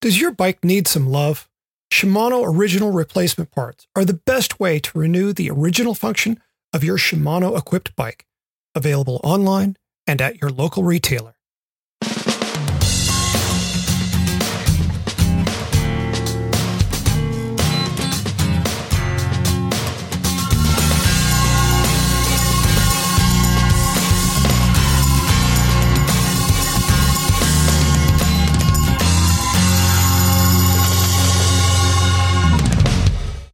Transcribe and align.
Does 0.00 0.20
your 0.20 0.30
bike 0.30 0.62
need 0.64 0.86
some 0.86 1.08
love? 1.08 1.48
Shimano 1.92 2.46
original 2.46 2.92
replacement 2.92 3.50
parts 3.50 3.88
are 3.96 4.04
the 4.04 4.14
best 4.14 4.60
way 4.60 4.78
to 4.78 4.98
renew 4.98 5.32
the 5.32 5.50
original 5.50 5.92
function 5.92 6.40
of 6.72 6.84
your 6.84 6.98
Shimano 6.98 7.58
equipped 7.58 7.96
bike. 7.96 8.24
Available 8.76 9.20
online 9.24 9.76
and 10.06 10.22
at 10.22 10.40
your 10.40 10.50
local 10.50 10.84
retailer. 10.84 11.37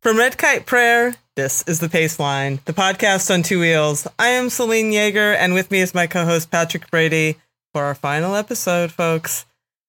From 0.04 0.18
Red 0.18 0.36
Kite 0.36 0.66
Prayer, 0.66 1.14
this 1.34 1.64
is 1.66 1.80
the 1.80 1.88
Pace 1.88 2.18
Line, 2.18 2.60
the 2.66 2.74
podcast 2.74 3.32
on 3.32 3.42
two 3.42 3.58
wheels. 3.58 4.06
I 4.18 4.28
am 4.28 4.50
Selene 4.50 4.92
Yeager, 4.92 5.34
and 5.34 5.54
with 5.54 5.70
me 5.70 5.80
is 5.80 5.94
my 5.94 6.06
co-host 6.06 6.50
Patrick 6.50 6.90
Brady 6.90 7.36
for 7.72 7.84
our 7.84 7.94
final 7.94 8.34
episode, 8.34 8.92
folks. 8.92 9.46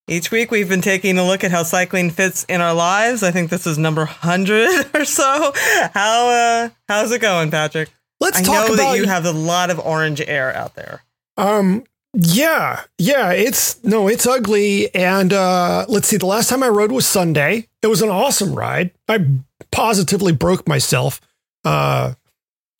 Each 0.07 0.31
week 0.31 0.51
we've 0.51 0.69
been 0.69 0.81
taking 0.81 1.17
a 1.17 1.27
look 1.27 1.43
at 1.43 1.51
how 1.51 1.63
cycling 1.63 2.11
fits 2.11 2.45
in 2.45 2.61
our 2.61 2.73
lives. 2.73 3.23
I 3.23 3.31
think 3.31 3.49
this 3.49 3.67
is 3.67 3.77
number 3.77 4.05
hundred 4.05 4.85
or 4.95 5.03
so. 5.03 5.51
How 5.93 6.29
uh, 6.29 6.69
how's 6.87 7.11
it 7.11 7.19
going, 7.19 7.51
Patrick? 7.51 7.89
Let's 8.21 8.39
I 8.39 8.43
talk 8.43 8.69
know 8.69 8.73
about 8.75 8.93
that 8.93 8.97
you 8.97 9.07
have 9.07 9.25
a 9.25 9.33
lot 9.33 9.69
of 9.69 9.79
orange 9.79 10.21
air 10.21 10.55
out 10.55 10.75
there. 10.75 11.03
Um, 11.35 11.83
yeah, 12.13 12.83
yeah, 12.97 13.31
it's 13.33 13.83
no, 13.83 14.07
it's 14.07 14.25
ugly. 14.25 14.95
And 14.95 15.33
uh, 15.33 15.85
let's 15.89 16.07
see, 16.07 16.15
the 16.15 16.25
last 16.25 16.49
time 16.49 16.63
I 16.63 16.69
rode 16.69 16.93
was 16.93 17.05
Sunday. 17.05 17.67
It 17.85 17.87
was 17.87 18.01
an 18.01 18.09
awesome 18.09 18.55
ride. 18.55 18.89
I 19.07 19.23
positively 19.71 20.33
broke 20.33 20.67
myself. 20.67 21.21
Uh, 21.63 22.15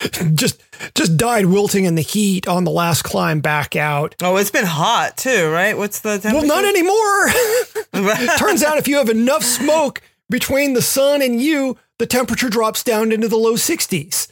just 0.34 0.60
just 0.96 1.16
died 1.16 1.46
wilting 1.46 1.84
in 1.84 1.94
the 1.94 2.02
heat 2.02 2.48
on 2.48 2.64
the 2.64 2.72
last 2.72 3.02
climb 3.02 3.40
back 3.40 3.76
out. 3.76 4.16
Oh, 4.20 4.36
it's 4.36 4.50
been 4.50 4.64
hot 4.66 5.16
too, 5.16 5.48
right? 5.48 5.78
What's 5.78 6.00
the 6.00 6.18
temperature? 6.18 6.44
Well, 6.44 6.46
not 6.48 6.64
anymore. 6.64 8.26
Turns 8.36 8.64
out 8.64 8.78
if 8.78 8.88
you 8.88 8.96
have 8.96 9.08
enough 9.08 9.44
smoke 9.44 10.02
between 10.28 10.72
the 10.74 10.82
sun 10.82 11.22
and 11.22 11.40
you, 11.40 11.78
the 12.00 12.06
temperature 12.06 12.48
drops 12.48 12.82
down 12.82 13.12
into 13.12 13.28
the 13.28 13.36
low 13.38 13.54
60s. 13.54 14.26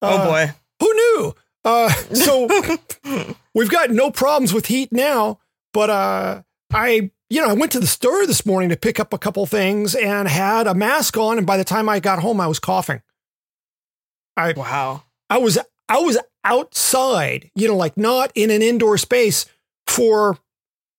oh 0.00 0.16
Uh, 0.16 0.26
boy. 0.26 0.54
Who 0.78 0.94
knew? 0.94 1.34
Uh, 1.64 1.88
so 2.14 2.46
we've 3.52 3.68
got 3.68 3.90
no 3.90 4.12
problems 4.12 4.54
with 4.54 4.66
heat 4.66 4.92
now, 4.92 5.40
but 5.74 5.90
uh, 5.90 6.42
I, 6.72 7.10
you 7.30 7.40
know, 7.40 7.48
I 7.48 7.52
went 7.52 7.70
to 7.72 7.80
the 7.80 7.86
store 7.86 8.26
this 8.26 8.44
morning 8.44 8.68
to 8.70 8.76
pick 8.76 8.98
up 8.98 9.12
a 9.12 9.18
couple 9.18 9.46
things 9.46 9.94
and 9.94 10.28
had 10.28 10.66
a 10.66 10.74
mask 10.74 11.16
on, 11.16 11.38
and 11.38 11.46
by 11.46 11.56
the 11.56 11.64
time 11.64 11.88
I 11.88 12.00
got 12.00 12.18
home, 12.18 12.40
I 12.40 12.48
was 12.48 12.58
coughing. 12.58 13.02
I 14.36 14.52
Wow. 14.52 15.04
I 15.30 15.38
was 15.38 15.58
I 15.88 16.00
was 16.00 16.18
outside, 16.44 17.50
you 17.54 17.68
know, 17.68 17.76
like 17.76 17.96
not 17.96 18.32
in 18.34 18.50
an 18.50 18.62
indoor 18.62 18.98
space 18.98 19.46
for 19.86 20.38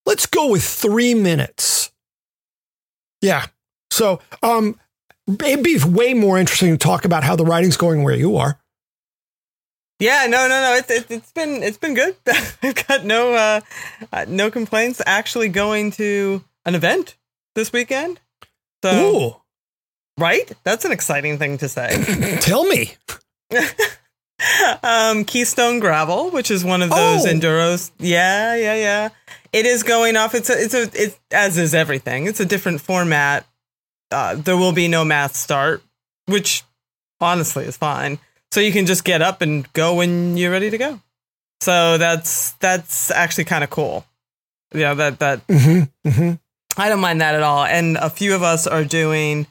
let's 0.06 0.26
go 0.26 0.50
with 0.50 0.64
three 0.64 1.14
minutes. 1.14 1.92
Yeah. 3.22 3.46
So 3.90 4.22
um 4.42 4.80
it'd 5.28 5.64
be 5.64 5.80
way 5.86 6.14
more 6.14 6.38
interesting 6.38 6.72
to 6.72 6.78
talk 6.78 7.04
about 7.04 7.24
how 7.24 7.36
the 7.36 7.46
writing's 7.46 7.78
going 7.78 8.04
where 8.04 8.16
you 8.16 8.38
are. 8.38 8.61
Yeah, 10.02 10.26
no, 10.28 10.48
no, 10.48 10.60
no. 10.62 10.74
It's 10.76 10.90
it, 10.90 11.06
it's 11.12 11.32
been 11.32 11.62
it's 11.62 11.78
been 11.78 11.94
good. 11.94 12.16
I've 12.64 12.88
got 12.88 13.06
no 13.06 13.34
uh, 13.36 13.62
uh, 14.12 14.26
no 14.28 14.50
complaints. 14.50 15.00
Actually, 15.06 15.50
going 15.50 15.92
to 15.92 16.44
an 16.66 16.74
event 16.74 17.16
this 17.54 17.72
weekend. 17.72 18.20
So 18.84 18.92
Ooh, 19.16 19.36
right, 20.18 20.52
that's 20.64 20.86
an 20.86 20.92
exciting 20.92 21.38
thing 21.38 21.60
to 21.60 21.70
say. 21.70 22.38
tell 22.42 22.66
me. 22.66 22.96
um, 24.84 25.24
Keystone 25.24 25.80
Gravel, 25.80 26.32
which 26.32 26.50
is 26.50 26.66
one 26.66 26.82
of 26.82 26.90
those 26.90 27.26
Oh. 27.26 27.30
enduros. 27.30 27.92
Yeah, 28.00 28.56
yeah, 28.56 28.76
yeah. 28.76 29.10
It 29.54 29.68
is 29.68 29.84
going 29.84 30.16
off. 30.18 30.34
It's 30.34 30.50
a 30.50 30.64
it's 30.64 30.74
a 30.74 30.84
it 30.94 31.20
as 31.32 31.58
is 31.60 31.76
everything. 31.76 32.26
It's 32.26 32.40
a 32.40 32.46
different 32.46 32.82
format. 32.82 33.46
Uh, 34.10 34.34
there 34.36 34.58
will 34.58 34.72
be 34.74 34.88
no 34.88 35.06
mass 35.06 35.38
start, 35.38 35.84
which 36.26 36.64
honestly 37.20 37.66
is 37.66 37.78
fine. 37.78 38.18
So 38.52 38.60
you 38.60 38.72
can 38.72 38.86
just 38.86 39.04
get 39.04 39.22
up 39.22 39.42
and 39.42 39.72
go 39.74 39.96
when 39.96 40.38
you're 40.38 40.52
ready 40.52 40.70
to 40.70 40.78
go. 40.78 41.00
So 41.62 41.98
that's 41.98 42.52
that's 42.54 43.12
actually 43.12 43.46
kind 43.46 43.64
of 43.64 43.70
cool. 43.70 44.06
Yeah, 44.74 44.94
that 44.96 45.20
that 45.20 45.46
Mm-hmm, 45.48 46.10
mm-hmm. 46.10 46.34
I 46.82 46.90
don't 46.90 47.00
mind 47.00 47.22
that 47.22 47.36
at 47.36 47.44
all. 47.44 47.64
And 47.66 47.98
a 47.98 48.10
few 48.10 48.34
of 48.34 48.44
us 48.44 48.66
are 48.68 48.84
doing, 48.84 49.46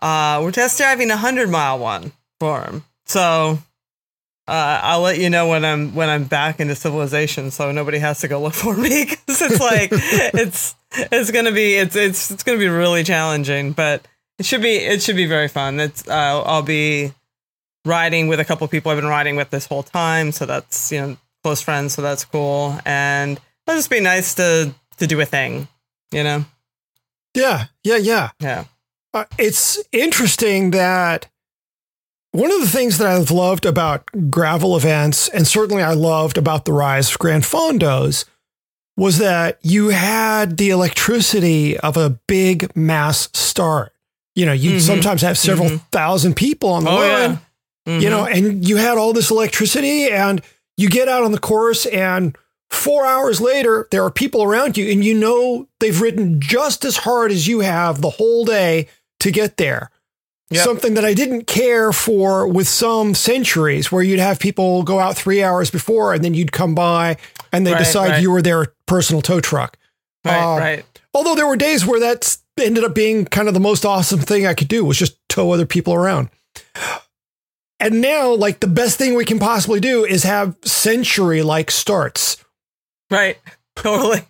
uh, 0.00 0.40
we're 0.42 0.52
test 0.52 0.78
driving 0.78 1.10
a 1.10 1.16
hundred 1.16 1.48
mile 1.48 1.78
one 1.78 2.12
for 2.40 2.62
him. 2.62 2.84
So, 3.06 3.58
uh, 4.48 4.80
I'll 4.82 5.00
let 5.00 5.18
you 5.18 5.30
know 5.30 5.48
when 5.48 5.64
I'm 5.64 5.94
when 5.94 6.08
I'm 6.08 6.24
back 6.24 6.60
into 6.60 6.74
civilization, 6.74 7.50
so 7.50 7.72
nobody 7.72 7.98
has 7.98 8.20
to 8.20 8.28
go 8.28 8.40
look 8.40 8.54
for 8.54 8.76
me 8.76 9.04
because 9.08 9.42
it's 9.42 9.60
like 9.60 9.90
it's 9.92 10.74
it's 10.94 11.30
gonna 11.30 11.52
be 11.52 11.74
it's 11.74 11.96
it's 11.96 12.30
it's 12.30 12.42
gonna 12.42 12.58
be 12.58 12.68
really 12.68 13.04
challenging, 13.04 13.72
but 13.72 14.06
it 14.38 14.46
should 14.46 14.62
be 14.62 14.76
it 14.76 15.02
should 15.02 15.16
be 15.16 15.26
very 15.26 15.48
fun. 15.48 15.80
It's 15.80 16.06
uh, 16.08 16.42
I'll 16.44 16.62
be 16.62 17.12
riding 17.86 18.28
with 18.28 18.40
a 18.40 18.44
couple 18.44 18.64
of 18.64 18.70
people 18.70 18.90
I've 18.90 18.98
been 18.98 19.06
riding 19.08 19.36
with 19.36 19.50
this 19.50 19.66
whole 19.66 19.82
time, 19.82 20.32
so 20.32 20.44
that's 20.46 20.92
you 20.92 21.00
know 21.00 21.16
close 21.42 21.60
friends, 21.62 21.94
so 21.94 22.02
that's 22.02 22.24
cool, 22.24 22.78
and 22.84 23.40
it'll 23.66 23.78
just 23.78 23.90
be 23.90 24.00
nice 24.00 24.34
to 24.34 24.74
to 24.98 25.06
do 25.06 25.20
a 25.20 25.24
thing, 25.26 25.68
you 26.12 26.22
know. 26.24 26.44
Yeah, 27.34 27.66
yeah, 27.84 27.96
yeah. 27.96 28.30
Yeah. 28.40 28.64
Uh, 29.14 29.24
it's 29.38 29.78
interesting 29.92 30.70
that 30.72 31.28
one 32.32 32.50
of 32.50 32.60
the 32.60 32.66
things 32.68 32.98
that 32.98 33.06
I've 33.06 33.30
loved 33.30 33.64
about 33.66 34.04
gravel 34.30 34.76
events, 34.76 35.28
and 35.28 35.46
certainly 35.46 35.82
I 35.82 35.92
loved 35.92 36.36
about 36.38 36.64
the 36.64 36.72
rise 36.72 37.10
of 37.10 37.18
Gran 37.18 37.40
Fondos, 37.42 38.24
was 38.96 39.18
that 39.18 39.58
you 39.62 39.88
had 39.90 40.56
the 40.56 40.70
electricity 40.70 41.78
of 41.78 41.96
a 41.98 42.18
big 42.26 42.74
mass 42.74 43.28
start. 43.34 43.92
You 44.34 44.46
know, 44.46 44.52
you'd 44.52 44.76
Mhm. 44.82 44.86
sometimes 44.86 45.22
have 45.22 45.38
several 45.38 45.68
Mhm. 45.70 45.80
thousand 45.92 46.34
people 46.36 46.70
on 46.70 46.84
the 46.84 46.90
Oh 46.90 46.96
line, 46.96 47.30
yeah. 47.32 47.36
You 47.86 48.10
know, 48.10 48.26
and 48.26 48.66
you 48.68 48.76
had 48.76 48.98
all 48.98 49.12
this 49.12 49.30
electricity, 49.30 50.08
and 50.10 50.42
you 50.76 50.88
get 50.88 51.08
out 51.08 51.22
on 51.24 51.32
the 51.32 51.38
course, 51.38 51.86
and 51.86 52.36
four 52.70 53.06
hours 53.06 53.40
later, 53.40 53.86
there 53.90 54.02
are 54.04 54.10
people 54.10 54.42
around 54.42 54.76
you, 54.76 54.90
and 54.90 55.04
you 55.04 55.14
know 55.14 55.68
they've 55.80 56.00
ridden 56.00 56.40
just 56.40 56.84
as 56.84 56.96
hard 56.98 57.30
as 57.30 57.46
you 57.46 57.60
have 57.60 58.00
the 58.00 58.10
whole 58.10 58.44
day 58.44 58.88
to 59.20 59.30
get 59.30 59.56
there. 59.56 59.90
Yep. 60.50 60.64
Something 60.64 60.94
that 60.94 61.04
I 61.04 61.12
didn't 61.14 61.46
care 61.46 61.92
for 61.92 62.46
with 62.46 62.68
some 62.68 63.14
centuries, 63.14 63.90
where 63.90 64.02
you'd 64.02 64.20
have 64.20 64.38
people 64.38 64.82
go 64.84 64.98
out 65.00 65.16
three 65.16 65.42
hours 65.42 65.70
before, 65.70 66.12
and 66.14 66.22
then 66.22 66.34
you'd 66.34 66.52
come 66.52 66.74
by, 66.74 67.16
and 67.52 67.66
they 67.66 67.72
Right, 67.72 67.78
decide 67.78 68.10
right. 68.10 68.22
you 68.22 68.30
were 68.30 68.42
their 68.42 68.66
personal 68.86 69.22
tow 69.22 69.40
truck. 69.40 69.76
right, 70.24 70.54
uh, 70.54 70.58
right. 70.58 70.84
Although 71.14 71.34
there 71.34 71.46
were 71.46 71.56
days 71.56 71.84
where 71.86 71.98
that 72.00 72.36
ended 72.60 72.84
up 72.84 72.94
being 72.94 73.24
kind 73.24 73.48
of 73.48 73.54
the 73.54 73.60
most 73.60 73.84
awesome 73.84 74.20
thing 74.20 74.46
I 74.46 74.54
could 74.54 74.68
do 74.68 74.84
was 74.84 74.98
just 74.98 75.16
tow 75.28 75.50
other 75.52 75.66
people 75.66 75.94
around. 75.94 76.28
And 77.78 78.00
now, 78.00 78.32
like 78.32 78.60
the 78.60 78.66
best 78.66 78.96
thing 78.98 79.14
we 79.14 79.24
can 79.24 79.38
possibly 79.38 79.80
do 79.80 80.04
is 80.04 80.22
have 80.24 80.56
century 80.64 81.42
like 81.42 81.70
starts. 81.70 82.42
Right. 83.10 83.38
Totally. 83.76 84.20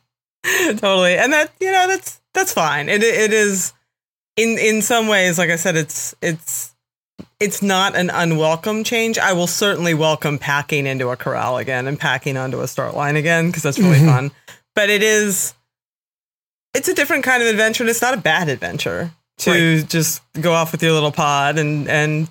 totally. 0.79 1.17
And 1.17 1.33
that, 1.33 1.53
you 1.61 1.71
know, 1.73 1.87
that's 1.89 2.21
that's 2.35 2.53
fine. 2.53 2.89
It 2.89 3.03
it 3.03 3.33
is 3.33 3.73
in 4.37 4.59
in 4.59 4.83
some 4.83 5.07
ways, 5.09 5.39
like 5.39 5.51
I 5.51 5.57
said, 5.57 5.77
it's 5.77 6.15
it's 6.21 6.75
it's 7.41 7.63
not 7.63 7.97
an 7.97 8.11
unwelcome 8.11 8.83
change. 8.85 9.19
I 9.19 9.33
will 9.33 9.47
certainly 9.47 9.95
welcome 9.95 10.39
packing 10.39 10.87
into 10.87 11.09
a 11.11 11.17
corral 11.17 11.57
again 11.59 11.87
and 11.87 11.99
packing 11.99 12.37
onto 12.37 12.61
a 12.61 12.69
start 12.69 12.95
line 12.95 13.17
again 13.17 13.49
because 13.49 13.63
that's 13.63 13.79
really 13.79 13.99
Mhm. 13.99 14.07
fun. 14.07 14.31
But 14.75 14.91
it 14.91 15.03
is 15.03 15.55
it's 16.75 16.89
a 16.89 16.95
different 16.95 17.25
kind 17.25 17.43
of 17.43 17.49
adventure 17.49 17.83
and 17.85 17.91
it's 17.91 18.03
not 18.03 18.15
a 18.15 18.19
bad 18.19 18.49
adventure 18.49 19.11
to 19.39 19.83
just 19.85 20.23
go 20.41 20.53
off 20.53 20.73
with 20.73 20.83
your 20.83 20.93
little 20.93 21.13
pod 21.13 21.59
and 21.59 21.89
and 21.89 22.29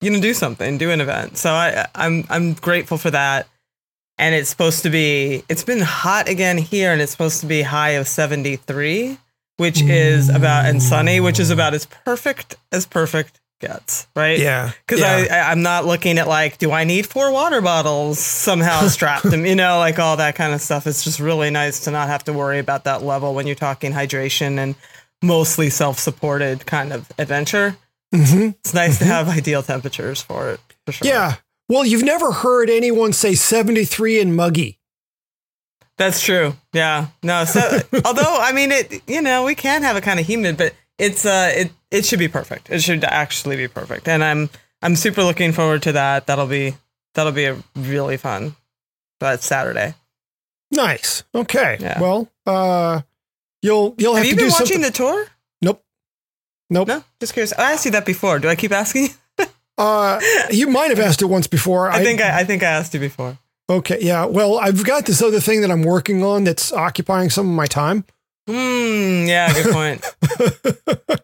you 0.00 0.10
know 0.10 0.20
do 0.20 0.34
something, 0.34 0.78
do 0.78 0.90
an 0.90 1.00
event. 1.00 1.36
So 1.36 1.52
I 1.52 1.86
I'm 1.94 2.24
I'm 2.30 2.54
grateful 2.54 2.98
for 2.98 3.10
that. 3.10 3.48
And 4.18 4.34
it's 4.34 4.50
supposed 4.50 4.82
to 4.82 4.90
be 4.90 5.44
it's 5.48 5.64
been 5.64 5.80
hot 5.80 6.28
again 6.28 6.58
here 6.58 6.92
and 6.92 7.00
it's 7.00 7.12
supposed 7.12 7.40
to 7.40 7.46
be 7.46 7.62
high 7.62 7.90
of 7.90 8.06
73, 8.06 9.18
which 9.56 9.80
is 9.80 10.28
about 10.28 10.66
and 10.66 10.82
sunny, 10.82 11.20
which 11.20 11.40
is 11.40 11.50
about 11.50 11.74
as 11.74 11.86
perfect 11.86 12.56
as 12.70 12.86
perfect 12.86 13.40
gets, 13.60 14.08
right? 14.16 14.38
Yeah. 14.38 14.72
Because 14.86 15.00
yeah. 15.00 15.26
I, 15.30 15.36
I 15.36 15.50
I'm 15.50 15.62
not 15.62 15.86
looking 15.86 16.18
at 16.18 16.26
like, 16.26 16.58
do 16.58 16.72
I 16.72 16.84
need 16.84 17.06
four 17.06 17.30
water 17.30 17.60
bottles 17.60 18.18
somehow 18.18 18.80
strapped 18.88 19.30
them? 19.30 19.46
You 19.46 19.54
know, 19.54 19.78
like 19.78 19.98
all 19.98 20.16
that 20.16 20.34
kind 20.34 20.52
of 20.52 20.60
stuff. 20.60 20.86
It's 20.86 21.04
just 21.04 21.20
really 21.20 21.50
nice 21.50 21.80
to 21.80 21.90
not 21.90 22.08
have 22.08 22.24
to 22.24 22.32
worry 22.32 22.58
about 22.58 22.84
that 22.84 23.02
level 23.02 23.34
when 23.34 23.46
you're 23.46 23.56
talking 23.56 23.92
hydration 23.92 24.58
and 24.58 24.74
mostly 25.22 25.70
self-supported 25.70 26.66
kind 26.66 26.92
of 26.92 27.10
adventure. 27.18 27.76
Mhm. 28.14 28.54
It's 28.60 28.74
nice 28.74 28.98
to 28.98 29.04
have 29.04 29.28
ideal 29.28 29.62
temperatures 29.62 30.20
for 30.20 30.50
it. 30.50 30.60
For 30.86 30.92
sure. 30.92 31.06
Yeah. 31.06 31.36
Well, 31.68 31.84
you've 31.84 32.02
never 32.02 32.32
heard 32.32 32.68
anyone 32.68 33.12
say 33.12 33.34
73 33.34 34.20
and 34.20 34.34
muggy. 34.34 34.78
That's 35.96 36.20
true. 36.22 36.54
Yeah. 36.72 37.08
No. 37.22 37.44
So, 37.44 37.60
although 38.04 38.36
I 38.40 38.52
mean, 38.52 38.72
it 38.72 39.02
you 39.06 39.20
know 39.22 39.44
we 39.44 39.54
can 39.54 39.82
have 39.82 39.96
it 39.96 40.02
kind 40.02 40.18
of 40.18 40.26
humid, 40.26 40.56
but 40.56 40.74
it's 40.98 41.24
uh 41.24 41.52
it 41.54 41.72
it 41.90 42.04
should 42.04 42.18
be 42.18 42.28
perfect. 42.28 42.70
It 42.70 42.80
should 42.82 43.04
actually 43.04 43.56
be 43.56 43.68
perfect, 43.68 44.08
and 44.08 44.24
I'm 44.24 44.50
I'm 44.82 44.96
super 44.96 45.22
looking 45.22 45.52
forward 45.52 45.82
to 45.82 45.92
that. 45.92 46.26
That'll 46.26 46.46
be 46.46 46.74
that'll 47.14 47.32
be 47.32 47.44
a 47.44 47.56
really 47.76 48.16
fun. 48.16 48.56
That 49.20 49.42
Saturday. 49.42 49.94
Nice. 50.72 51.24
Okay. 51.34 51.76
Yeah. 51.78 52.00
Well, 52.00 52.28
uh, 52.46 53.02
you'll 53.60 53.94
you'll 53.98 54.14
have, 54.14 54.24
Have 54.24 54.30
you 54.30 54.36
been 54.36 54.50
watching 54.50 54.66
something. 54.66 54.80
the 54.82 54.90
tour? 54.90 55.26
nope. 55.60 55.84
Nope. 56.70 56.88
No. 56.88 57.04
Just 57.18 57.32
curious. 57.34 57.52
I 57.58 57.72
asked 57.72 57.84
you 57.84 57.90
that 57.90 58.06
before. 58.06 58.38
Do 58.38 58.48
I 58.48 58.54
keep 58.56 58.72
asking? 58.72 59.08
you? 59.38 59.44
Uh, 59.76 60.20
you 60.50 60.68
might 60.68 60.90
have 60.90 61.00
asked 61.00 61.22
it 61.22 61.26
once 61.26 61.46
before. 61.46 61.90
I 61.90 62.02
think 62.04 62.20
I, 62.20 62.40
I 62.40 62.44
think 62.44 62.62
I 62.62 62.66
asked 62.66 62.92
you 62.94 63.00
before. 63.00 63.38
Okay. 63.68 63.98
Yeah. 64.00 64.26
Well, 64.26 64.58
I've 64.58 64.84
got 64.84 65.06
this 65.06 65.22
other 65.22 65.40
thing 65.40 65.62
that 65.62 65.70
I'm 65.70 65.82
working 65.82 66.22
on 66.22 66.44
that's 66.44 66.72
occupying 66.72 67.30
some 67.30 67.48
of 67.48 67.54
my 67.54 67.66
time. 67.66 68.04
Hmm. 68.46 69.26
Yeah. 69.26 69.52
Good 69.52 69.72
point. 69.72 70.04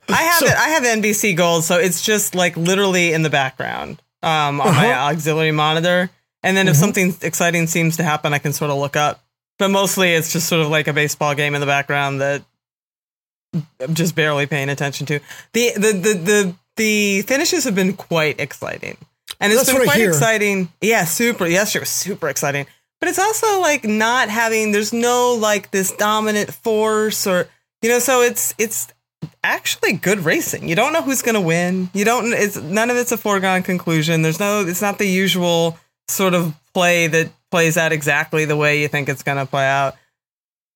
I 0.09 0.23
have 0.23 0.39
So- 0.39 0.47
it. 0.47 0.53
I 0.57 0.69
have 0.71 0.83
NBC 0.85 1.37
Gold, 1.37 1.65
so 1.65 1.77
it's 1.79 2.03
just 2.03 2.35
like 2.35 2.57
literally 2.57 3.13
in 3.13 3.23
the 3.23 3.31
background 3.31 4.01
um, 4.23 4.61
on 4.61 4.75
my 4.75 4.91
Uh-huh. 4.93 5.13
auxiliary 5.13 5.53
monitor. 5.53 6.11
And 6.43 6.57
then 6.57 6.69
if 6.69 6.77
Mhm. 6.77 6.81
something 6.81 7.17
exciting 7.23 7.67
seems 7.67 7.97
to 7.99 8.03
happen, 8.05 8.33
I 8.33 8.39
can 8.39 8.53
sort 8.53 8.71
of 8.71 8.79
look 8.79 8.97
up. 8.97 9.23
But 9.59 9.69
mostly, 9.69 10.13
it's 10.15 10.33
just 10.33 10.49
sort 10.49 10.61
of 10.63 10.69
like 10.69 10.87
a 10.87 10.93
baseball 10.93 11.35
game 11.35 11.55
in 11.55 11.61
the 11.61 11.67
background 11.67 12.21
that 12.21 12.43
I'm 13.81 13.95
just 13.95 14.15
barely 14.15 14.47
paying 14.47 14.69
attention 14.69 15.07
to. 15.07 15.21
the 15.53 15.73
the 15.75 15.93
the 15.93 16.15
the 16.15 16.55
The 16.77 17.23
finishes 17.23 17.65
have 17.65 17.75
been 17.75 17.95
quite 17.95 18.39
exciting, 18.39 18.99
and 19.41 19.51
it's 19.53 19.65
That's 19.65 19.79
been 19.79 19.87
quite 19.87 20.03
exciting. 20.03 20.69
Yeah, 20.83 21.05
super. 21.07 21.47
Yesterday 21.47 21.81
was 21.81 21.89
super 21.89 22.29
exciting, 22.29 22.67
but 23.01 23.09
it's 23.09 23.19
also 23.19 23.61
like 23.61 23.85
not 23.85 24.29
having. 24.29 24.73
There's 24.73 24.93
no 24.93 25.35
like 25.41 25.71
this 25.71 25.93
dominant 25.93 26.53
force 26.53 27.27
or 27.27 27.49
you 27.81 27.89
know. 27.89 27.99
So 27.99 28.21
it's 28.21 28.55
it's 28.59 28.89
actually 29.43 29.95
good 29.95 30.19
racing. 30.19 30.69
You 30.69 30.75
don't 30.77 30.93
know 30.93 31.01
who's 31.01 31.23
going 31.23 31.35
to 31.35 31.41
win. 31.41 31.89
You 31.95 32.05
don't. 32.05 32.33
It's 32.35 32.57
none 32.57 32.91
of 32.91 32.99
it's 32.99 33.13
a 33.13 33.17
foregone 33.17 33.63
conclusion. 33.63 34.21
There's 34.21 34.39
no. 34.39 34.67
It's 34.67 34.83
not 34.83 34.99
the 34.99 35.09
usual 35.09 35.79
sort 36.09 36.35
of 36.35 36.53
play 36.75 37.07
that 37.07 37.31
plays 37.51 37.79
out 37.79 37.91
exactly 37.93 38.45
the 38.45 38.57
way 38.57 38.83
you 38.83 38.89
think 38.89 39.09
it's 39.09 39.23
going 39.23 39.39
to 39.39 39.47
play 39.47 39.65
out. 39.65 39.95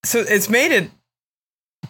So 0.02 0.24
it's 0.26 0.48
made 0.48 0.72
it 0.72 0.90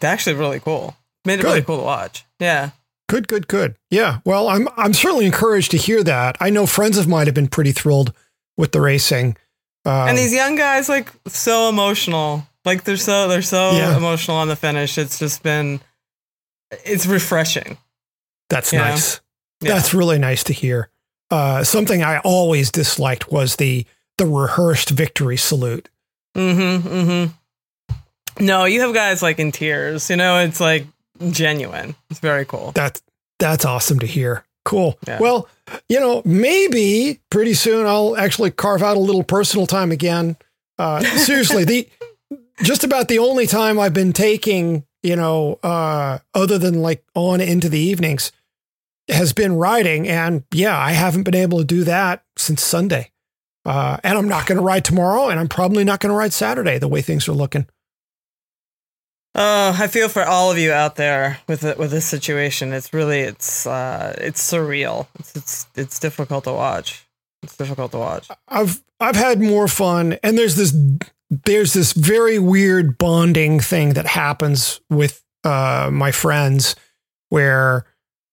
actually 0.04 0.36
really 0.36 0.60
cool. 0.60 0.96
Made 1.24 1.40
it 1.40 1.44
really 1.44 1.62
cool 1.62 1.78
to 1.78 1.82
watch. 1.84 2.24
Yeah. 2.38 2.70
Good, 3.08 3.28
good, 3.28 3.48
good. 3.48 3.74
Yeah. 3.90 4.18
Well, 4.24 4.48
I'm 4.48 4.68
I'm 4.76 4.92
certainly 4.94 5.26
encouraged 5.26 5.72
to 5.72 5.76
hear 5.76 6.02
that. 6.04 6.36
I 6.40 6.50
know 6.50 6.66
friends 6.66 6.96
of 6.96 7.08
mine 7.08 7.26
have 7.26 7.34
been 7.34 7.48
pretty 7.48 7.72
thrilled 7.72 8.12
with 8.56 8.72
the 8.72 8.80
racing. 8.80 9.36
Um, 9.84 10.08
and 10.10 10.18
these 10.18 10.32
young 10.32 10.54
guys 10.56 10.88
like 10.88 11.10
so 11.26 11.68
emotional. 11.68 12.46
Like 12.64 12.84
they're 12.84 12.96
so 12.96 13.26
they're 13.28 13.42
so 13.42 13.72
Yeah. 13.72 13.96
emotional 13.96 14.36
on 14.36 14.48
the 14.48 14.56
finish. 14.56 14.96
It's 14.98 15.18
just 15.18 15.42
been 15.42 15.80
it's 16.84 17.06
refreshing. 17.06 17.78
that's 18.48 18.72
nice. 18.72 19.20
Yeah. 19.60 19.74
That's 19.74 19.92
really 19.92 20.18
nice 20.18 20.44
to 20.44 20.52
hear. 20.52 20.88
Uh, 21.30 21.62
something 21.64 22.02
I 22.02 22.18
always 22.20 22.70
disliked 22.70 23.30
was 23.30 23.56
the 23.56 23.86
the 24.18 24.26
rehearsed 24.26 24.90
victory 24.90 25.36
salute. 25.36 25.88
Mm-hmm. 26.36 26.88
Mm-hmm. 26.88 27.32
No, 28.38 28.64
you 28.64 28.80
have 28.82 28.94
guys 28.94 29.22
like 29.22 29.38
in 29.38 29.52
tears. 29.52 30.10
You 30.10 30.16
know, 30.16 30.38
it's 30.38 30.60
like 30.60 30.86
genuine. 31.30 31.94
It's 32.10 32.20
very 32.20 32.44
cool. 32.44 32.72
That 32.72 33.00
that's 33.38 33.64
awesome 33.64 33.98
to 34.00 34.06
hear. 34.06 34.44
Cool. 34.64 34.98
Yeah. 35.06 35.18
Well, 35.20 35.48
you 35.88 35.98
know, 35.98 36.22
maybe 36.24 37.20
pretty 37.30 37.54
soon 37.54 37.86
I'll 37.86 38.16
actually 38.16 38.50
carve 38.50 38.82
out 38.82 38.96
a 38.96 39.00
little 39.00 39.24
personal 39.24 39.66
time 39.66 39.90
again. 39.90 40.36
Uh, 40.78 41.00
seriously, 41.16 41.64
the 41.64 41.88
just 42.62 42.84
about 42.84 43.08
the 43.08 43.18
only 43.18 43.46
time 43.46 43.78
I've 43.78 43.94
been 43.94 44.12
taking, 44.12 44.84
you 45.02 45.16
know, 45.16 45.58
uh, 45.62 46.18
other 46.34 46.58
than 46.58 46.82
like 46.82 47.02
on 47.14 47.40
into 47.40 47.68
the 47.68 47.78
evenings, 47.78 48.32
has 49.08 49.32
been 49.32 49.54
riding, 49.56 50.06
and 50.08 50.44
yeah, 50.52 50.78
I 50.78 50.92
haven't 50.92 51.24
been 51.24 51.34
able 51.34 51.58
to 51.58 51.64
do 51.64 51.84
that 51.84 52.24
since 52.36 52.62
Sunday. 52.62 53.10
Uh, 53.64 53.98
and 54.02 54.16
I'm 54.16 54.28
not 54.28 54.46
going 54.46 54.56
to 54.56 54.64
ride 54.64 54.84
tomorrow, 54.84 55.28
and 55.28 55.38
I'm 55.38 55.48
probably 55.48 55.84
not 55.84 56.00
going 56.00 56.10
to 56.10 56.16
ride 56.16 56.32
Saturday. 56.32 56.78
The 56.78 56.88
way 56.88 57.02
things 57.02 57.28
are 57.28 57.32
looking. 57.32 57.66
Oh, 59.34 59.76
I 59.78 59.86
feel 59.86 60.08
for 60.08 60.24
all 60.24 60.50
of 60.50 60.58
you 60.58 60.72
out 60.72 60.96
there 60.96 61.38
with 61.46 61.62
it, 61.64 61.78
with 61.78 61.90
this 61.92 62.04
situation. 62.04 62.72
It's 62.72 62.92
really 62.92 63.20
it's 63.20 63.66
uh 63.66 64.16
it's 64.18 64.42
surreal. 64.52 65.06
It's 65.18 65.36
it's 65.36 65.66
it's 65.76 65.98
difficult 66.00 66.44
to 66.44 66.52
watch. 66.52 67.06
It's 67.42 67.56
difficult 67.56 67.92
to 67.92 67.98
watch. 67.98 68.28
I've 68.48 68.82
I've 68.98 69.16
had 69.16 69.40
more 69.40 69.68
fun, 69.68 70.18
and 70.22 70.36
there's 70.36 70.56
this 70.56 70.74
there's 71.44 71.72
this 71.72 71.92
very 71.92 72.38
weird 72.40 72.98
bonding 72.98 73.60
thing 73.60 73.94
that 73.94 74.06
happens 74.06 74.80
with 74.90 75.22
uh, 75.44 75.88
my 75.92 76.10
friends, 76.10 76.74
where 77.28 77.86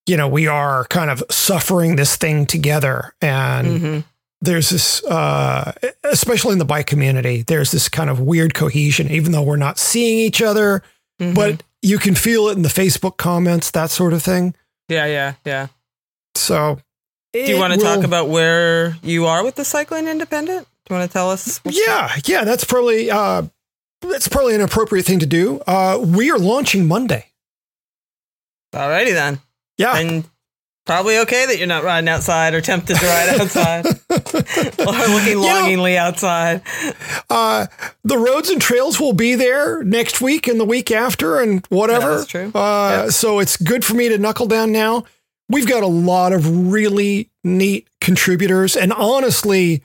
you 0.07 0.17
know 0.17 0.27
we 0.27 0.47
are 0.47 0.83
kind 0.85 1.11
of 1.11 1.23
suffering 1.29 1.95
this 1.95 2.15
thing 2.15 2.45
together, 2.47 3.13
and 3.21 3.67
Mm-hmm. 3.67 3.99
There's 4.41 4.69
this, 4.69 5.03
uh, 5.05 5.73
especially 6.03 6.53
in 6.53 6.59
the 6.59 6.65
bike 6.65 6.85
community, 6.87 7.41
there's 7.43 7.71
this 7.71 7.89
kind 7.89 8.09
of 8.09 8.19
weird 8.19 8.53
cohesion, 8.53 9.09
even 9.09 9.31
though 9.31 9.41
we're 9.43 9.55
not 9.57 9.77
seeing 9.79 10.19
each 10.19 10.41
other, 10.41 10.83
Mm-hmm. 11.19 11.33
but 11.33 11.63
you 11.81 11.97
can 11.97 12.13
feel 12.13 12.47
it 12.49 12.57
in 12.57 12.61
the 12.61 12.69
Facebook 12.69 13.17
comments, 13.17 13.71
that 13.71 13.89
sort 13.89 14.13
of 14.13 14.21
thing. 14.21 14.53
yeah, 14.87 15.07
yeah, 15.07 15.33
yeah. 15.45 15.67
So, 16.35 16.79
Do 17.33 17.39
you 17.39 17.57
want 17.57 17.73
to 17.73 17.79
talk 17.79 18.03
about 18.03 18.27
where 18.29 18.95
you 19.01 19.25
are 19.25 19.43
with 19.43 19.55
the 19.55 19.65
cycling 19.65 20.07
independent? 20.07 20.67
Do 20.85 20.93
you 20.93 20.99
want 20.99 21.09
to 21.09 21.13
tell 21.13 21.31
us? 21.31 21.59
Yeah, 21.65 22.11
yeah, 22.25 22.43
that's 22.43 22.63
probably 22.63 23.09
uh, 23.09 23.41
that's 24.01 24.27
probably 24.27 24.53
an 24.53 24.61
appropriate 24.61 25.05
thing 25.07 25.17
to 25.19 25.25
do. 25.25 25.59
Uh, 25.65 25.97
we 26.05 26.29
are 26.29 26.37
launching 26.37 26.85
Monday. 26.87 27.25
Alrighty 28.73 29.13
then. 29.13 29.39
Yeah, 29.79 29.97
And 29.97 30.23
probably 30.87 31.19
okay 31.19 31.45
that 31.45 31.57
you're 31.59 31.67
not 31.67 31.83
riding 31.83 32.07
outside 32.09 32.53
or 32.55 32.61
tempted 32.61 32.97
to 32.97 33.05
ride 33.05 33.29
outside 33.41 33.85
or 33.85 35.07
looking 35.13 35.35
know- 35.35 35.41
longingly 35.47 35.97
outside. 35.97 36.61
uh, 37.29 37.67
the 38.03 38.17
roads 38.17 38.49
and 38.49 38.59
trails 38.61 38.99
will 38.99 39.13
be 39.13 39.35
there 39.35 39.83
next 39.83 40.19
week 40.21 40.47
and 40.47 40.59
the 40.59 40.65
week 40.65 40.89
after 40.89 41.39
and 41.39 41.65
whatever. 41.67 42.09
Yeah, 42.11 42.15
that's 42.17 42.27
true. 42.27 42.51
Uh, 42.55 43.03
Yeah. 43.05 43.09
So 43.09 43.39
it's 43.39 43.57
good 43.57 43.85
for 43.85 43.93
me 43.93 44.09
to 44.09 44.17
knuckle 44.17 44.47
down 44.47 44.71
now. 44.71 45.03
We've 45.49 45.67
got 45.67 45.83
a 45.83 45.87
lot 45.87 46.33
of 46.33 46.71
really 46.71 47.29
neat 47.43 47.87
contributors, 48.01 48.75
and 48.75 48.91
honestly, 48.91 49.83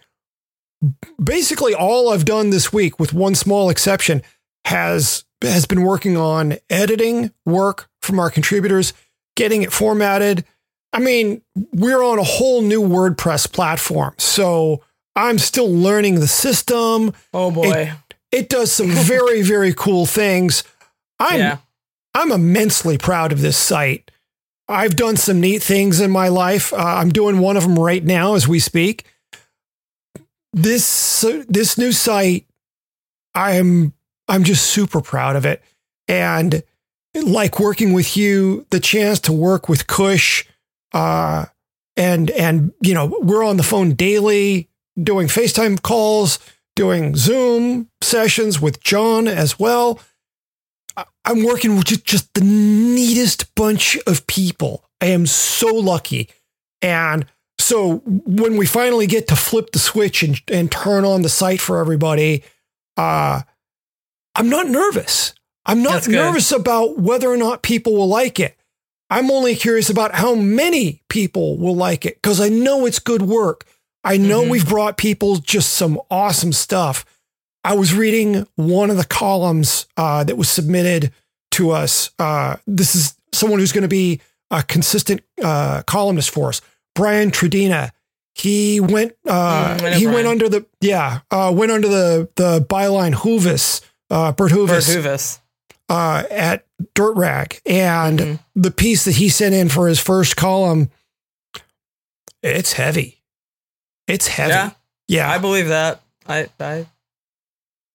basically 1.22 1.74
all 1.74 2.12
I've 2.12 2.24
done 2.24 2.50
this 2.50 2.72
week, 2.72 2.98
with 2.98 3.12
one 3.12 3.34
small 3.34 3.70
exception, 3.70 4.22
has 4.64 5.24
has 5.42 5.66
been 5.66 5.82
working 5.82 6.16
on 6.16 6.56
editing 6.70 7.32
work 7.44 7.88
from 8.00 8.18
our 8.20 8.30
contributors, 8.30 8.92
getting 9.36 9.62
it 9.62 9.72
formatted. 9.72 10.44
I 10.92 10.98
mean, 10.98 11.42
we're 11.72 12.02
on 12.02 12.18
a 12.18 12.24
whole 12.24 12.62
new 12.62 12.82
WordPress 12.82 13.50
platform, 13.50 14.14
so 14.18 14.82
I'm 15.16 15.38
still 15.38 15.70
learning 15.70 16.16
the 16.20 16.28
system. 16.28 17.12
Oh 17.32 17.50
boy. 17.50 17.92
It 18.30 18.48
does 18.48 18.72
some 18.72 18.88
very 18.90 19.42
very 19.42 19.74
cool 19.74 20.06
things. 20.06 20.64
I'm 21.18 21.38
yeah. 21.38 21.56
I'm 22.14 22.30
immensely 22.30 22.98
proud 22.98 23.32
of 23.32 23.40
this 23.40 23.56
site. 23.56 24.10
I've 24.68 24.96
done 24.96 25.16
some 25.16 25.40
neat 25.40 25.62
things 25.62 26.00
in 26.00 26.10
my 26.10 26.28
life. 26.28 26.72
Uh, 26.72 26.76
I'm 26.76 27.10
doing 27.10 27.38
one 27.38 27.56
of 27.56 27.62
them 27.62 27.78
right 27.78 28.02
now 28.02 28.34
as 28.34 28.46
we 28.46 28.58
speak. 28.58 29.04
This 30.52 31.24
this 31.48 31.78
new 31.78 31.92
site, 31.92 32.46
I'm 33.34 33.94
I'm 34.28 34.44
just 34.44 34.66
super 34.66 35.00
proud 35.00 35.36
of 35.36 35.46
it, 35.46 35.62
and 36.08 36.62
like 37.14 37.58
working 37.58 37.92
with 37.92 38.16
you, 38.16 38.66
the 38.70 38.80
chance 38.80 39.18
to 39.20 39.32
work 39.32 39.68
with 39.68 39.86
Kush, 39.86 40.44
uh, 40.92 41.46
and 41.96 42.30
and 42.30 42.72
you 42.80 42.94
know 42.94 43.18
we're 43.20 43.44
on 43.44 43.56
the 43.56 43.62
phone 43.62 43.94
daily, 43.94 44.68
doing 45.00 45.26
FaceTime 45.26 45.82
calls, 45.82 46.38
doing 46.76 47.16
Zoom 47.16 47.88
sessions 48.00 48.60
with 48.60 48.82
John 48.82 49.28
as 49.28 49.58
well. 49.58 50.00
I'm 51.24 51.44
working 51.44 51.76
with 51.76 51.86
just, 51.86 52.04
just 52.04 52.34
the 52.34 52.42
neatest 52.42 53.54
bunch 53.54 53.96
of 54.06 54.26
people. 54.26 54.84
I 55.00 55.06
am 55.06 55.26
so 55.26 55.74
lucky. 55.74 56.28
And 56.82 57.26
so 57.58 57.98
when 58.04 58.56
we 58.56 58.66
finally 58.66 59.06
get 59.06 59.28
to 59.28 59.36
flip 59.36 59.70
the 59.72 59.78
switch 59.78 60.22
and, 60.22 60.40
and 60.48 60.70
turn 60.70 61.04
on 61.04 61.22
the 61.22 61.28
site 61.28 61.60
for 61.60 61.78
everybody, 61.78 62.42
uh, 62.96 63.42
I'm 64.34 64.48
not 64.48 64.66
nervous. 64.66 65.34
I'm 65.64 65.82
not 65.82 66.08
nervous 66.08 66.50
about 66.50 66.98
whether 66.98 67.28
or 67.28 67.36
not 67.36 67.62
people 67.62 67.94
will 67.94 68.08
like 68.08 68.40
it. 68.40 68.56
I'm 69.12 69.30
only 69.30 69.54
curious 69.56 69.90
about 69.90 70.14
how 70.14 70.34
many 70.34 71.02
people 71.10 71.58
will 71.58 71.76
like 71.76 72.06
it 72.06 72.14
because 72.16 72.40
I 72.40 72.48
know 72.48 72.86
it's 72.86 72.98
good 72.98 73.20
work. 73.22 73.66
I 74.02 74.16
know 74.16 74.42
Mhm. 74.42 74.48
we've 74.48 74.66
brought 74.68 74.96
people 74.96 75.36
just 75.36 75.74
some 75.74 76.00
awesome 76.10 76.52
stuff. 76.52 77.04
I 77.62 77.74
was 77.74 77.92
reading 77.92 78.46
one 78.56 78.88
of 78.90 78.96
the 78.96 79.04
columns 79.04 79.86
uh, 79.98 80.24
that 80.24 80.36
was 80.36 80.48
submitted 80.48 81.12
to 81.52 81.70
us. 81.72 82.10
Uh, 82.18 82.56
this 82.66 82.94
is 82.96 83.14
someone 83.34 83.60
who's 83.60 83.70
going 83.72 83.82
to 83.82 83.88
be 83.88 84.20
a 84.50 84.62
consistent 84.62 85.20
uh, 85.42 85.82
columnist 85.82 86.30
for 86.30 86.48
us, 86.48 86.60
Brian 86.94 87.30
Tredina. 87.30 87.90
He 88.34 88.80
went. 88.80 89.12
Uh, 89.28 89.76
Mm, 89.78 89.92
he 89.92 90.06
went 90.06 90.26
under 90.26 90.48
the 90.48 90.64
yeah. 90.80 91.20
Uh, 91.30 91.52
went 91.54 91.70
under 91.70 91.86
the 91.88 92.28
the 92.36 92.62
byline 92.62 93.14
Hoovis, 93.14 93.82
uh, 94.10 94.32
Bert 94.32 94.52
Hoovis, 94.52 94.86
Bert 94.88 95.04
Hoovis. 95.04 95.38
Uh, 95.92 96.24
at 96.30 96.64
Dirt 96.94 97.14
Rag, 97.16 97.60
and 97.66 98.18
Mhm. 98.18 98.38
the 98.54 98.70
piece 98.70 99.04
that 99.04 99.16
he 99.16 99.28
sent 99.28 99.54
in 99.54 99.68
for 99.68 99.88
his 99.88 99.98
first 100.00 100.36
column, 100.36 100.90
it's 102.42 102.72
heavy. 102.72 103.22
It's 104.08 104.26
heavy. 104.28 104.50
Yeah, 104.50 104.70
Yeah, 105.08 105.30
I 105.30 105.38
believe 105.38 105.68
that. 105.68 106.00
I, 106.26 106.48
I 106.60 106.86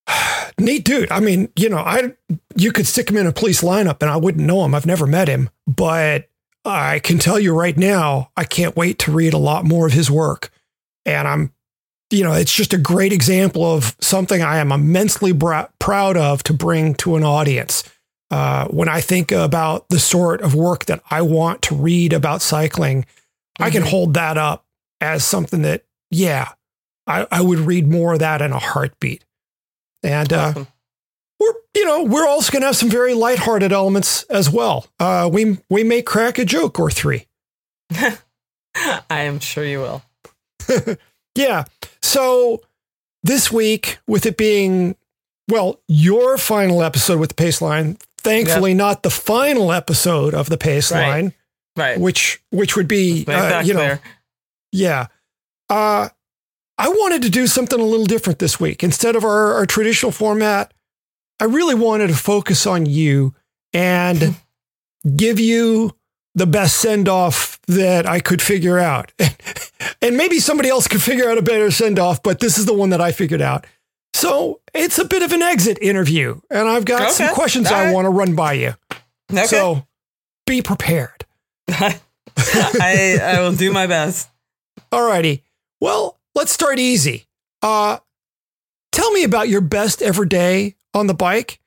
neat 0.59 0.83
dude. 0.85 1.11
I 1.11 1.19
mean, 1.19 1.49
you 1.55 1.69
know, 1.69 1.77
I 1.79 2.13
you 2.55 2.71
could 2.71 2.87
stick 2.87 3.09
him 3.09 3.17
in 3.17 3.27
a 3.27 3.31
police 3.31 3.61
lineup 3.61 4.01
and 4.01 4.09
I 4.11 4.17
wouldn't 4.17 4.45
know 4.45 4.63
him. 4.63 4.73
I've 4.75 4.85
never 4.85 5.05
met 5.07 5.27
him, 5.27 5.49
but 5.65 6.29
I 6.65 6.99
can 6.99 7.19
tell 7.19 7.39
you 7.39 7.53
right 7.53 7.77
now, 7.77 8.31
I 8.37 8.43
can't 8.43 8.75
wait 8.75 8.99
to 8.99 9.11
read 9.11 9.33
a 9.33 9.37
lot 9.37 9.65
more 9.65 9.87
of 9.87 9.93
his 9.93 10.11
work. 10.11 10.51
And 11.05 11.27
I'm, 11.27 11.53
you 12.09 12.23
know, 12.23 12.33
it's 12.33 12.53
just 12.53 12.73
a 12.73 12.77
great 12.77 13.11
example 13.13 13.63
of 13.65 13.95
something 13.99 14.41
I 14.41 14.57
am 14.57 14.71
immensely 14.71 15.31
bra- 15.31 15.67
proud 15.79 16.15
of 16.17 16.43
to 16.43 16.53
bring 16.53 16.95
to 16.95 17.15
an 17.15 17.23
audience. 17.23 17.83
Uh, 18.31 18.67
when 18.67 18.89
I 18.89 18.99
think 19.01 19.31
about 19.31 19.87
the 19.89 19.99
sort 19.99 20.41
of 20.41 20.53
work 20.55 20.85
that 20.85 21.01
I 21.09 21.21
want 21.21 21.61
to 21.63 21.75
read 21.75 22.11
about 22.13 22.41
cycling, 22.41 23.05
I 23.59 23.69
can 23.69 23.83
Mhm. 23.83 23.89
hold 23.89 24.13
that 24.15 24.37
up 24.37 24.65
as 25.01 25.23
something 25.23 25.61
that, 25.63 25.83
yeah, 26.11 26.49
I, 27.07 27.25
I 27.31 27.41
would 27.41 27.59
read 27.59 27.87
more 27.87 28.13
of 28.13 28.19
that 28.19 28.41
in 28.41 28.51
a 28.51 28.59
heartbeat. 28.59 29.23
And 30.03 30.31
uh, 30.33 30.47
awesome. 30.49 30.67
we're, 31.39 31.53
you 31.73 31.85
know, 31.85 32.03
we're 32.03 32.27
also 32.27 32.51
going 32.51 32.61
to 32.61 32.67
have 32.67 32.75
some 32.75 32.89
very 32.89 33.13
lighthearted 33.13 33.71
elements 33.71 34.23
as 34.23 34.49
well. 34.49 34.87
Uh, 34.99 35.29
we 35.31 35.57
we 35.69 35.83
may 35.83 36.01
crack 36.01 36.37
a 36.37 36.45
joke 36.45 36.79
or 36.79 36.91
three. 36.91 37.27
I 37.95 38.17
am 39.09 39.39
sure 39.39 39.63
you 39.65 39.79
will. 39.79 40.03
Yeah. 41.37 41.65
So 42.01 42.61
this 43.23 43.51
week, 43.51 43.99
with 44.07 44.25
it 44.25 44.37
being, 44.37 44.95
well, 45.47 45.79
your 45.87 46.37
final 46.37 46.81
episode 46.83 47.19
with 47.19 47.29
the 47.29 47.35
pace 47.35 47.61
line, 47.61 47.97
thankfully 48.19 48.73
not 48.73 49.03
the 49.03 49.09
final 49.09 49.71
episode 49.71 50.33
of 50.33 50.49
the 50.49 50.57
pace 50.57 50.91
Right. 50.91 51.07
line, 51.07 51.33
Right. 51.75 51.99
which 51.99 52.41
which 52.51 52.75
would 52.75 52.87
be, 52.87 53.25
uh, 53.27 53.61
you 53.61 53.73
know, 53.73 53.97
yeah. 54.71 55.07
Uh, 55.69 56.09
I 56.77 56.89
wanted 56.89 57.21
to 57.23 57.29
do 57.29 57.47
something 57.47 57.79
a 57.79 57.83
little 57.83 58.05
different 58.05 58.39
this 58.39 58.59
week. 58.59 58.83
Instead 58.83 59.15
of 59.15 59.23
our, 59.23 59.53
our 59.55 59.65
traditional 59.65 60.11
format, 60.11 60.73
I 61.39 61.45
really 61.45 61.75
wanted 61.75 62.07
to 62.07 62.15
focus 62.15 62.65
on 62.67 62.85
you 62.85 63.33
and 63.73 64.35
give 65.15 65.39
you 65.39 65.95
the 66.37 66.45
best 66.45 66.77
send 66.77 67.09
off 67.09 67.59
that 67.65 68.05
I 68.05 68.19
could 68.19 68.43
figure 68.43 68.77
out. 68.77 69.11
and 70.03 70.15
maybe 70.15 70.39
somebody 70.39 70.69
else 70.69 70.87
could 70.87 71.01
figure 71.01 71.27
out 71.27 71.39
a 71.39 71.41
better 71.41 71.71
send 71.71 71.97
off, 71.97 72.21
but 72.21 72.39
this 72.39 72.59
is 72.59 72.67
the 72.67 72.75
one 72.75 72.91
that 72.91 73.01
I 73.01 73.11
figured 73.11 73.41
out. 73.41 73.65
So 74.13 74.61
it's 74.73 74.99
a 74.99 75.05
bit 75.05 75.23
of 75.23 75.31
an 75.31 75.41
exit 75.41 75.79
interview, 75.81 76.39
and 76.51 76.67
I've 76.67 76.85
got 76.85 77.11
some 77.11 77.33
questions 77.33 77.67
All 77.67 77.77
I 77.77 77.85
right. 77.85 77.93
want 77.93 78.05
to 78.05 78.11
run 78.11 78.35
by 78.35 78.53
you. 78.53 78.75
Okay. 79.31 79.45
So 79.45 79.87
be 80.45 80.61
prepared. 80.61 81.25
I 81.69 81.99
I 82.37 83.39
will 83.41 83.53
do 83.53 83.71
my 83.73 83.87
best. 83.87 84.29
Alrighty. 84.91 85.41
Well, 85.81 86.19
let's 86.35 86.51
start 86.51 86.77
easy. 86.79 87.25
Uh 87.61 87.97
tell 88.91 89.11
me 89.11 89.23
about 89.23 89.49
your 89.49 89.61
best 89.61 90.01
ever 90.01 90.23
day 90.25 90.75
on 90.93 91.07
the 91.07 91.13
bike. 91.13 91.59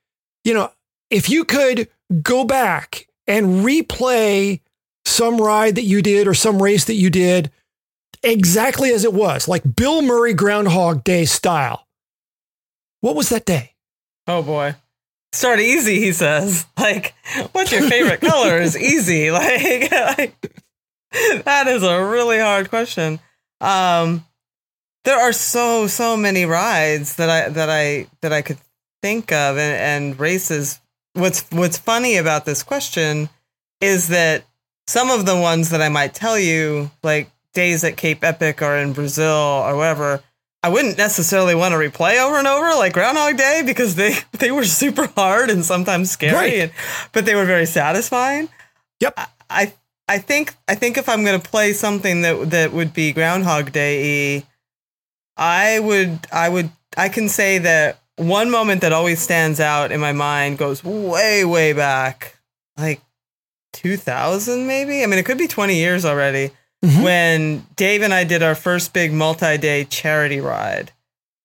You 0.44 0.54
know, 0.54 0.72
if 1.10 1.28
you 1.28 1.44
could 1.44 1.88
go 2.22 2.44
back 2.44 3.08
and 3.30 3.64
replay 3.64 4.60
some 5.04 5.40
ride 5.40 5.76
that 5.76 5.84
you 5.84 6.02
did 6.02 6.26
or 6.26 6.34
some 6.34 6.60
race 6.60 6.84
that 6.87 6.94
you 6.94 7.10
did 7.10 7.50
exactly 8.22 8.90
as 8.90 9.04
it 9.04 9.14
was, 9.14 9.46
like 9.46 9.76
Bill 9.76 10.02
Murray 10.02 10.34
Groundhog 10.34 11.04
Day 11.04 11.25
style. 11.25 11.87
What 13.00 13.14
was 13.14 13.28
that 13.30 13.46
day? 13.46 13.75
Oh 14.26 14.42
boy. 14.42 14.75
Start 15.32 15.60
easy, 15.60 16.00
he 16.00 16.12
says. 16.12 16.66
Like, 16.76 17.14
what's 17.52 17.70
your 17.70 17.88
favorite 17.88 18.20
color 18.20 18.58
is 18.58 18.76
easy. 18.92 19.30
Like, 19.30 19.90
like, 19.92 20.34
that 21.44 21.68
is 21.68 21.82
a 21.82 22.04
really 22.04 22.40
hard 22.40 22.68
question. 22.68 23.20
Um 23.60 24.26
there 25.04 25.18
are 25.18 25.32
so 25.32 25.87
so 25.87 26.16
many 26.16 26.44
rides 26.46 27.16
that 27.16 27.30
I 27.30 27.49
that 27.49 27.70
I 27.70 28.08
that 28.22 28.32
I 28.32 28.42
could 28.42 28.58
think 29.02 29.32
of 29.32 29.56
and, 29.56 30.10
and 30.12 30.20
races. 30.20 30.80
What's 31.14 31.42
what's 31.50 31.78
funny 31.78 32.16
about 32.16 32.44
this 32.44 32.62
question 32.62 33.28
is 33.80 34.08
that 34.08 34.44
some 34.86 35.10
of 35.10 35.26
the 35.26 35.36
ones 35.38 35.70
that 35.70 35.82
I 35.82 35.88
might 35.88 36.14
tell 36.14 36.38
you, 36.38 36.90
like 37.02 37.30
days 37.54 37.82
at 37.84 37.96
Cape 37.96 38.22
Epic 38.22 38.62
or 38.62 38.76
in 38.76 38.92
Brazil 38.92 39.26
or 39.32 39.76
wherever, 39.76 40.22
I 40.62 40.68
wouldn't 40.68 40.98
necessarily 40.98 41.54
want 41.54 41.72
to 41.72 41.78
replay 41.78 42.24
over 42.24 42.36
and 42.36 42.46
over 42.46 42.74
like 42.76 42.92
Groundhog 42.92 43.36
Day 43.36 43.62
because 43.64 43.94
they 43.96 44.14
they 44.38 44.50
were 44.50 44.64
super 44.64 45.06
hard 45.16 45.50
and 45.50 45.64
sometimes 45.64 46.10
scary, 46.10 46.34
Right. 46.34 46.58
and, 46.60 46.72
but 47.12 47.24
they 47.24 47.34
were 47.34 47.46
very 47.46 47.66
satisfying. 47.66 48.48
Yep. 49.00 49.14
I 49.16 49.26
I, 49.48 49.72
I 50.08 50.18
think 50.18 50.54
I 50.68 50.74
think 50.76 50.96
if 50.96 51.08
I'm 51.08 51.24
going 51.24 51.40
to 51.40 51.48
play 51.50 51.72
something 51.72 52.22
that 52.22 52.50
that 52.50 52.72
would 52.72 52.92
be 52.94 53.12
Groundhog 53.12 53.72
Day, 53.72 54.44
I 55.36 55.78
would 55.80 56.20
I 56.32 56.48
would 56.48 56.70
I 56.96 57.08
can 57.08 57.28
say 57.28 57.58
that 57.58 58.00
one 58.20 58.50
moment 58.50 58.82
that 58.82 58.92
always 58.92 59.20
stands 59.20 59.60
out 59.60 59.92
in 59.92 60.00
my 60.00 60.12
mind 60.12 60.58
goes 60.58 60.84
way 60.84 61.44
way 61.44 61.72
back, 61.72 62.36
like 62.76 63.00
2000 63.72 64.66
maybe. 64.66 65.02
I 65.02 65.06
mean, 65.06 65.18
it 65.18 65.24
could 65.24 65.38
be 65.38 65.48
20 65.48 65.76
years 65.76 66.04
already 66.04 66.50
Mhm. 66.84 67.02
when 67.02 67.66
Dave 67.76 68.02
and 68.02 68.12
I 68.14 68.24
did 68.24 68.42
our 68.42 68.54
first 68.54 68.92
big 68.92 69.12
multi 69.12 69.58
day 69.58 69.84
charity 69.84 70.40
ride. 70.40 70.92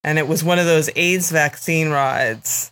And 0.04 0.18
it 0.20 0.28
was 0.28 0.44
one 0.44 0.60
of 0.60 0.66
those 0.66 0.90
AIDS 0.96 1.32
vaccine 1.32 1.90
rides. 1.90 2.72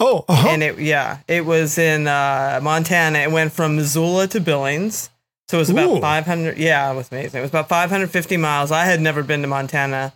Oh, 0.00 0.24
uh-huh. 0.28 0.48
And 0.48 0.62
it, 0.62 0.78
yeah, 0.78 1.18
it 1.28 1.44
was 1.44 1.76
in 1.76 2.06
uh, 2.06 2.58
Montana. 2.62 3.18
It 3.18 3.30
went 3.30 3.52
from 3.52 3.76
Missoula 3.76 4.26
to 4.28 4.40
Billings. 4.40 5.10
So 5.48 5.58
it 5.58 5.60
was 5.60 5.70
about 5.70 5.88
Ooh. 5.88 6.00
500. 6.00 6.56
Yeah, 6.56 6.90
it 6.90 6.94
was 6.96 7.10
amazing. 7.12 7.38
It 7.38 7.42
was 7.42 7.50
about 7.50 7.68
550 7.68 8.36
miles. 8.38 8.70
I 8.70 8.84
had 8.86 9.00
never 9.00 9.22
been 9.22 9.42
to 9.42 9.48
Montana 9.48 10.12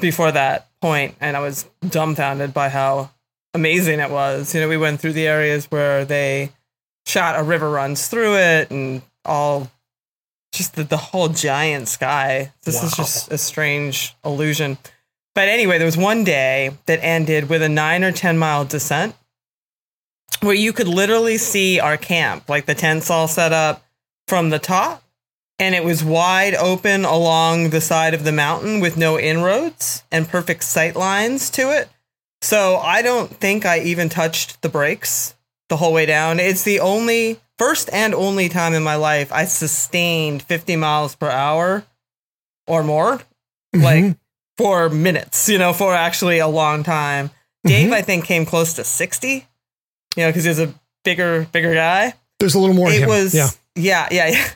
before 0.00 0.32
that 0.32 0.67
point, 0.80 1.14
and 1.20 1.36
I 1.36 1.40
was 1.40 1.68
dumbfounded 1.88 2.54
by 2.54 2.68
how 2.68 3.10
amazing 3.54 4.00
it 4.00 4.10
was. 4.10 4.54
You 4.54 4.60
know, 4.60 4.68
we 4.68 4.76
went 4.76 5.00
through 5.00 5.12
the 5.12 5.26
areas 5.26 5.66
where 5.66 6.04
they 6.04 6.50
shot 7.06 7.38
a 7.38 7.42
river 7.42 7.70
runs 7.70 8.06
through 8.08 8.36
it 8.36 8.70
and 8.70 9.02
all 9.24 9.70
just 10.52 10.74
the, 10.74 10.84
the 10.84 10.96
whole 10.96 11.28
giant 11.28 11.88
sky. 11.88 12.52
This 12.64 12.82
is 12.82 12.94
just 12.94 13.30
a 13.30 13.38
strange 13.38 14.14
illusion. 14.24 14.78
But 15.34 15.48
anyway, 15.48 15.78
there 15.78 15.86
was 15.86 15.96
one 15.96 16.24
day 16.24 16.72
that 16.86 16.98
ended 17.02 17.48
with 17.48 17.62
a 17.62 17.68
nine 17.68 18.02
or 18.04 18.12
10 18.12 18.38
mile 18.38 18.64
descent 18.64 19.14
where 20.40 20.54
you 20.54 20.72
could 20.72 20.88
literally 20.88 21.38
see 21.38 21.80
our 21.80 21.96
camp, 21.96 22.48
like 22.48 22.66
the 22.66 22.74
tents 22.74 23.10
all 23.10 23.28
set 23.28 23.52
up 23.52 23.84
from 24.26 24.50
the 24.50 24.58
top. 24.58 25.02
And 25.60 25.74
it 25.74 25.82
was 25.84 26.04
wide 26.04 26.54
open 26.54 27.04
along 27.04 27.70
the 27.70 27.80
side 27.80 28.14
of 28.14 28.22
the 28.24 28.32
mountain 28.32 28.78
with 28.80 28.96
no 28.96 29.18
inroads 29.18 30.04
and 30.12 30.28
perfect 30.28 30.62
sight 30.62 30.94
lines 30.94 31.50
to 31.50 31.70
it. 31.76 31.88
So 32.42 32.76
I 32.76 33.02
don't 33.02 33.28
think 33.34 33.66
I 33.66 33.80
even 33.80 34.08
touched 34.08 34.62
the 34.62 34.68
brakes 34.68 35.34
the 35.68 35.76
whole 35.76 35.92
way 35.92 36.06
down. 36.06 36.38
It's 36.38 36.62
the 36.62 36.78
only, 36.78 37.40
first 37.58 37.90
and 37.92 38.14
only 38.14 38.48
time 38.48 38.72
in 38.74 38.84
my 38.84 38.94
life 38.94 39.32
I 39.32 39.44
sustained 39.46 40.42
50 40.44 40.76
miles 40.76 41.16
per 41.16 41.28
hour 41.28 41.84
or 42.68 42.84
more 42.84 43.20
like 43.74 44.04
Mhm. 44.04 44.16
for 44.56 44.88
minutes, 44.88 45.48
you 45.48 45.58
know, 45.58 45.72
for 45.72 45.92
actually 45.94 46.38
a 46.38 46.46
long 46.46 46.84
time. 46.84 47.30
Dave, 47.64 47.90
Mhm. 47.90 47.94
I 47.94 48.02
think, 48.02 48.24
came 48.24 48.46
close 48.46 48.74
to 48.74 48.84
60, 48.84 49.48
you 50.14 50.22
know, 50.22 50.28
because 50.28 50.44
he's 50.44 50.60
a 50.60 50.72
bigger, 51.04 51.48
bigger 51.50 51.74
guy. 51.74 52.14
there's 52.38 52.54
a 52.54 52.58
little 52.60 52.76
more. 52.76 52.88
It 52.92 53.02
him. 53.02 53.08
was, 53.08 53.34
yeah. 53.34 53.48
yeah, 53.74 54.06
yeah, 54.12 54.26
yeah. 54.28 54.48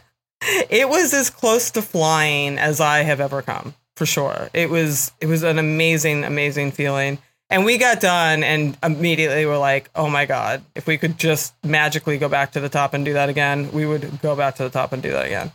It 0.71 0.89
was 0.89 1.15
as 1.15 1.31
close 1.31 1.71
to 1.73 1.83
flying 1.83 2.59
as 2.59 2.81
I 2.81 3.01
have 3.03 3.21
ever 3.21 3.43
come, 3.43 3.75
for 3.97 4.07
sure. 4.07 4.51
It 4.53 4.71
was, 4.71 5.13
it 5.21 5.27
was 5.27 5.43
an 5.43 5.59
amazing, 5.59 6.25
amazing 6.25 6.73
feeling. 6.73 7.19
And 7.51 7.67
we 7.67 7.77
got 7.77 8.01
done 8.01 8.43
and 8.43 8.79
immediately 8.83 9.45
were 9.45 9.59
like, 9.59 9.91
oh 9.95 10.09
my 10.09 10.25
God, 10.25 10.65
if 10.75 10.87
we 10.87 10.97
could 10.97 11.19
just 11.19 11.55
magically 11.63 12.17
go 12.17 12.29
back 12.29 12.53
to 12.53 12.61
the 12.61 12.71
top 12.71 12.95
and 12.95 13.05
do 13.05 13.13
that 13.13 13.29
again, 13.29 13.71
we 13.73 13.85
would 13.85 14.23
go 14.23 14.35
back 14.35 14.57
to 14.57 14.63
the 14.63 14.71
top 14.71 14.93
and 14.93 15.03
do 15.03 15.13
that 15.13 15.27
again. 15.27 15.53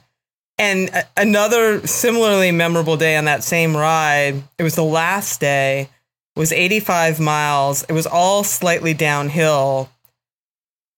And 0.60 0.91
another 1.15 1.86
similarly 1.86 2.51
memorable 2.51 2.98
day 2.98 3.15
on 3.15 3.25
that 3.25 3.44
same 3.44 3.75
ride, 3.75 4.44
it 4.58 4.63
was 4.63 4.75
the 4.75 4.84
last 4.84 5.39
day, 5.39 5.89
was 6.36 6.51
85 6.51 7.20
miles. 7.20 7.84
It 7.84 7.94
was 7.94 8.08
all 8.08 8.44
slightly 8.44 8.94
downhill 8.94 9.89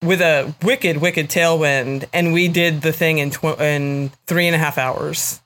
with 0.02 0.22
a 0.22 0.54
wicked, 0.64 0.98
wicked 0.98 1.30
tailwind. 1.30 2.06
And 2.14 2.34
we 2.34 2.48
did 2.48 2.82
the 2.82 2.92
thing 2.94 3.18
in, 3.20 3.32
tw- 3.32 3.60
in 3.60 4.12
three 4.28 4.48
and 4.48 4.56
a 4.56 4.60
half 4.60 4.78
hours. 4.78 5.42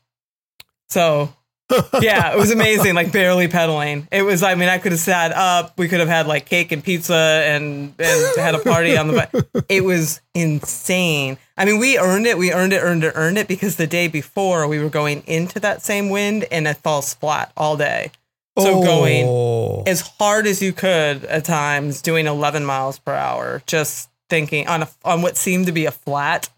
So 0.89 1.33
yeah, 2.01 2.33
it 2.33 2.37
was 2.37 2.51
amazing. 2.51 2.93
Like 2.93 3.11
barely 3.11 3.47
pedaling. 3.47 4.07
It 4.11 4.21
was. 4.21 4.43
I 4.43 4.53
mean, 4.55 4.69
I 4.69 4.77
could 4.77 4.91
have 4.91 4.99
sat 5.01 5.31
up. 5.31 5.77
We 5.77 5.87
could 5.87 6.01
have 6.01 6.09
had 6.09 6.27
like 6.27 6.45
cake 6.45 6.71
and 6.71 6.83
pizza 6.83 7.15
and 7.15 7.95
and 7.97 8.37
had 8.37 8.53
a 8.53 8.59
party 8.59 8.95
on 8.97 9.07
the. 9.07 9.13
bike. 9.13 9.65
It 9.69 9.83
was 9.83 10.21
insane. 10.35 11.37
I 11.57 11.65
mean, 11.65 11.79
we 11.79 11.97
earned 11.97 12.27
it. 12.27 12.37
We 12.37 12.51
earned 12.51 12.73
it. 12.73 12.79
Earned 12.81 13.03
it. 13.05 13.13
Earned 13.15 13.37
it 13.39 13.47
because 13.47 13.77
the 13.77 13.87
day 13.87 14.07
before 14.07 14.67
we 14.67 14.77
were 14.77 14.89
going 14.89 15.23
into 15.25 15.59
that 15.61 15.81
same 15.81 16.09
wind 16.09 16.45
and 16.51 16.67
it 16.67 16.77
falls 16.77 17.13
flat 17.15 17.51
all 17.57 17.75
day. 17.77 18.11
So 18.59 18.81
Oh. 18.81 18.83
going 18.83 19.87
as 19.87 20.01
hard 20.19 20.45
as 20.45 20.61
you 20.61 20.73
could 20.73 21.23
at 21.25 21.43
times, 21.45 22.03
doing 22.03 22.27
11 22.27 22.65
miles 22.65 22.99
per 22.99 23.13
hour, 23.13 23.63
just 23.65 24.09
thinking 24.29 24.67
on 24.67 24.83
a 24.83 24.89
on 25.03 25.21
what 25.21 25.37
seemed 25.37 25.65
to 25.67 25.71
be 25.71 25.85
a 25.85 25.91
flat 25.91 26.49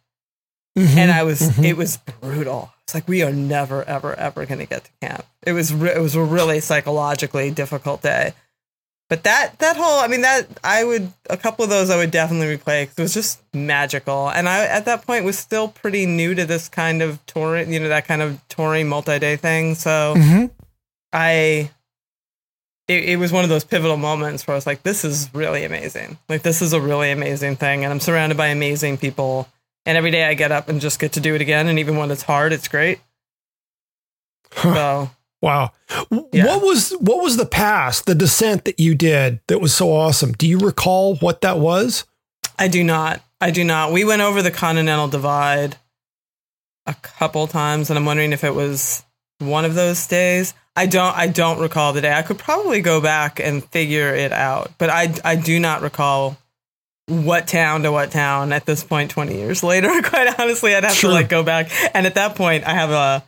Mhm. 0.78 0.98
and 0.98 1.12
I 1.12 1.24
was 1.24 1.42
Mhm. 1.42 1.64
it 1.66 1.78
was 1.78 1.98
brutal. 1.98 2.72
It's 2.84 2.94
like 2.94 3.08
we 3.08 3.24
are 3.24 3.32
never 3.32 3.84
ever 3.86 4.14
ever 4.16 4.46
going 4.46 4.60
to 4.60 4.66
get 4.66 4.84
to 4.86 4.92
camp. 5.02 5.26
It 5.44 5.54
was 5.54 5.74
re- 5.74 5.94
it 5.96 6.02
was 6.02 6.16
a 6.16 6.22
really 6.22 6.60
psychologically 6.62 7.50
difficult 7.52 8.02
day. 8.02 8.34
But 9.10 9.24
that 9.24 9.60
that 9.60 9.78
whole 9.78 10.00
I 10.00 10.08
mean 10.08 10.22
that 10.22 10.48
I 10.64 10.84
would 10.84 11.12
a 11.30 11.38
couple 11.38 11.64
of 11.64 11.70
those 11.70 11.90
I 11.90 11.96
would 11.98 12.12
definitely 12.12 12.58
replay 12.58 12.88
cuz 12.88 12.96
it 12.98 13.02
was 13.02 13.14
just 13.14 13.40
magical. 13.54 14.30
And 14.30 14.50
I 14.50 14.66
at 14.66 14.86
that 14.86 15.06
point 15.06 15.26
was 15.26 15.38
still 15.40 15.68
pretty 15.70 16.06
new 16.06 16.36
to 16.36 16.46
this 16.46 16.68
kind 16.68 17.02
of 17.02 17.24
touring, 17.26 17.72
you 17.72 17.80
know, 17.80 17.88
that 17.88 18.08
kind 18.08 18.22
of 18.22 18.40
touring 18.50 18.88
multi-day 18.90 19.36
thing. 19.38 19.76
So 19.76 20.14
Mhm. 20.18 20.50
I 21.14 21.72
it, 22.88 23.04
it 23.06 23.16
was 23.18 23.32
one 23.32 23.44
of 23.44 23.50
those 23.50 23.64
pivotal 23.64 23.98
moments 23.98 24.46
where 24.46 24.54
I 24.54 24.58
was 24.58 24.68
like, 24.68 24.84
this 24.84 25.04
is 25.04 25.30
really 25.34 25.64
amazing. 25.64 26.18
Like 26.30 26.44
this 26.44 26.62
is 26.62 26.74
a 26.74 26.82
really 26.82 27.12
amazing 27.12 27.56
thing. 27.56 27.84
And 27.84 27.92
I'm 27.92 28.00
surrounded 28.00 28.38
by 28.38 28.48
amazing 28.48 28.98
people. 28.98 29.48
And 29.86 29.98
every 29.98 30.12
day 30.12 30.26
I 30.26 30.34
get 30.34 30.52
up 30.52 30.70
and 30.70 30.82
just 30.82 31.00
get 31.00 31.14
to 31.14 31.20
do 31.20 31.36
it 31.36 31.42
again. 31.42 31.68
And 31.68 31.80
even 31.80 31.98
when 31.98 32.12
it's 32.12 32.24
hard, 32.24 32.54
it's 32.54 32.68
great. 32.68 33.00
Huh. 34.52 34.74
So 34.74 35.10
Wow. 35.46 35.74
Yeah. 36.32 36.48
What 36.48 36.64
was 36.64 36.92
what 37.00 37.22
was 37.22 37.38
the 37.38 37.46
pass, 37.46 38.02
the 38.02 38.16
descent 38.16 38.66
that 38.66 38.80
you 38.80 38.96
did 38.96 39.42
that 39.48 39.62
was 39.62 39.76
so 39.76 39.94
awesome? 39.94 40.32
Do 40.32 40.48
you 40.48 40.58
recall 40.58 41.18
what 41.18 41.42
that 41.42 41.60
was? 41.60 42.04
I 42.58 42.68
do 42.68 42.84
not. 42.84 43.22
I 43.40 43.52
do 43.52 43.64
not. 43.64 43.92
We 43.92 44.06
went 44.06 44.24
over 44.24 44.42
the 44.42 44.50
Continental 44.50 45.08
Divide 45.08 45.78
a 46.88 46.96
couple 46.96 47.46
times, 47.46 47.92
and 47.92 48.00
I'm 48.00 48.06
wondering 48.06 48.34
if 48.34 48.44
it 48.44 48.56
was 48.56 49.04
one 49.38 49.66
of 49.66 49.76
those 49.76 50.08
days. 50.08 50.56
I 50.76 50.86
don't. 50.88 51.16
I 51.16 51.28
don't 51.28 51.60
recall 51.60 51.94
the 51.94 52.02
day. 52.02 52.14
I 52.14 52.22
could 52.22 52.38
probably 52.38 52.82
go 52.82 53.00
back 53.02 53.40
and 53.40 53.64
figure 53.64 54.14
it 54.14 54.32
out, 54.32 54.72
but 54.78 54.90
I 54.90 55.14
I 55.24 55.36
do 55.36 55.60
not 55.60 55.82
recall 55.82 56.38
what 57.08 57.48
town 57.48 57.84
to 57.84 57.92
what 57.92 58.12
town 58.12 58.52
at 58.52 58.66
this 58.66 58.84
point. 58.84 59.12
Twenty 59.12 59.38
years 59.38 59.64
later, 59.64 59.90
quite 60.04 60.38
honestly, 60.40 60.76
I'd 60.76 60.84
have 60.84 60.94
Sure. 60.94 61.12
to 61.12 61.14
like 61.16 61.30
go 61.30 61.44
back. 61.44 61.70
And 61.96 62.06
at 62.06 62.16
that 62.16 62.36
point, 62.36 62.66
I 62.66 62.74
have 62.74 62.92
a. 62.92 63.24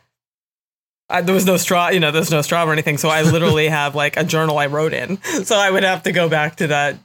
I, 1.09 1.21
there 1.21 1.33
was 1.33 1.45
no 1.45 1.55
straw, 1.55 1.87
you 1.87 2.01
know, 2.01 2.11
there's 2.11 2.31
no 2.31 2.41
straw 2.41 2.65
or 2.65 2.73
anything. 2.73 2.97
So 2.97 3.07
I 3.07 3.21
literally 3.31 3.69
have 3.69 3.95
like 3.95 4.17
a 4.17 4.25
journal 4.25 4.57
I 4.57 4.65
wrote 4.67 4.93
in. 4.93 5.21
So 5.45 5.55
I 5.55 5.71
would 5.71 5.83
have 5.83 6.03
to 6.03 6.11
go 6.11 6.27
back 6.27 6.57
to 6.57 6.67
that 6.67 6.97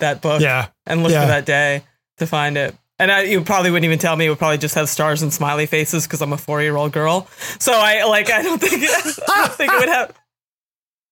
that 0.00 0.20
book 0.20 0.42
Yeah. 0.42 0.68
and 0.86 1.02
look 1.02 1.12
Yeah. 1.12 1.22
for 1.22 1.28
that 1.28 1.46
day 1.46 1.82
to 2.18 2.26
find 2.26 2.58
it. 2.58 2.74
And 3.00 3.12
I, 3.12 3.22
you 3.22 3.42
probably 3.42 3.70
wouldn't 3.70 3.84
even 3.84 3.98
tell 3.98 4.16
me. 4.16 4.26
It 4.26 4.28
would 4.30 4.38
probably 4.38 4.58
just 4.58 4.74
have 4.74 4.88
stars 4.88 5.22
and 5.22 5.32
smiley 5.32 5.66
faces 5.66 6.04
because 6.06 6.20
I'm 6.20 6.32
a 6.32 6.38
four 6.38 6.60
year 6.62 6.76
old 6.76 6.92
girl. 6.92 7.28
So 7.58 7.72
I 7.72 8.04
like. 8.04 8.30
I 8.30 8.42
don't 8.42 8.60
think. 8.60 8.82
I 9.28 9.42
don't 9.42 9.52
think 9.52 9.72
it 9.72 9.78
would 9.78 9.88
have. 9.88 10.14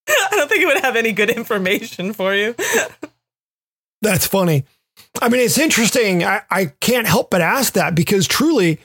I 0.08 0.28
don't 0.32 0.48
think 0.48 0.62
it 0.62 0.66
would 0.66 0.82
have 0.82 0.96
any 0.96 1.12
good 1.12 1.30
information 1.30 2.12
for 2.12 2.34
you. 2.34 2.54
That's 4.02 4.26
funny. 4.26 4.64
I 5.20 5.28
mean, 5.28 5.40
it's 5.40 5.58
interesting. 5.58 6.24
I, 6.24 6.42
I 6.50 6.66
can't 6.80 7.06
help 7.06 7.30
but 7.30 7.40
ask 7.40 7.72
that 7.74 7.94
because 7.94 8.26
truly, 8.26 8.78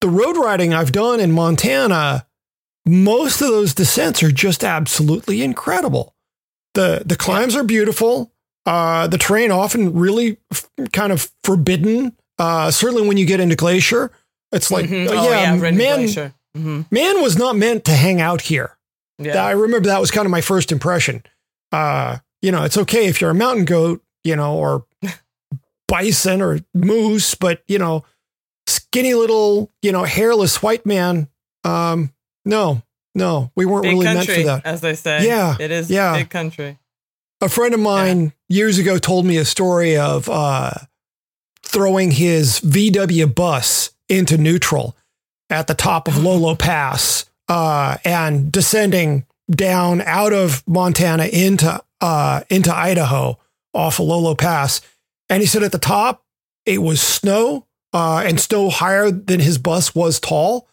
the 0.00 0.08
road 0.08 0.36
riding 0.36 0.72
I've 0.74 0.92
done 0.92 1.20
in 1.20 1.32
Montana, 1.32 2.26
most 2.86 3.40
of 3.40 3.48
those 3.48 3.74
descents 3.74 4.22
are 4.22 4.30
just 4.32 4.64
absolutely 4.64 5.42
incredible. 5.42 6.14
the 6.74 7.02
The 7.04 7.16
climbs 7.16 7.56
are 7.56 7.64
beautiful. 7.64 8.32
Uh, 8.66 9.06
the 9.06 9.18
terrain 9.18 9.50
often 9.50 9.92
really 9.94 10.38
f- 10.50 10.68
kind 10.92 11.12
of 11.12 11.30
forbidden. 11.42 12.16
Uh, 12.38 12.70
certainly 12.70 13.06
when 13.06 13.16
you 13.16 13.26
get 13.26 13.40
into 13.40 13.56
Glacier, 13.56 14.10
it's 14.52 14.70
like, 14.70 14.86
Mhm. 14.86 15.08
uh, 15.08 15.12
oh 15.12 15.30
yeah, 15.30 15.54
yeah, 15.54 15.70
man, 15.70 15.74
Glacier. 15.98 16.34
hmm 16.54 16.82
man 16.90 17.20
was 17.22 17.36
not 17.36 17.56
meant 17.56 17.84
to 17.86 17.92
hang 17.92 18.20
out 18.20 18.42
here. 18.42 18.76
Yeah. 19.18 19.44
I 19.44 19.52
remember 19.52 19.88
that 19.88 20.00
was 20.00 20.10
kind 20.10 20.26
of 20.26 20.30
my 20.32 20.40
first 20.40 20.72
impression. 20.72 21.22
Uh, 21.72 22.18
you 22.42 22.50
know, 22.52 22.64
it's 22.64 22.76
okay 22.76 23.06
if 23.06 23.20
you're 23.20 23.30
a 23.30 23.34
mountain 23.34 23.64
goat, 23.64 24.02
you 24.24 24.34
know, 24.36 24.56
or 24.56 24.84
bison 25.88 26.40
or 26.42 26.60
moose, 26.74 27.34
but 27.34 27.62
you 27.68 27.78
know, 27.78 28.04
skinny 28.66 29.14
little, 29.14 29.70
you 29.82 29.92
know, 29.92 30.04
hairless 30.04 30.62
white 30.62 30.84
man. 30.86 31.28
Um, 31.64 32.12
no, 32.44 32.82
no, 33.14 33.50
we 33.54 33.64
weren't 33.66 33.84
big 33.84 33.92
really 33.92 34.04
meant 34.04 34.18
country, 34.26 34.42
for 34.42 34.46
that. 34.48 34.66
as 34.66 34.80
they 34.80 34.94
say. 34.94 35.26
Yeah, 35.26 35.56
it 35.60 35.70
is. 35.70 35.90
yeah. 35.90 36.16
big 36.16 36.30
country. 36.30 36.78
A 37.40 37.48
friend 37.48 37.74
of 37.74 37.80
mine 37.80 38.32
years 38.48 38.78
ago 38.78 38.98
told 38.98 39.26
me 39.26 39.36
a 39.36 39.44
story 39.44 39.96
of 39.96 40.28
uh, 40.28 40.72
throwing 41.74 42.12
his 42.12 42.60
VW 42.60 43.34
bus 43.34 43.90
into 44.08 44.38
neutral 44.38 44.96
at 45.50 45.66
the 45.66 45.74
top 45.74 46.06
of 46.06 46.16
Lolo 46.22 46.54
Pass 46.54 47.26
uh, 47.48 47.96
and 48.04 48.50
descending 48.52 49.26
down 49.50 50.00
out 50.02 50.32
of 50.32 50.62
Montana 50.66 51.24
into 51.26 51.82
uh, 52.00 52.42
into 52.48 52.74
Idaho 52.74 53.38
off 53.74 53.98
of 53.98 54.06
Lolo 54.06 54.34
Pass. 54.36 54.80
And 55.28 55.40
he 55.42 55.46
said 55.46 55.64
at 55.64 55.72
the 55.72 55.78
top 55.78 56.22
it 56.64 56.78
was 56.80 57.00
snow 57.02 57.66
uh, 57.92 58.22
and 58.24 58.38
snow 58.38 58.70
higher 58.70 59.10
than 59.10 59.40
his 59.40 59.58
bus 59.58 59.94
was 59.94 60.20
tall. 60.20 60.68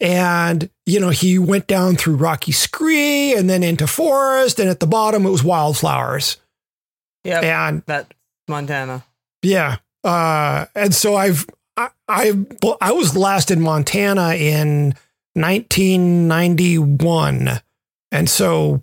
And, 0.00 0.70
you 0.86 0.98
know, 1.00 1.10
he 1.10 1.38
went 1.38 1.66
down 1.66 1.96
through 1.96 2.16
Rocky 2.16 2.52
Scree 2.52 3.34
and 3.36 3.50
then 3.50 3.62
into 3.62 3.86
forest. 3.86 4.58
And 4.58 4.70
at 4.70 4.80
the 4.80 4.86
bottom, 4.86 5.26
it 5.26 5.30
was 5.30 5.44
wildflowers. 5.44 6.38
Yeah, 7.22 7.68
And 7.68 7.82
That 7.86 8.14
Montana. 8.48 9.04
yeah. 9.42 9.76
Uh, 10.02 10.66
and 10.74 10.94
so 10.94 11.16
I've, 11.16 11.46
I, 11.76 11.90
I, 12.08 12.32
I 12.80 12.92
was 12.92 13.16
last 13.16 13.50
in 13.50 13.60
Montana 13.60 14.34
in 14.34 14.94
1991. 15.34 17.60
And 18.12 18.28
so 18.28 18.82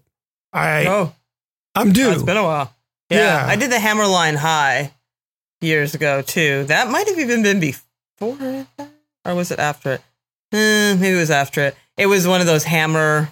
I, 0.54 0.86
oh, 0.86 1.14
I'm 1.76 1.90
oh, 1.90 1.94
due. 1.94 2.12
it's 2.12 2.24
been 2.24 2.38
a 2.38 2.44
while. 2.44 2.74
Yeah, 3.10 3.18
Yeah. 3.18 3.46
I 3.48 3.56
did 3.56 3.72
the 3.72 3.78
Hammerline 3.78 4.36
High 4.36 4.92
years 5.62 5.96
ago 5.96 6.22
too. 6.22 6.66
That 6.66 6.90
might 6.90 7.08
have 7.08 7.20
even 7.20 7.44
been 7.44 7.60
before 7.60 7.84
or 8.20 9.36
was 9.36 9.52
it 9.52 9.60
after 9.60 9.94
it? 9.94 10.02
Eh, 10.54 10.96
maybe 10.96 11.16
it 11.16 11.20
was 11.20 11.32
after 11.32 11.62
it. 11.62 11.76
It 11.98 12.08
was 12.08 12.28
one 12.28 12.42
of 12.42 12.48
those 12.48 12.64
hammer. 12.64 13.30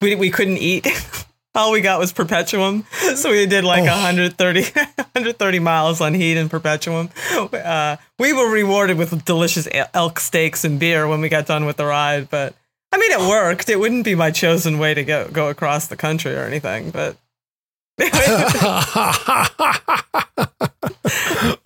We 0.00 0.14
we 0.14 0.30
couldn't 0.30 0.58
eat. 0.58 0.86
All 1.60 1.72
we 1.72 1.82
got 1.82 1.98
was 2.00 2.10
Perpetuem, 2.12 2.84
so 3.16 3.30
we 3.30 3.44
did 3.46 3.64
like 3.64 3.82
Oh. 3.82 3.86
130, 3.86 4.62
130 4.62 5.58
miles 5.70 6.00
on 6.00 6.14
heat 6.14 6.36
and 6.38 6.50
Perpetuem. 6.50 7.10
Uh, 7.54 7.96
we 8.18 8.32
were 8.32 8.50
rewarded 8.50 8.96
with 8.96 9.24
delicious 9.26 9.68
elk 9.94 10.18
steaks 10.20 10.64
and 10.64 10.80
beer 10.80 11.06
when 11.06 11.20
we 11.20 11.28
got 11.28 11.46
done 11.46 11.66
with 11.66 11.76
the 11.76 11.84
ride, 11.84 12.30
but 12.30 12.54
I 12.92 12.98
mean, 12.98 13.12
it 13.12 13.20
worked. 13.28 13.68
It 13.68 13.78
wouldn't 13.78 14.04
be 14.04 14.14
my 14.14 14.30
chosen 14.30 14.78
way 14.78 14.94
to 14.94 15.04
go 15.04 15.28
go 15.28 15.48
across 15.50 15.86
the 15.88 15.96
country 15.96 16.34
or 16.34 16.44
anything, 16.44 16.90
but 16.90 17.16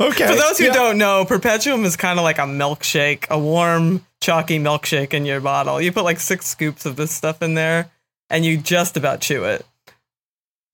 okay. 0.00 0.26
For 0.26 0.34
those 0.34 0.58
who 0.58 0.64
Yeah. 0.66 0.72
don't 0.72 0.98
know, 0.98 1.24
Perpetuem 1.24 1.84
is 1.84 1.96
kind 1.96 2.18
of 2.18 2.24
like 2.24 2.38
a 2.38 2.42
milkshake, 2.42 3.28
a 3.30 3.38
warm, 3.38 4.04
chalky 4.20 4.58
milkshake 4.58 5.14
in 5.14 5.24
your 5.24 5.40
bottle. 5.40 5.80
You 5.80 5.92
put 5.92 6.04
like 6.04 6.20
six 6.20 6.46
scoops 6.46 6.84
of 6.86 6.96
this 6.96 7.10
stuff 7.10 7.42
in 7.42 7.54
there, 7.54 7.90
and 8.30 8.44
you 8.44 8.56
just 8.56 8.96
about 8.96 9.20
chew 9.20 9.44
it. 9.44 9.64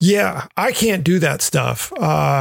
Yeah, 0.03 0.47
I 0.57 0.71
can't 0.71 1.03
do 1.03 1.19
that 1.19 1.41
stuff. 1.43 1.93
Uh, 1.95 1.99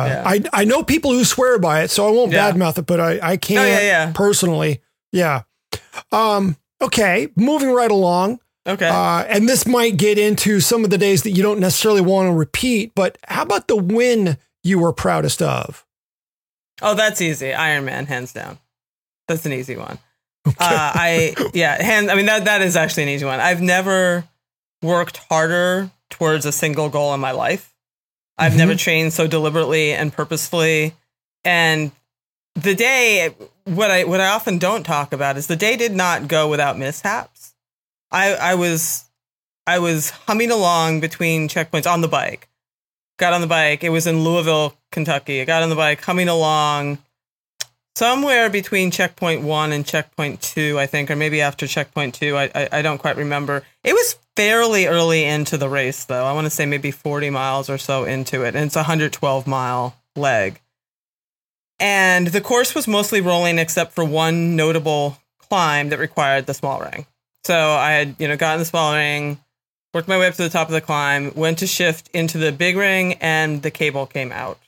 Yeah. 0.09 0.23
I 0.25 0.43
I 0.53 0.65
know 0.65 0.83
people 0.83 1.13
who 1.13 1.25
swear 1.25 1.59
by 1.59 1.83
it, 1.83 1.91
so 1.91 2.09
I 2.09 2.11
won't 2.11 2.33
Yeah. 2.33 2.51
badmouth 2.51 2.79
it, 2.79 2.87
but 2.87 2.99
I 3.01 3.21
I 3.23 3.37
can't 3.37 3.61
Oh, 3.61 3.81
yeah, 3.83 4.13
personally. 4.15 4.81
Yeah. 5.13 5.43
Um. 6.11 6.57
Okay. 6.81 7.29
Moving 7.37 7.71
right 7.73 7.91
along. 7.91 8.41
Okay. 8.67 8.89
Uh, 8.89 9.25
and 9.29 9.49
this 9.49 9.67
might 9.67 9.97
get 9.97 10.19
into 10.19 10.61
some 10.61 10.85
of 10.85 10.91
the 10.91 10.99
days 10.99 11.23
that 11.23 11.31
you 11.33 11.43
don't 11.43 11.61
necessarily 11.61 12.01
want 12.01 12.29
to 12.29 12.33
repeat, 12.33 12.93
but 12.95 13.19
how 13.27 13.43
about 13.43 13.69
the 13.69 13.77
win 13.77 14.37
you 14.63 14.79
were 14.79 14.93
proudest 14.93 15.43
of? 15.43 15.85
oh, 16.83 16.95
that's 16.95 17.21
easy. 17.21 17.53
Iron 17.53 17.85
Man, 17.85 18.07
hands 18.07 18.33
down. 18.33 18.59
That's 19.29 19.45
an 19.45 19.53
easy 19.53 19.77
one. 19.77 19.99
Uh, 20.47 20.53
I 20.59 21.35
yeah, 21.53 21.83
hand. 21.83 22.11
I 22.11 22.15
mean 22.15 22.27
that 22.27 22.47
that 22.47 22.63
is 22.63 22.75
actually 22.77 23.03
an 23.05 23.09
easy 23.11 23.27
one. 23.27 23.39
I've 23.41 23.61
never 23.61 24.25
worked 24.83 25.19
harder 25.29 25.91
towards 26.11 26.45
a 26.45 26.53
single 26.53 26.89
goal 26.89 27.15
in 27.15 27.21
my 27.21 27.31
life. 27.31 27.73
I've 28.37 28.53
Mhm. 28.53 28.57
never 28.57 28.75
trained 28.75 29.13
so 29.13 29.27
deliberately 29.27 29.93
and 29.93 30.13
purposefully. 30.13 30.95
And 31.45 31.93
the 32.55 32.75
day, 32.75 33.35
what 33.65 33.91
I 33.91 34.05
what 34.05 34.21
I 34.21 34.29
often 34.29 34.59
don't 34.59 34.85
talk 34.85 35.13
about 35.13 35.37
is 35.37 35.47
the 35.47 35.57
day 35.57 35.77
did 35.77 35.93
not 35.93 36.29
go 36.29 36.49
without 36.49 36.79
mishaps. 36.79 37.55
I 38.11 38.35
I 38.35 38.55
was 38.55 39.05
I 39.67 39.79
was 39.79 40.11
humming 40.27 40.51
along 40.51 41.01
between 41.01 41.49
checkpoints 41.49 41.91
on 41.91 42.01
the 42.01 42.09
bike. 42.09 42.49
Got 43.19 43.35
on 43.35 43.41
the 43.41 43.47
bike. 43.47 43.85
It 43.85 43.91
was 43.91 44.07
in 44.07 44.25
Louisville, 44.25 44.75
Kentucky. 44.91 45.41
I 45.41 45.45
got 45.45 45.63
on 45.63 45.69
the 45.69 45.77
bike, 45.77 46.03
humming 46.03 46.29
along. 46.29 46.99
Somewhere 47.97 48.51
between 48.51 48.91
checkpoint 48.91 49.43
one 49.43 49.73
and 49.73 49.85
checkpoint 49.85 50.43
two, 50.43 50.79
I 50.79 50.87
think, 50.87 51.11
or 51.11 51.17
maybe 51.17 51.41
after 51.41 51.67
checkpoint 51.67 52.15
two. 52.15 52.37
I, 52.37 52.51
I, 52.55 52.69
I 52.73 52.83
don't 52.83 52.99
quite 52.99 53.17
remember. 53.17 53.63
It 53.85 53.93
was 53.93 54.19
fairly 54.37 54.87
early 54.87 55.25
into 55.25 55.57
the 55.57 55.69
race, 55.69 56.05
though. 56.05 56.25
I 56.25 56.33
want 56.33 56.47
to 56.47 56.51
say 56.51 56.67
maybe 56.67 56.91
40 56.91 57.31
miles 57.31 57.69
or 57.69 57.79
so 57.79 58.05
into 58.05 58.43
it. 58.43 58.55
And 58.55 58.67
it's 58.67 58.77
a 58.77 58.81
112 58.81 59.47
mile 59.47 59.97
leg. 60.17 60.61
And 61.79 62.29
the 62.29 62.41
course 62.41 62.75
was 62.75 62.87
mostly 62.87 63.21
rolling 63.21 63.59
except 63.59 63.93
for 63.93 64.05
one 64.05 64.55
notable 64.55 65.19
climb 65.39 65.89
that 65.89 65.99
required 65.99 66.47
the 66.47 66.55
small 66.55 66.81
ring. 66.81 67.07
So 67.45 67.55
I 67.55 67.93
had, 67.93 68.17
you 68.19 68.29
know, 68.29 68.37
gotten 68.37 68.59
the 68.61 68.67
small 68.67 68.93
ring, 68.95 69.41
worked 69.95 70.09
my 70.09 70.19
way 70.19 70.27
up 70.27 70.35
to 70.35 70.43
the 70.43 70.51
top 70.51 70.69
of 70.69 70.73
the 70.73 70.81
climb, 70.83 71.33
went 71.35 71.59
to 71.59 71.67
shift 71.67 72.09
into 72.13 72.37
the 72.37 72.53
big 72.53 72.77
ring, 72.77 73.15
and 73.15 73.63
the 73.63 73.71
cable 73.71 74.07
came 74.07 74.31
out 74.31 74.59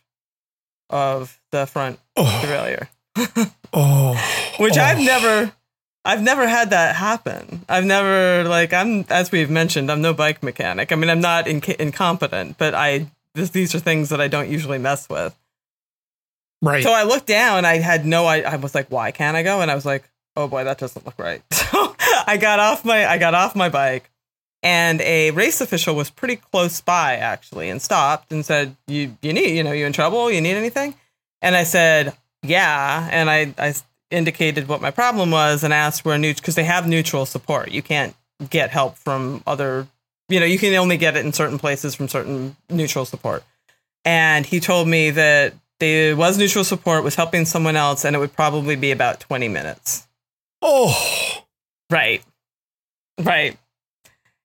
of 0.88 1.38
the 1.50 1.66
front 1.66 1.98
Oh, 2.16 2.24
derailleur. 2.44 2.88
Oh, 3.72 4.54
Which 4.58 4.78
oh. 4.78 4.82
I've 4.82 5.00
never 5.00 5.52
I've 6.04 6.22
never 6.22 6.48
had 6.48 6.70
that 6.70 6.96
happen. 6.96 7.64
I've 7.68 7.84
never 7.84 8.48
like 8.48 8.72
I'm 8.72 9.04
as 9.08 9.30
we've 9.30 9.50
mentioned, 9.50 9.90
I'm 9.90 10.02
no 10.02 10.14
bike 10.14 10.42
mechanic. 10.42 10.92
I 10.92 10.96
mean, 10.96 11.10
I'm 11.10 11.20
not 11.20 11.46
inc- 11.46 11.76
incompetent, 11.76 12.58
but 12.58 12.74
I 12.74 13.06
this, 13.34 13.50
these 13.50 13.74
are 13.74 13.78
things 13.78 14.08
that 14.10 14.20
I 14.20 14.28
don't 14.28 14.50
usually 14.50 14.78
mess 14.78 15.08
with. 15.08 15.38
right. 16.60 16.82
So 16.82 16.92
I 16.92 17.04
looked 17.04 17.26
down. 17.26 17.64
I 17.64 17.78
had 17.78 18.04
no. 18.04 18.26
I, 18.26 18.40
I 18.40 18.56
was 18.56 18.74
like, 18.74 18.90
why 18.90 19.10
can't 19.10 19.36
I 19.36 19.42
go? 19.42 19.60
And 19.60 19.70
I 19.70 19.74
was 19.74 19.86
like, 19.86 20.08
oh 20.36 20.48
boy, 20.48 20.64
that 20.64 20.78
doesn't 20.78 21.06
look 21.06 21.18
right. 21.18 21.42
So 21.72 21.96
I 22.26 22.36
got 22.36 22.58
off 22.58 22.84
my 22.84 23.06
I 23.06 23.16
got 23.16 23.32
off 23.34 23.56
my 23.56 23.70
bike, 23.70 24.10
and 24.62 25.00
a 25.00 25.30
race 25.30 25.62
official 25.62 25.94
was 25.94 26.10
pretty 26.10 26.36
close 26.36 26.80
by 26.82 27.16
actually, 27.16 27.70
and 27.70 27.80
stopped 27.80 28.30
and 28.30 28.44
said, 28.44 28.76
you 28.86 29.16
you 29.22 29.32
need 29.32 29.56
you 29.56 29.62
know 29.62 29.72
you 29.72 29.86
in 29.86 29.92
trouble? 29.94 30.30
You 30.30 30.42
need 30.42 30.54
anything? 30.54 30.94
And 31.40 31.56
I 31.56 31.64
said, 31.64 32.14
yeah. 32.42 33.08
And 33.10 33.30
I 33.30 33.54
I 33.58 33.74
indicated 34.10 34.68
what 34.68 34.82
my 34.82 34.90
problem 34.90 35.30
was 35.30 35.64
and 35.64 35.72
asked 35.72 36.04
where 36.04 36.18
neutral 36.18 36.40
because 36.40 36.54
they 36.54 36.64
have 36.64 36.86
neutral 36.86 37.26
support. 37.26 37.70
You 37.70 37.82
can't 37.82 38.14
get 38.50 38.70
help 38.70 38.98
from 38.98 39.42
other. 39.46 39.86
You 40.28 40.40
know, 40.40 40.46
you 40.46 40.58
can 40.58 40.74
only 40.74 40.96
get 40.96 41.16
it 41.16 41.24
in 41.24 41.32
certain 41.32 41.58
places 41.58 41.94
from 41.94 42.08
certain 42.08 42.56
neutral 42.70 43.04
support. 43.04 43.44
And 44.04 44.46
he 44.46 44.60
told 44.60 44.88
me 44.88 45.10
that 45.10 45.54
there 45.78 46.16
was 46.16 46.38
neutral 46.38 46.64
support, 46.64 47.04
was 47.04 47.14
helping 47.14 47.44
someone 47.44 47.76
else, 47.76 48.04
and 48.04 48.14
it 48.16 48.18
would 48.18 48.32
probably 48.32 48.76
be 48.76 48.92
about 48.92 49.20
20 49.20 49.48
minutes. 49.48 50.06
oh, 50.60 51.42
Right. 51.90 52.24
Right. 53.20 53.58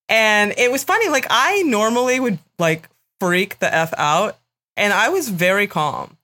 And 0.10 0.54
it 0.58 0.72
was 0.72 0.84
funny. 0.84 1.10
Like, 1.10 1.28
I 1.30 1.64
normally 1.64 2.20
would 2.20 2.40
like 2.60 2.90
freak 3.22 3.60
the 3.60 3.74
F 3.74 3.94
out, 3.98 4.38
and 4.76 4.92
I 4.92 5.10
was 5.10 5.30
very 5.30 5.68
calm. 5.68 6.18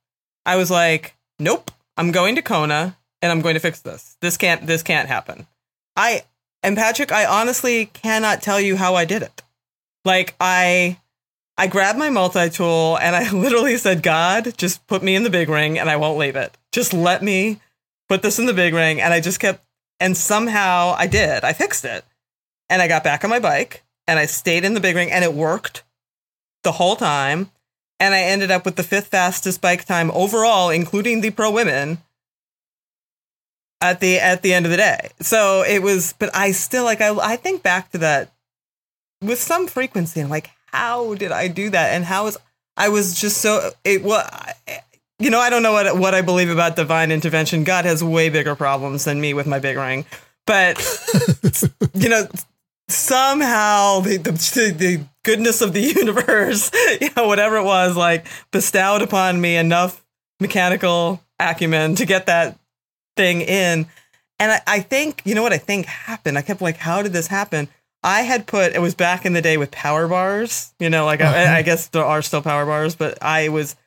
I 0.45 0.57
was 0.57 0.69
like, 0.69 1.15
nope, 1.39 1.71
I'm 1.97 2.11
going 2.11 2.35
to 2.35 2.41
Kona 2.41 2.97
and 3.21 3.31
I'm 3.31 3.41
going 3.41 3.53
to 3.53 3.59
fix 3.59 3.81
this. 3.81 4.17
This 4.21 4.37
can't, 4.37 4.67
this 4.67 4.83
can't 4.83 5.07
happen. 5.07 5.47
I, 5.95 6.23
and 6.61 6.77
Patrick, 6.77 7.11
I 7.11 7.25
honestly 7.25 7.87
cannot 7.87 8.41
tell 8.41 8.59
you 8.59 8.75
how 8.75 8.95
I 8.95 9.05
did 9.05 9.21
it. 9.21 9.41
Like, 10.05 10.35
I, 10.39 10.97
I 11.57 11.67
grabbed 11.67 11.99
my 11.99 12.09
multi 12.09 12.49
tool 12.49 12.97
and 12.97 13.15
I 13.15 13.31
literally 13.33 13.77
said, 13.77 14.03
God, 14.03 14.57
just 14.57 14.85
put 14.87 15.03
me 15.03 15.15
in 15.15 15.23
the 15.23 15.29
big 15.29 15.49
ring 15.49 15.77
and 15.77 15.89
I 15.89 15.97
won't 15.97 16.17
leave 16.17 16.35
it. 16.35 16.57
Just 16.71 16.93
let 16.93 17.21
me 17.21 17.59
put 18.09 18.21
this 18.21 18.39
in 18.39 18.45
the 18.45 18.53
big 18.53 18.73
ring. 18.73 18.99
And 18.99 19.13
I 19.13 19.19
just 19.19 19.39
kept, 19.39 19.63
and 19.99 20.17
somehow 20.17 20.95
I 20.97 21.07
did. 21.07 21.43
I 21.43 21.53
fixed 21.53 21.85
it. 21.85 22.03
And 22.69 22.81
I 22.81 22.87
got 22.87 23.03
back 23.03 23.23
on 23.23 23.29
my 23.29 23.39
bike 23.39 23.83
and 24.07 24.17
I 24.17 24.25
stayed 24.25 24.65
in 24.65 24.73
the 24.73 24.79
big 24.79 24.95
ring 24.95 25.11
and 25.11 25.23
it 25.23 25.33
worked 25.33 25.83
the 26.63 26.73
whole 26.73 26.95
time. 26.95 27.51
And 28.03 28.13
I 28.13 28.23
ended 28.23 28.51
up 28.51 28.65
with 28.65 28.75
the 28.75 28.83
fifth 28.83 29.07
fastest 29.07 29.61
bike 29.61 29.85
time 29.85 30.11
overall, 30.11 30.69
including 30.69 31.21
the 31.21 31.29
pro 31.29 31.49
women 31.49 31.99
at 33.79 34.01
the 34.01 34.19
at 34.19 34.41
the 34.41 34.53
end 34.53 34.65
of 34.65 34.71
the 34.71 34.77
day. 34.77 35.11
So 35.21 35.63
it 35.65 35.81
was, 35.81 36.13
but 36.19 36.29
I 36.35 36.51
still 36.51 36.83
like 36.83 36.99
I 36.99 37.15
I 37.15 37.37
think 37.37 37.63
back 37.63 37.91
to 37.91 37.99
that 37.99 38.33
with 39.21 39.39
some 39.39 39.67
frequency. 39.67 40.19
I'm 40.19 40.27
like, 40.27 40.49
how 40.65 41.15
did 41.15 41.31
I 41.31 41.47
do 41.47 41.69
that? 41.69 41.93
And 41.93 42.03
how 42.03 42.25
was 42.25 42.37
I 42.75 42.89
was 42.89 43.17
just 43.17 43.37
so 43.37 43.71
it 43.85 44.03
was. 44.03 44.29
You 45.19 45.29
know, 45.29 45.39
I 45.39 45.49
don't 45.49 45.63
know 45.63 45.71
what 45.71 45.97
what 45.97 46.13
I 46.13 46.19
believe 46.19 46.49
about 46.49 46.75
divine 46.75 47.09
intervention. 47.09 47.63
God 47.63 47.85
has 47.85 48.03
way 48.03 48.27
bigger 48.27 48.53
problems 48.53 49.05
than 49.05 49.21
me 49.21 49.33
with 49.33 49.47
my 49.47 49.59
big 49.59 49.77
ring, 49.77 50.05
but 50.45 50.77
you 51.93 52.09
know, 52.09 52.27
somehow 52.93 53.99
the, 54.01 54.17
the 54.17 54.31
the 54.31 55.05
goodness 55.23 55.61
of 55.61 55.73
the 55.73 55.81
universe, 55.97 56.71
you 57.01 57.09
know, 57.15 57.27
whatever 57.27 57.57
it 57.57 57.63
was, 57.63 57.95
like 57.95 58.25
bestowed 58.51 59.01
upon 59.01 59.39
me 59.39 59.55
enough 59.55 60.03
mechanical 60.39 61.21
acumen 61.39 61.95
to 61.95 62.05
get 62.05 62.27
that 62.27 62.57
thing 63.15 63.41
in. 63.41 63.87
And 64.39 64.51
I, 64.51 64.61
I 64.67 64.79
think, 64.81 65.21
you 65.25 65.35
know 65.35 65.43
what 65.43 65.53
I 65.53 65.57
think 65.57 65.85
happened? 65.85 66.37
I 66.37 66.41
kept 66.41 66.61
like, 66.61 66.77
how 66.77 67.01
did 67.01 67.13
this 67.13 67.27
happen? 67.27 67.67
I 68.03 68.21
had 68.21 68.45
put, 68.45 68.73
it 68.73 68.79
was 68.79 68.95
back 68.95 69.25
in 69.25 69.33
the 69.33 69.41
day 69.41 69.57
with 69.57 69.71
power 69.71 70.07
bars, 70.07 70.73
you 70.79 70.89
know, 70.89 71.05
like 71.05 71.21
I, 71.21 71.25
uh-huh. 71.25 71.53
I 71.53 71.61
guess 71.61 71.87
there 71.87 72.03
are 72.03 72.21
still 72.21 72.41
power 72.41 72.65
bars, 72.65 72.95
but 72.95 73.21
I 73.23 73.49
was, 73.49 73.77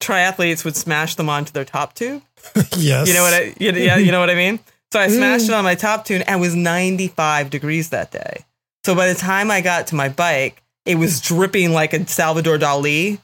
triathletes 0.00 0.64
would 0.64 0.76
smash 0.76 1.16
them 1.16 1.28
onto 1.28 1.52
their 1.52 1.66
top 1.66 1.92
tube. 1.94 2.22
yes. 2.76 3.06
You 3.06 3.14
know 3.14 3.22
what 3.22 3.34
I, 3.34 3.54
you, 3.58 3.72
yeah, 3.72 3.98
you 3.98 4.10
know 4.10 4.20
what 4.20 4.30
I 4.30 4.34
mean? 4.34 4.60
So 4.92 4.98
I 4.98 5.08
smashed 5.08 5.48
it 5.48 5.54
on 5.54 5.62
my 5.64 5.74
top 5.76 6.04
tube 6.04 6.22
and 6.26 6.38
it 6.38 6.40
was 6.40 6.56
95 6.56 7.50
degrees 7.50 7.90
that 7.90 8.10
day. 8.10 8.44
So 8.84 8.94
by 8.94 9.08
the 9.08 9.14
time 9.14 9.50
I 9.50 9.60
got 9.60 9.88
to 9.88 9.94
my 9.94 10.08
bike, 10.08 10.62
it 10.84 10.96
was 10.96 11.20
dripping 11.20 11.72
like 11.72 11.92
a 11.92 12.06
Salvador 12.06 12.58
Dali. 12.58 13.18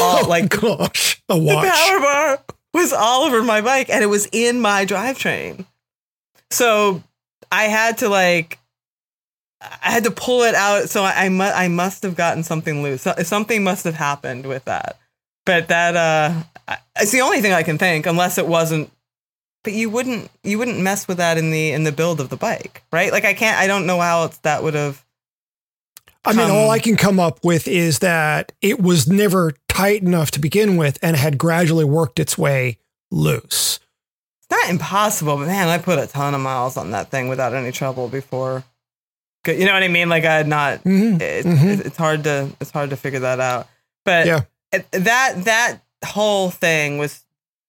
All, 0.00 0.24
oh, 0.24 0.28
like 0.28 0.48
gosh, 0.48 1.22
a 1.28 1.38
the 1.38 1.54
power 1.54 2.00
bar 2.00 2.42
was 2.72 2.92
all 2.92 3.22
over 3.22 3.42
my 3.44 3.60
bike 3.60 3.90
and 3.90 4.02
it 4.02 4.08
was 4.08 4.26
in 4.32 4.60
my 4.60 4.84
drivetrain. 4.84 5.66
So 6.50 7.02
I 7.52 7.64
had 7.64 7.98
to 7.98 8.08
like 8.08 8.58
I 9.60 9.92
had 9.92 10.04
to 10.04 10.10
pull 10.10 10.42
it 10.42 10.54
out. 10.56 10.88
So 10.90 11.04
I, 11.04 11.26
I 11.26 11.28
mu- 11.28 11.44
I 11.44 11.68
must 11.68 12.02
have 12.02 12.16
gotten 12.16 12.42
something 12.42 12.82
loose. 12.82 13.02
So- 13.02 13.14
Something 13.22 13.62
must 13.62 13.84
have 13.84 13.94
happened 13.94 14.46
with 14.46 14.64
that. 14.64 14.98
But 15.46 15.68
that 15.68 15.96
uh 15.96 16.78
it's 16.98 17.12
the 17.12 17.20
only 17.20 17.40
thing 17.40 17.52
I 17.52 17.62
can 17.62 17.78
think 17.78 18.06
unless 18.06 18.36
it 18.38 18.48
wasn't 18.48 18.90
but 19.64 19.72
you 19.72 19.90
wouldn't 19.90 20.30
you 20.44 20.58
wouldn't 20.58 20.78
mess 20.80 21.08
with 21.08 21.16
that 21.16 21.36
in 21.38 21.50
the 21.50 21.72
in 21.72 21.82
the 21.84 21.90
build 21.92 22.20
of 22.20 22.28
the 22.28 22.36
bike, 22.36 22.84
right? 22.92 23.10
Like 23.10 23.24
I 23.24 23.34
can't 23.34 23.58
I 23.58 23.66
don't 23.66 23.86
know 23.86 23.98
how 24.00 24.22
else 24.22 24.36
that 24.38 24.62
would 24.62 24.74
have 24.74 25.04
I 26.26 26.32
mean, 26.32 26.50
all 26.50 26.70
I 26.70 26.78
can 26.78 26.96
come 26.96 27.20
up 27.20 27.44
with 27.44 27.68
is 27.68 27.98
that 27.98 28.52
it 28.62 28.80
was 28.80 29.06
never 29.06 29.52
tight 29.68 30.00
enough 30.02 30.30
to 30.32 30.40
begin 30.40 30.76
with 30.78 30.98
and 31.02 31.16
had 31.16 31.36
gradually 31.36 31.84
worked 31.84 32.18
its 32.18 32.38
way 32.38 32.78
loose. 33.10 33.78
It's 34.40 34.50
not 34.50 34.70
impossible, 34.70 35.36
but 35.36 35.46
man, 35.48 35.68
I 35.68 35.76
put 35.76 35.98
a 35.98 36.06
ton 36.06 36.34
of 36.34 36.40
miles 36.40 36.78
on 36.78 36.92
that 36.92 37.10
thing 37.10 37.28
without 37.28 37.52
any 37.52 37.72
trouble 37.72 38.08
before. 38.08 38.64
You 39.46 39.66
know 39.66 39.74
what 39.74 39.82
I 39.82 39.88
mean? 39.88 40.08
Like 40.08 40.24
I 40.24 40.34
had 40.36 40.48
not. 40.48 40.82
Mhm. 40.84 41.20
It, 41.20 41.44
Mhm. 41.44 41.80
it- 41.80 41.86
it's 41.86 41.96
hard 41.98 42.24
to 42.24 42.48
it's 42.58 42.70
hard 42.70 42.88
to 42.90 42.96
figure 42.96 43.20
that 43.20 43.40
out. 43.40 43.68
But 44.06 44.26
Yeah. 44.26 44.40
it- 44.72 44.90
that 44.92 45.44
that 45.44 45.80
whole 46.06 46.50
thing 46.50 46.96
was, 46.96 47.20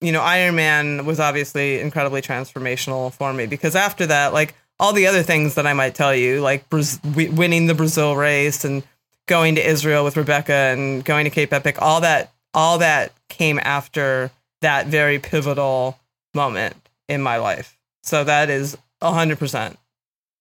you 0.02 0.12
know, 0.12 0.22
Iron 0.22 0.56
Man 0.56 1.06
was 1.06 1.20
obviously 1.20 1.80
incredibly 1.80 2.22
transformational 2.22 3.14
for 3.14 3.34
me 3.34 3.46
because 3.46 3.76
after 3.76 4.06
that, 4.08 4.34
like 4.34 4.54
all 4.80 4.94
the 4.94 5.08
other 5.08 5.24
things 5.24 5.56
that 5.56 5.66
I 5.66 5.74
might 5.74 5.96
tell 5.96 6.14
you, 6.14 6.42
like 6.42 6.66
winning 6.72 7.68
the 7.68 7.74
Brazil 7.74 8.16
race 8.16 8.66
and 8.66 8.84
going 9.28 9.56
to 9.56 9.68
Israel 9.68 10.04
with 10.04 10.18
Rebecca 10.18 10.54
and 10.54 11.04
going 11.04 11.24
to 11.26 11.32
Cape 11.32 11.54
Epic, 11.54 11.82
all 11.82 12.02
that 12.02 12.32
all 12.54 12.78
that 12.80 13.12
came 13.30 13.60
after 13.64 14.32
that 14.62 14.88
very 14.88 15.20
pivotal 15.20 16.00
moment 16.34 16.76
in 17.08 17.22
my 17.22 17.38
life. 17.38 17.78
So 18.02 18.24
that 18.24 18.50
is 18.50 18.78
100% 19.02 19.76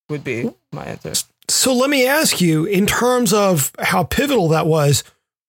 would 0.09 0.23
be 0.23 0.49
my 0.71 0.85
answer. 0.85 1.13
So 1.49 1.73
let 1.73 1.89
me 1.89 2.07
ask 2.07 2.41
you, 2.41 2.65
in 2.65 2.85
terms 2.85 3.33
of 3.33 3.71
how 3.79 4.03
pivotal 4.03 4.47
that 4.49 4.65
was, 4.65 5.03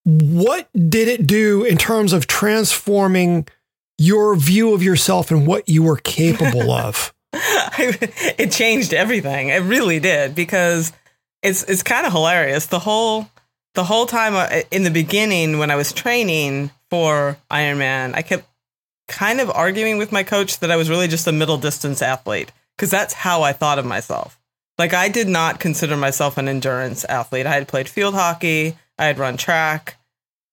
what 0.05 0.69
did 0.73 1.09
it 1.09 1.27
do 1.27 1.65
in 1.65 1.79
terms 1.79 2.13
of 2.13 2.27
transforming 2.27 3.47
your 3.99 4.37
view 4.37 4.75
of 4.75 4.83
yourself 4.83 5.31
and 5.31 5.47
what 5.47 5.69
you 5.69 5.83
were 5.83 5.97
capable 5.97 6.71
of? 6.71 7.13
it 7.33 8.51
changed 8.51 8.95
everything. 8.95 9.49
It 9.49 9.63
really 9.63 10.01
did 10.01 10.35
because 10.35 10.93
it's 11.43 11.63
it's 11.65 11.83
kind 11.83 12.07
of 12.07 12.13
hilarious. 12.13 12.67
The 12.67 12.79
whole 12.79 13.29
the 13.75 13.85
whole 13.85 14.07
time 14.07 14.35
uh, 14.35 14.63
in 14.71 14.85
the 14.85 14.91
beginning 14.91 15.59
when 15.59 15.71
I 15.71 15.77
was 15.77 15.93
training 15.93 16.71
for 16.91 17.37
Ironman, 17.51 18.15
I 18.15 18.23
kept 18.23 18.47
kind 19.09 19.41
of 19.41 19.51
arguing 19.51 19.99
with 19.99 20.13
my 20.13 20.23
coach 20.23 20.59
that 20.61 20.71
I 20.71 20.77
was 20.77 20.91
really 20.91 21.09
just 21.09 21.27
a 21.27 21.33
middle 21.33 21.59
distance 21.59 22.03
athlete 22.03 22.53
because 22.77 22.91
that's 22.91 23.15
how 23.15 23.43
I 23.43 23.53
thought 23.53 23.79
of 23.79 23.87
myself. 23.87 24.41
Like 24.79 24.95
I 24.95 25.09
did 25.09 25.29
not 25.29 25.61
consider 25.61 25.97
myself 25.97 26.39
an 26.39 26.49
endurance 26.49 27.05
athlete. 27.05 27.47
I 27.47 27.55
had 27.55 27.69
played 27.69 27.89
field 27.89 28.15
hockey, 28.15 28.77
I 28.99 29.07
had 29.07 29.19
run 29.19 29.37
track, 29.37 29.97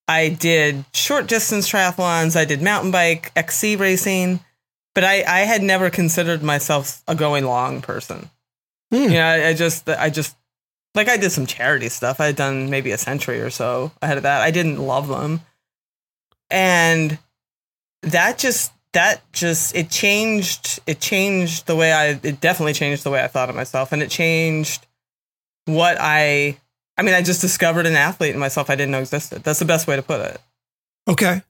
I 0.08 0.30
did 0.30 0.86
short 0.94 1.28
distance 1.28 1.70
triathlons, 1.70 2.36
I 2.36 2.46
did 2.46 2.62
mountain 2.62 2.92
bike, 2.92 3.32
XC 3.36 3.78
racing, 3.78 4.42
but 4.96 5.04
I, 5.04 5.24
I 5.24 5.40
had 5.40 5.64
never 5.64 5.90
considered 5.90 6.44
myself 6.44 7.02
a 7.08 7.16
going 7.16 7.46
long 7.46 7.82
person. 7.82 8.30
Hmm. 8.92 9.04
You 9.04 9.10
know, 9.10 9.26
I, 9.26 9.48
I 9.50 9.54
just 9.54 9.90
I 9.90 10.10
just 10.10 10.36
like 10.96 11.10
I 11.10 11.18
did 11.18 11.32
some 11.32 11.46
charity 11.46 11.90
stuff. 11.90 12.20
I 12.20 12.28
had 12.28 12.36
done 12.36 12.70
maybe 12.70 12.92
a 12.92 12.98
century 12.98 13.42
or 13.42 13.50
so 13.50 13.92
ahead 14.02 14.18
of 14.18 14.24
that. 14.24 14.42
I 14.42 14.52
didn't 14.52 14.78
love 14.78 15.08
them. 15.08 15.42
And 16.52 17.18
that 18.04 18.38
just 18.38 18.72
that 18.94 19.22
just 19.32 19.76
it 19.76 19.90
changed 19.90 20.80
it 20.86 21.00
changed 21.00 21.66
the 21.66 21.76
way 21.76 21.92
I 21.92 22.20
it 22.22 22.40
definitely 22.40 22.74
changed 22.74 23.04
the 23.04 23.10
way 23.10 23.24
I 23.24 23.28
thought 23.28 23.50
of 23.50 23.56
myself 23.56 23.92
and 23.92 24.04
it 24.04 24.12
changed 24.12 24.86
what 25.66 25.98
I 26.00 26.58
I 26.98 27.02
mean 27.02 27.16
I 27.16 27.22
just 27.22 27.42
discovered 27.42 27.86
an 27.86 27.96
athlete 27.96 28.34
in 28.34 28.40
myself 28.40 28.70
I 28.70 28.76
didn't 28.76 28.92
know 28.92 29.00
existed. 29.00 29.44
That's 29.44 29.60
the 29.60 29.66
best 29.66 29.88
way 29.88 29.96
to 29.96 30.02
put 30.02 30.22
it. 30.22 30.40
Okay. 31.08 31.42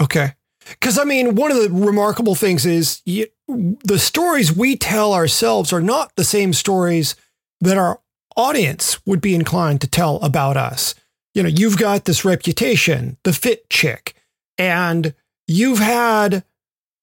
Okay. 0.00 0.34
Cuz 0.80 0.98
I 0.98 1.04
mean 1.04 1.34
one 1.34 1.50
of 1.50 1.58
the 1.58 1.70
remarkable 1.70 2.34
things 2.34 2.66
is 2.66 3.02
you, 3.04 3.26
the 3.48 3.98
stories 3.98 4.54
we 4.54 4.76
tell 4.76 5.12
ourselves 5.12 5.72
are 5.72 5.80
not 5.80 6.14
the 6.16 6.24
same 6.24 6.52
stories 6.52 7.14
that 7.60 7.78
our 7.78 8.00
audience 8.36 8.98
would 9.06 9.20
be 9.20 9.34
inclined 9.34 9.80
to 9.80 9.86
tell 9.86 10.16
about 10.16 10.56
us. 10.56 10.94
You 11.34 11.42
know, 11.42 11.48
you've 11.48 11.78
got 11.78 12.04
this 12.04 12.24
reputation, 12.24 13.16
the 13.22 13.32
fit 13.32 13.68
chick, 13.70 14.14
and 14.58 15.14
you've 15.46 15.78
had 15.78 16.44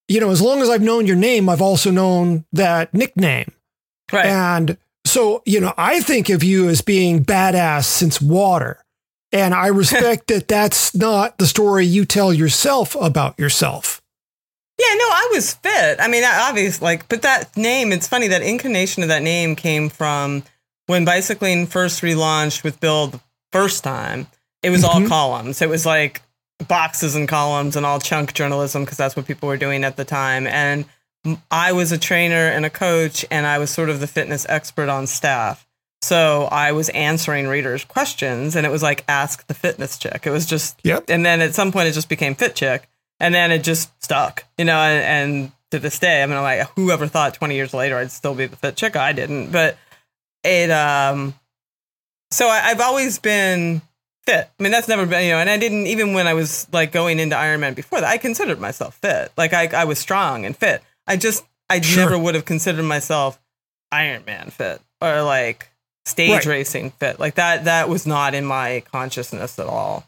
you 0.08 0.22
know, 0.22 0.30
as 0.30 0.42
long 0.42 0.62
as 0.62 0.70
I've 0.70 0.82
known 0.82 1.06
your 1.06 1.16
name, 1.16 1.50
I've 1.50 1.62
also 1.62 1.92
known 1.92 2.46
that 2.54 2.94
nickname. 2.94 3.52
Right. 4.12 4.26
And 4.26 4.78
so, 5.08 5.42
you 5.46 5.60
know, 5.60 5.74
I 5.78 6.00
think 6.02 6.30
of 6.30 6.44
you 6.44 6.70
as 6.70 6.82
being 6.82 7.24
badass 7.24 7.86
since 7.86 8.22
water. 8.22 8.84
And 9.32 9.54
I 9.54 9.68
respect 9.68 10.28
that 10.28 10.48
that's 10.48 10.96
not 10.96 11.38
the 11.38 11.48
story 11.48 11.86
you 11.86 12.06
tell 12.06 12.34
yourself 12.34 12.96
about 12.96 13.38
yourself. 13.40 14.02
Yeah, 14.80 14.94
no, 14.94 15.06
I 15.06 15.30
was 15.34 15.56
fit. 15.56 16.00
I 16.00 16.08
mean, 16.08 16.24
obviously, 16.24 16.86
like, 16.86 17.10
but 17.10 17.24
that 17.24 17.58
name, 17.58 17.92
it's 17.92 18.08
funny 18.08 18.28
that 18.28 18.44
incarnation 18.44 19.02
of 19.02 19.10
that 19.10 19.24
name 19.24 19.56
came 19.56 19.90
from 19.90 20.44
when 20.86 21.04
bicycling 21.04 21.66
first 21.66 22.04
relaunched 22.04 22.64
with 22.64 22.80
Bill 22.80 23.08
the 23.08 23.20
first 23.52 23.84
time. 23.84 24.28
It 24.62 24.70
was 24.70 24.84
mm-hmm. 24.84 25.04
all 25.04 25.10
columns. 25.10 25.62
It 25.64 25.70
was 25.70 25.86
like 25.86 26.22
boxes 26.68 27.16
and 27.16 27.28
columns 27.28 27.76
and 27.76 27.86
all 27.86 28.00
chunk 28.00 28.34
journalism 28.34 28.84
because 28.84 28.98
that's 28.98 29.16
what 29.16 29.26
people 29.26 29.48
were 29.48 29.58
doing 29.58 29.84
at 29.84 29.98
the 29.98 30.06
time. 30.06 30.46
And 30.46 30.86
I 31.52 31.72
was 31.72 31.92
a 31.92 31.98
trainer 31.98 32.48
and 32.48 32.66
a 32.66 32.70
coach, 32.70 33.26
and 33.32 33.46
I 33.46 33.58
was 33.58 33.70
sort 33.70 33.90
of 33.90 34.00
the 34.00 34.08
fitness 34.08 34.46
expert 34.50 34.90
on 34.90 35.08
staff. 35.08 35.68
So 36.02 36.48
I 36.52 36.72
was 36.72 36.90
answering 36.90 37.48
readers' 37.48 37.84
questions, 37.84 38.56
and 38.56 38.66
it 38.66 38.70
was 38.70 38.84
like 38.84 39.04
ask 39.08 39.46
the 39.48 39.54
fitness 39.54 39.98
chick. 39.98 40.26
It 40.26 40.32
was 40.32 40.46
just, 40.46 40.80
yep. 40.84 41.06
And 41.10 41.26
then 41.26 41.42
at 41.42 41.56
some 41.56 41.72
point, 41.72 41.88
it 41.88 41.94
just 41.94 42.10
became 42.10 42.36
fit 42.36 42.56
chick, 42.56 42.88
and 43.20 43.34
then 43.34 43.52
it 43.52 43.64
just 43.64 43.92
stuck, 44.04 44.46
you 44.58 44.66
know. 44.66 44.78
And, 44.78 45.04
and 45.04 45.52
to 45.72 45.80
this 45.80 46.00
day, 46.00 46.24
I 46.24 46.26
mean, 46.26 46.42
like 46.42 46.68
whoever 46.76 47.08
thought 47.08 47.34
twenty 47.34 47.56
years 47.56 47.74
later 47.74 47.98
I'd 47.98 48.12
still 48.12 48.36
be 48.36 48.46
the 48.46 48.56
fit 48.56 48.76
chick? 48.76 48.96
I 48.96 49.12
didn't, 49.14 49.52
but 49.52 49.78
it. 50.44 50.72
um 50.72 51.34
So 52.30 52.48
I, 52.48 52.62
I've 52.66 52.82
always 52.82 53.20
been 53.20 53.82
fit. 54.26 54.50
I 54.60 54.64
mean, 54.64 54.74
that's 54.74 54.90
never 54.90 55.06
been, 55.06 55.24
you 55.24 55.32
know, 55.32 55.40
and 55.40 55.50
I 55.50 55.58
didn't, 55.58 55.88
even 55.88 56.14
when 56.14 56.28
I 56.28 56.34
was 56.34 56.68
like 56.74 56.92
going 56.92 57.20
into 57.20 57.38
Ironman 57.38 57.74
before 57.74 58.02
that, 58.02 58.10
I 58.10 58.18
considered 58.18 58.60
myself 58.60 58.96
fit. 58.96 59.32
Like 59.38 59.54
I, 59.54 59.68
I 59.68 59.86
was 59.86 59.98
strong 60.00 60.46
and 60.46 60.56
fit. 60.56 60.84
I 61.08 61.18
just, 61.18 61.44
I 61.70 61.82
sure. 61.82 62.04
never 62.04 62.18
would 62.18 62.36
have 62.36 62.46
considered 62.46 62.84
myself 62.84 63.40
Ironman 63.94 64.52
fit 64.52 64.82
or 65.02 65.22
like 65.22 65.70
stage 66.06 66.32
right. 66.32 66.46
racing 66.46 66.92
fit. 66.92 67.20
Like 67.20 67.36
that, 67.36 67.66
that 67.66 67.90
was 67.90 68.06
not 68.06 68.34
in 68.34 68.46
my 68.46 68.84
consciousness 68.92 69.58
at 69.60 69.68
all. 69.68 70.06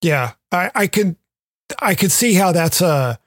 Yeah. 0.00 0.32
I, 0.50 0.70
I 0.74 0.86
could, 0.86 1.16
I 1.80 1.94
could 1.94 2.12
see 2.12 2.34
how 2.34 2.52
that's 2.52 2.80
a, 2.80 3.18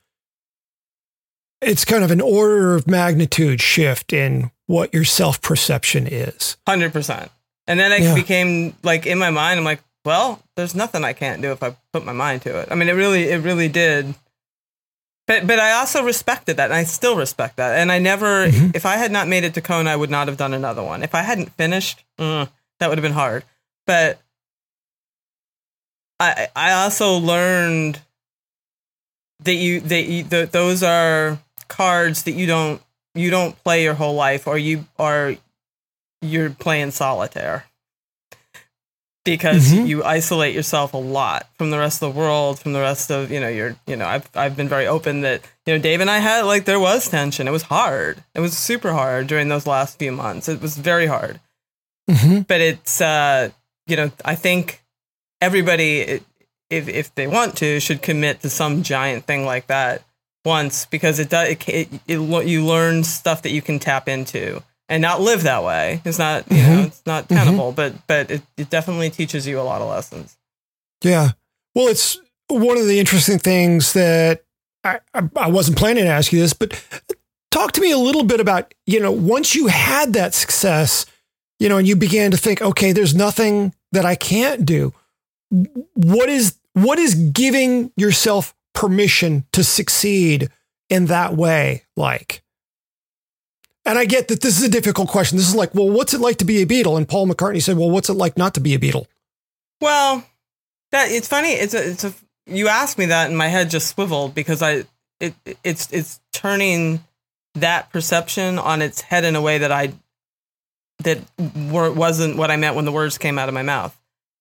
it's 1.62 1.86
kind 1.86 2.04
of 2.04 2.12
an 2.12 2.22
order 2.22 2.76
of 2.76 2.88
magnitude 2.88 3.62
shift 3.62 4.14
in 4.14 4.52
what 4.68 4.94
your 4.94 5.04
self 5.04 5.42
perception 5.42 6.08
is. 6.08 6.58
100%. 6.68 7.30
And 7.68 7.80
then 7.80 7.92
it 7.92 8.02
yeah. 8.02 8.16
became 8.16 8.76
like 8.84 9.06
in 9.06 9.18
my 9.18 9.32
mind, 9.32 9.58
I'm 9.58 9.66
like, 9.66 9.82
well, 10.04 10.42
there's 10.56 10.76
nothing 10.76 11.04
I 11.04 11.14
can't 11.14 11.42
do 11.42 11.52
if 11.52 11.64
I 11.64 11.76
put 11.92 12.06
my 12.06 12.14
mind 12.14 12.44
to 12.44 12.60
it. 12.60 12.68
I 12.72 12.76
mean, 12.76 12.90
it 12.90 12.94
really, 12.94 13.30
it 13.30 13.42
really 13.42 13.70
did. 13.70 14.14
But, 15.28 15.48
but 15.48 15.60
I 15.60 15.72
also 15.72 16.04
respected 16.04 16.58
that, 16.58 16.66
and 16.66 16.74
I 16.74 16.84
still 16.84 17.16
respect 17.16 17.58
that. 17.58 17.80
And 17.80 17.92
I 17.92 18.00
never, 18.00 18.48
mm-hmm. 18.48 18.72
if 18.76 18.86
I 18.86 18.98
had 18.98 19.12
not 19.12 19.28
made 19.28 19.44
it 19.44 19.56
to 19.56 19.62
Kona, 19.62 19.90
I 19.90 19.96
would 19.96 20.12
not 20.12 20.28
have 20.28 20.38
done 20.38 20.54
another 20.54 20.84
one. 20.84 21.02
If 21.02 21.16
I 21.16 21.22
hadn't 21.22 21.50
finished, 21.54 22.04
mm, 22.20 22.48
that 22.80 22.90
would 22.90 22.98
have 22.98 23.04
been 23.04 23.12
hard. 23.12 23.44
But 23.88 24.20
I, 26.20 26.48
I 26.56 26.74
also 26.74 27.18
learned 27.18 28.00
that 29.44 29.56
you, 29.56 29.80
that 29.82 30.06
you, 30.06 30.24
that 30.26 30.52
those 30.52 30.84
are 30.84 31.40
cards 31.68 32.24
that 32.24 32.34
you 32.34 32.46
don't, 32.46 32.82
you 33.16 33.32
don't 33.32 33.62
play 33.64 33.84
your 33.84 33.96
whole 33.96 34.16
life, 34.16 34.46
or 34.46 34.58
you 34.58 34.86
are 35.00 35.36
you're 36.22 36.50
playing 36.50 36.92
solitaire 36.92 37.66
because 39.26 39.74
mm-hmm. 39.74 39.88
you 39.88 40.04
isolate 40.04 40.56
yourself 40.56 40.94
a 40.94 40.98
lot 40.98 41.50
from 41.58 41.72
the 41.72 41.78
rest 41.78 42.02
of 42.02 42.14
the 42.14 42.18
world, 42.18 42.60
from 42.60 42.72
the 42.72 42.80
rest 42.80 43.12
of, 43.12 43.32
you 43.32 43.40
know, 43.40 43.50
you're, 43.50 43.76
you 43.88 43.98
know, 43.98 44.06
I've, 44.06 44.30
I've 44.36 44.56
been 44.56 44.70
very 44.70 44.88
open 44.88 45.22
that, 45.22 45.42
you 45.66 45.74
know, 45.74 45.82
Dave 45.82 46.00
and 46.00 46.10
I 46.10 46.20
had, 46.20 46.44
like, 46.44 46.66
there 46.66 46.80
was 46.80 47.10
tension. 47.10 47.48
It 47.48 47.52
was 47.52 47.64
hard. 47.64 48.24
It 48.36 48.40
was 48.40 48.56
super 48.58 48.94
hard 48.94 49.28
during 49.28 49.50
those 49.50 49.68
last 49.68 50.00
few 50.00 50.12
months. 50.12 50.48
It 50.48 50.62
was 50.62 50.78
very 50.78 51.08
hard. 51.08 51.42
Mm-hmm. 52.10 52.42
But 52.42 52.62
it's, 52.62 53.02
uh, 53.02 53.50
you 53.88 53.96
know, 53.98 54.12
I 54.24 54.36
think 54.36 54.84
everybody, 55.42 56.22
if, 56.70 56.88
if 56.88 57.14
they 57.16 57.26
want 57.26 57.58
to, 57.58 57.80
should 57.80 58.04
commit 58.04 58.42
to 58.42 58.50
some 58.50 58.84
giant 58.84 59.26
thing 59.26 59.44
like 59.44 59.68
that 59.68 60.04
once 60.46 60.86
because 60.86 61.18
it 61.18 61.30
does, 61.30 61.50
it, 61.50 61.68
it, 61.68 61.90
it 62.08 62.48
you 62.48 62.64
learn 62.64 63.04
stuff 63.04 63.42
that 63.42 63.52
you 63.52 63.64
can 63.64 63.80
tap 63.80 64.08
into 64.08 64.62
and 64.90 65.02
not 65.02 65.22
live 65.22 65.44
that 65.44 65.64
way. 65.64 66.02
It's 66.06 66.20
not, 66.20 66.50
you 66.52 66.58
mm-hmm. 66.58 66.76
know, 66.76 66.82
it's 66.84 67.06
not 67.06 67.26
mm-hmm. 67.26 67.36
tenable, 67.36 67.74
mm-hmm. 67.74 67.76
but 67.76 68.08
but 68.08 68.32
it, 68.32 68.42
it 68.58 68.70
definitely 68.70 69.10
teaches 69.10 69.48
you 69.48 69.60
a 69.60 69.64
lot 69.64 69.82
of 69.82 69.90
lessons. 69.90 70.38
Yeah. 71.04 71.32
Well, 71.74 71.88
it's 71.88 72.20
one 72.48 72.78
of 72.78 72.86
the 72.86 73.00
interesting 73.00 73.40
things 73.40 73.94
that 73.94 74.44
I, 74.84 75.00
I 75.36 75.50
wasn't 75.50 75.78
planning 75.78 76.04
to 76.04 76.10
ask 76.10 76.32
you 76.32 76.40
this, 76.40 76.54
but 76.54 76.82
talk 77.52 77.72
to 77.74 77.82
me 77.82 77.92
a 77.92 77.98
little 77.98 78.24
bit 78.24 78.40
about, 78.40 78.74
you 78.86 79.00
know, 79.00 79.12
once 79.12 79.56
you 79.56 79.68
had 79.68 80.14
that 80.14 80.34
success, 80.34 81.06
you 81.60 81.70
know, 81.70 81.78
and 81.78 81.88
you 81.88 81.96
began 81.96 82.32
to 82.32 82.38
think, 82.38 82.62
okay, 82.62 82.92
there's 82.92 83.16
nothing 83.16 83.74
that 83.92 84.06
I 84.06 84.16
can't 84.16 84.66
do. 84.66 84.94
What 85.94 86.30
is 86.30 86.58
what 86.74 87.00
is 87.00 87.16
giving 87.16 87.92
yourself 87.96 88.54
permission 88.74 89.46
to 89.54 89.64
succeed 89.64 90.50
in 90.90 91.06
that 91.06 91.36
way 91.36 91.84
like? 91.96 92.44
And 93.86 94.00
I 94.00 94.06
get 94.06 94.30
that 94.30 94.42
this 94.42 94.58
is 94.58 94.64
a 94.64 94.70
difficult 94.70 95.10
question. 95.10 95.38
This 95.38 95.48
is 95.48 95.56
like, 95.56 95.76
well, 95.76 95.90
what's 95.90 96.14
it 96.14 96.20
like 96.20 96.38
to 96.38 96.46
be 96.46 96.62
a 96.62 96.66
Beatle? 96.66 96.98
And 96.98 97.08
Paul 97.08 97.28
McCartney 97.28 97.62
said, 97.62 97.78
well, 97.78 97.90
what's 97.90 98.10
it 98.10 98.14
like 98.14 98.36
not 98.36 98.56
to 98.56 98.60
be 98.60 98.74
a 98.74 98.80
Beatle? 98.80 99.06
Well, 99.80 100.26
that 100.92 101.12
it's 101.12 101.28
funny. 101.28 101.50
It's 101.50 101.76
a, 101.76 101.92
it's 101.92 102.04
a, 102.04 102.14
you 102.48 102.68
asked 102.68 102.98
me 102.98 103.06
that 103.08 103.28
and 103.28 103.38
my 103.38 103.48
head 103.48 103.70
just 103.70 103.88
swiveled 103.90 104.34
because 104.34 104.64
I, 104.64 104.86
it, 105.20 105.36
it's, 105.64 105.92
it's 105.92 106.20
turning 106.34 107.04
that 107.54 107.92
perception 107.92 108.58
on 108.58 108.82
its 108.82 109.02
head 109.02 109.24
in 109.24 109.36
a 109.36 109.42
way 109.42 109.60
that 109.60 109.72
I, 109.72 109.94
that 111.04 111.20
were, 111.70 111.92
wasn't 111.92 112.38
what 112.38 112.50
I 112.50 112.56
meant 112.56 112.76
when 112.76 112.86
the 112.86 112.92
words 112.92 113.18
came 113.20 113.38
out 113.38 113.50
of 113.50 113.54
my 113.54 113.64
mouth. 113.64 113.96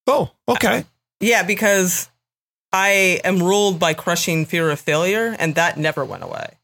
Oh, 0.07 0.31
okay. 0.49 0.69
I, 0.69 0.85
yeah, 1.21 1.43
because 1.43 2.09
I 2.73 3.21
am 3.25 3.43
ruled 3.43 3.79
by 3.79 3.93
crushing 3.95 4.47
fear 4.47 4.71
of 4.71 4.81
failure 4.81 5.37
and 5.39 5.55
that 5.57 5.77
never 5.77 6.05
went 6.05 6.23
away. 6.23 6.55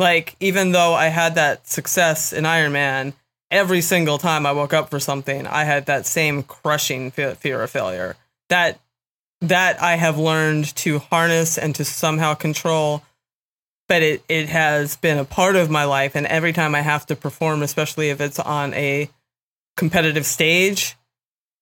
Like, 0.00 0.34
even 0.40 0.72
though 0.72 0.94
I 0.94 1.08
had 1.08 1.34
that 1.34 1.68
success 1.68 2.32
in 2.32 2.46
Iron 2.46 2.72
Man, 2.72 3.12
every 3.50 3.82
single 3.82 4.16
time 4.16 4.46
I 4.46 4.52
woke 4.52 4.72
up 4.72 4.88
for 4.88 4.98
something, 4.98 5.46
I 5.46 5.64
had 5.64 5.84
that 5.86 6.06
same 6.06 6.42
crushing 6.42 7.10
fear 7.10 7.62
of 7.62 7.70
failure. 7.70 8.16
That 8.48 8.80
that 9.42 9.82
I 9.82 9.96
have 9.96 10.16
learned 10.16 10.74
to 10.76 11.00
harness 11.00 11.58
and 11.58 11.74
to 11.74 11.84
somehow 11.84 12.32
control. 12.32 13.02
But 13.88 14.00
it, 14.02 14.22
it 14.26 14.48
has 14.48 14.96
been 14.96 15.18
a 15.18 15.24
part 15.26 15.54
of 15.54 15.68
my 15.68 15.84
life. 15.84 16.14
And 16.14 16.26
every 16.26 16.54
time 16.54 16.74
I 16.74 16.80
have 16.80 17.04
to 17.06 17.16
perform, 17.16 17.62
especially 17.62 18.08
if 18.08 18.22
it's 18.22 18.38
on 18.38 18.72
a 18.72 19.10
competitive 19.76 20.24
stage, 20.24 20.96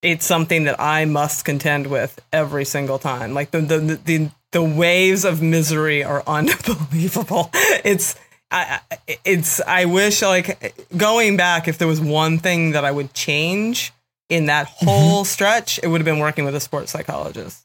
it's 0.00 0.24
something 0.24 0.62
that 0.64 0.78
I 0.78 1.06
must 1.06 1.44
contend 1.44 1.88
with 1.88 2.20
every 2.32 2.64
single 2.64 3.00
time. 3.00 3.34
Like 3.34 3.50
the 3.50 3.62
the 3.62 3.78
the, 4.04 4.30
the 4.52 4.62
waves 4.62 5.24
of 5.24 5.42
misery 5.42 6.04
are 6.04 6.22
unbelievable. 6.28 7.50
It's 7.84 8.14
I, 8.50 8.80
it's 9.24 9.60
I 9.60 9.84
wish 9.84 10.22
like 10.22 10.74
going 10.96 11.36
back 11.36 11.68
if 11.68 11.78
there 11.78 11.88
was 11.88 12.00
one 12.00 12.38
thing 12.38 12.72
that 12.72 12.84
I 12.84 12.90
would 12.90 13.12
change 13.12 13.92
in 14.28 14.46
that 14.46 14.68
mm-hmm. 14.68 14.86
whole 14.86 15.22
mm-hmm. 15.22 15.28
stretch, 15.28 15.78
it 15.82 15.88
would 15.88 16.00
have 16.00 16.06
been 16.06 16.18
working 16.18 16.44
with 16.44 16.54
a 16.54 16.60
sports 16.60 16.92
psychologist. 16.92 17.64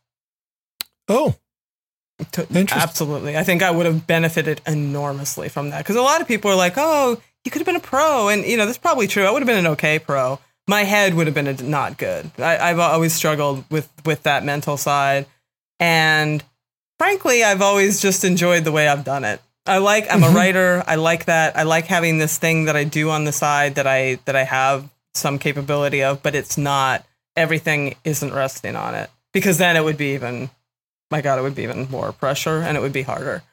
Oh, 1.07 1.35
absolutely. 2.71 3.37
I 3.37 3.43
think 3.43 3.63
I 3.63 3.71
would 3.71 3.85
have 3.85 4.05
benefited 4.07 4.61
enormously 4.67 5.49
from 5.49 5.69
that 5.69 5.79
because 5.79 5.95
a 5.95 6.01
lot 6.01 6.21
of 6.21 6.27
people 6.27 6.51
are 6.51 6.55
like, 6.55 6.73
"Oh, 6.77 7.21
you 7.43 7.51
could 7.51 7.59
have 7.59 7.65
been 7.65 7.75
a 7.75 7.81
pro," 7.81 8.29
and 8.29 8.45
you 8.45 8.57
know 8.57 8.65
that's 8.65 8.77
probably 8.77 9.07
true. 9.07 9.23
I 9.23 9.31
would 9.31 9.41
have 9.41 9.47
been 9.47 9.57
an 9.57 9.67
okay 9.73 9.99
pro. 9.99 10.39
My 10.67 10.83
head 10.83 11.13
would 11.13 11.27
have 11.27 11.33
been 11.33 11.47
a, 11.47 11.53
not 11.61 11.97
good. 11.97 12.31
I, 12.37 12.57
I've 12.57 12.79
always 12.79 13.13
struggled 13.13 13.65
with 13.69 13.89
with 14.05 14.23
that 14.23 14.43
mental 14.43 14.77
side, 14.77 15.25
and 15.79 16.43
frankly, 16.99 17.43
I've 17.43 17.61
always 17.61 18.01
just 18.01 18.23
enjoyed 18.23 18.63
the 18.63 18.71
way 18.71 18.87
I've 18.87 19.03
done 19.03 19.23
it. 19.23 19.41
I 19.65 19.77
like 19.77 20.07
I'm 20.09 20.23
a 20.23 20.27
mm-hmm. 20.27 20.35
writer. 20.35 20.83
I 20.85 20.95
like 20.95 21.25
that. 21.25 21.57
I 21.57 21.63
like 21.63 21.85
having 21.85 22.17
this 22.17 22.37
thing 22.37 22.65
that 22.65 22.75
I 22.75 22.83
do 22.83 23.09
on 23.09 23.23
the 23.23 23.31
side 23.31 23.75
that 23.75 23.87
I 23.87 24.19
that 24.25 24.35
I 24.35 24.43
have 24.43 24.89
some 25.13 25.39
capability 25.39 26.03
of, 26.03 26.21
but 26.21 26.35
it's 26.35 26.57
not 26.57 27.05
everything 27.35 27.95
isn't 28.03 28.33
resting 28.33 28.75
on 28.75 28.95
it. 28.95 29.09
Because 29.31 29.57
then 29.57 29.77
it 29.77 29.83
would 29.83 29.97
be 29.97 30.13
even 30.13 30.49
my 31.09 31.21
god, 31.21 31.39
it 31.39 31.43
would 31.43 31.55
be 31.55 31.63
even 31.63 31.87
more 31.89 32.11
pressure 32.11 32.61
and 32.61 32.75
it 32.75 32.81
would 32.81 32.93
be 32.93 33.03
harder. 33.03 33.43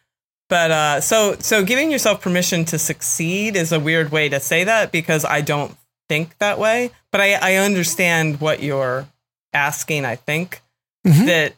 But 0.48 0.70
uh, 0.72 1.00
so 1.00 1.36
so 1.38 1.64
giving 1.64 1.92
yourself 1.92 2.20
permission 2.20 2.64
to 2.66 2.78
succeed 2.78 3.54
is 3.54 3.70
a 3.70 3.78
weird 3.78 4.10
way 4.10 4.28
to 4.28 4.40
say 4.40 4.64
that 4.64 4.90
because 4.90 5.24
I 5.24 5.42
don't 5.42 5.76
think 6.08 6.36
that 6.38 6.58
way. 6.58 6.90
But 7.12 7.20
I, 7.20 7.34
I 7.34 7.54
understand 7.56 8.40
what 8.40 8.62
you're 8.62 9.06
asking. 9.52 10.04
I 10.04 10.16
think 10.16 10.60
Mhm. 11.06 11.26
that 11.26 11.54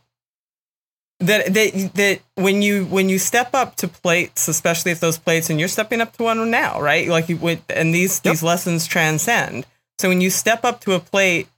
that 1.26 1.54
that 1.54 1.90
that 1.94 2.20
when 2.34 2.62
you 2.62 2.84
when 2.86 3.08
you 3.08 3.18
step 3.18 3.54
up 3.54 3.76
to 3.76 3.88
plates, 3.88 4.48
especially 4.48 4.92
if 4.92 5.00
those 5.00 5.18
plates, 5.18 5.50
and 5.50 5.58
you're 5.58 5.68
stepping 5.68 6.00
up 6.00 6.16
to 6.16 6.24
one 6.24 6.50
now, 6.50 6.80
right? 6.80 7.08
Like 7.08 7.28
you 7.28 7.36
would, 7.38 7.60
and 7.68 7.94
these 7.94 8.20
Yep. 8.24 8.32
these 8.32 8.42
lessons 8.42 8.86
transcend. 8.86 9.66
So 9.98 10.08
when 10.08 10.20
you 10.20 10.30
step 10.30 10.64
up 10.64 10.80
to 10.82 10.92
a 10.92 11.00
plate 11.00 11.48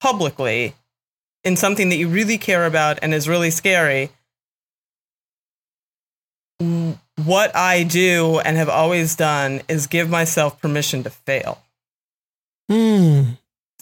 publicly 0.00 0.74
in 1.44 1.56
something 1.56 1.88
that 1.88 1.96
you 1.96 2.08
really 2.08 2.38
care 2.38 2.66
about 2.66 2.98
and 3.02 3.12
is 3.12 3.28
really 3.28 3.50
scary, 3.50 4.10
what 7.24 7.54
I 7.56 7.82
do 7.84 8.38
and 8.40 8.56
have 8.56 8.68
always 8.68 9.16
done 9.16 9.62
is 9.68 9.86
give 9.86 10.08
myself 10.10 10.60
permission 10.60 11.02
to 11.04 11.10
fail. 11.10 11.62
Hmm. 12.68 13.22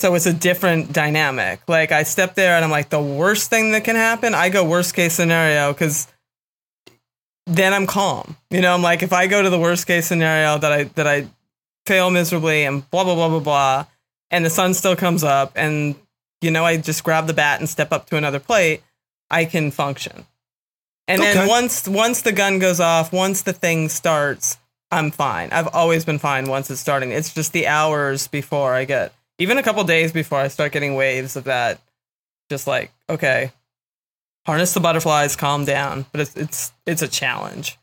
So 0.00 0.14
it's 0.14 0.26
a 0.26 0.32
different 0.32 0.92
dynamic. 0.92 1.60
Like 1.68 1.90
I 1.90 2.04
step 2.04 2.34
there 2.36 2.54
and 2.54 2.64
I'm 2.64 2.70
like, 2.70 2.88
the 2.88 3.02
worst 3.02 3.50
thing 3.50 3.72
that 3.72 3.82
can 3.82 3.96
happen, 3.96 4.32
I 4.32 4.48
go 4.48 4.64
worst 4.64 4.94
case 4.94 5.12
scenario 5.14 5.72
because 5.72 6.06
then 7.46 7.74
I'm 7.74 7.86
calm. 7.86 8.36
You 8.50 8.60
know, 8.60 8.74
I'm 8.74 8.82
like, 8.82 9.02
if 9.02 9.12
I 9.12 9.26
go 9.26 9.42
to 9.42 9.50
the 9.50 9.58
worst 9.58 9.86
case 9.86 10.06
scenario 10.06 10.56
that 10.58 10.72
I 10.72 10.84
that 10.84 11.06
I 11.06 11.26
fail 11.86 12.10
miserably 12.10 12.64
and 12.64 12.88
blah 12.90 13.02
blah 13.04 13.16
blah 13.16 13.28
blah 13.28 13.40
blah, 13.40 13.86
and 14.30 14.44
the 14.44 14.50
sun 14.50 14.74
still 14.74 14.94
comes 14.94 15.24
up 15.24 15.52
and 15.56 15.96
you 16.42 16.50
know 16.52 16.64
I 16.64 16.76
just 16.76 17.02
grab 17.02 17.26
the 17.26 17.34
bat 17.34 17.58
and 17.58 17.68
step 17.68 17.90
up 17.92 18.06
to 18.10 18.16
another 18.16 18.38
plate, 18.38 18.82
I 19.30 19.46
can 19.46 19.70
function. 19.72 20.26
And 21.08 21.20
Okay. 21.22 21.32
then 21.34 21.48
once 21.48 21.88
once 21.88 22.22
the 22.22 22.32
gun 22.32 22.60
goes 22.60 22.78
off, 22.78 23.12
once 23.12 23.42
the 23.42 23.52
thing 23.52 23.88
starts, 23.88 24.58
I'm 24.92 25.10
fine. 25.10 25.48
I've 25.50 25.68
always 25.74 26.04
been 26.04 26.18
fine 26.20 26.44
once 26.48 26.70
it's 26.70 26.80
starting. 26.80 27.10
It's 27.10 27.34
just 27.34 27.52
the 27.52 27.66
hours 27.66 28.28
before 28.28 28.74
I 28.74 28.84
get 28.84 29.12
even 29.38 29.58
a 29.58 29.62
couple 29.62 29.82
days 29.84 30.12
before 30.12 30.38
I 30.38 30.48
start 30.48 30.72
getting 30.72 30.94
waves 30.94 31.36
of 31.36 31.44
that. 31.44 31.80
Just 32.50 32.66
like, 32.66 32.92
okay, 33.08 33.52
harness 34.46 34.72
the 34.74 34.80
butterflies, 34.80 35.36
calm 35.36 35.64
down. 35.64 36.06
But 36.12 36.22
it's 36.22 36.36
it's 36.36 36.72
it's 36.86 37.02
a 37.02 37.08
challenge. 37.08 37.78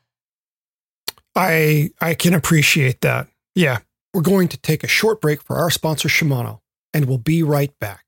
I 1.36 1.92
I 2.02 2.14
can 2.14 2.34
appreciate 2.34 3.02
that. 3.02 3.28
Yeah. 3.54 3.80
We're 4.14 4.22
going 4.22 4.48
to 4.50 4.58
take 4.58 4.84
a 4.84 4.88
short 4.88 5.20
break 5.20 5.42
for 5.42 5.58
our 5.58 5.70
sponsor 5.70 6.08
Shimano 6.08 6.60
and 6.94 7.06
we'll 7.06 7.18
be 7.18 7.44
right 7.44 7.78
back. 7.80 8.06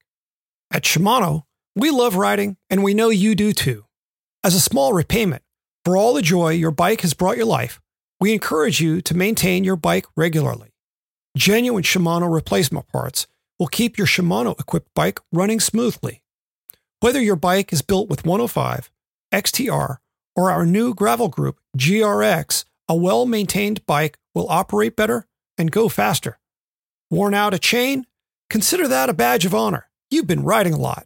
At 0.72 0.84
Shimano, 0.84 1.44
we 1.76 1.90
love 1.90 2.16
riding 2.16 2.56
and 2.70 2.82
we 2.82 2.94
know 2.94 3.10
you 3.10 3.36
do 3.36 3.52
too. 3.52 3.84
As 4.42 4.56
a 4.56 4.62
small 4.62 4.94
repayment 4.94 5.44
for 5.84 5.98
all 5.98 6.14
the 6.14 6.22
joy 6.22 6.52
your 6.52 6.72
bike 6.72 7.02
has 7.02 7.14
brought 7.14 7.36
your 7.36 7.46
life, 7.46 7.82
we 8.22 8.34
encourage 8.34 8.80
you 8.80 9.02
to 9.02 9.18
maintain 9.18 9.66
your 9.66 9.76
bike 9.76 10.06
regularly. 10.16 10.70
Genuine 11.36 11.84
Shimano 11.84 12.34
replacement 12.34 12.88
parts 12.88 13.28
will 13.60 13.68
keep 13.68 13.98
your 13.98 14.08
Shimano 14.08 14.60
equipped 14.60 14.94
bike 14.94 15.20
running 15.32 15.60
smoothly. 15.60 16.22
Whether 17.00 17.22
your 17.22 17.36
bike 17.36 17.72
is 17.72 17.82
built 17.82 18.10
with 18.10 18.26
105, 18.26 18.90
XTR, 19.34 19.98
or 20.36 20.52
our 20.52 20.66
new 20.66 20.94
gravel 20.94 21.28
group, 21.28 21.60
GRX, 21.78 22.66
a 22.88 22.96
well 22.96 23.26
maintained 23.26 23.86
bike 23.86 24.18
will 24.34 24.50
operate 24.50 24.96
better 24.96 25.28
and 25.58 25.72
go 25.72 25.90
faster. 25.90 26.40
Worn 27.10 27.34
out 27.34 27.54
a 27.54 27.60
chain? 27.60 28.06
Consider 28.50 28.88
that 28.88 29.10
a 29.10 29.14
badge 29.14 29.46
of 29.46 29.56
honor. 29.56 29.90
You've 30.10 30.28
been 30.28 30.44
riding 30.44 30.74
a 30.74 30.80
lot. 30.80 31.06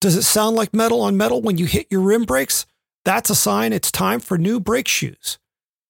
Does 0.00 0.14
it 0.14 0.22
sound 0.22 0.56
like 0.56 0.72
metal 0.72 1.00
on 1.00 1.16
metal 1.16 1.42
when 1.42 1.58
you 1.58 1.66
hit 1.66 1.88
your 1.90 2.02
rim 2.02 2.24
brakes? 2.24 2.66
That's 3.04 3.30
a 3.30 3.34
sign 3.34 3.72
it's 3.72 3.90
time 3.90 4.20
for 4.20 4.38
new 4.38 4.60
brake 4.60 4.86
shoes. 4.86 5.38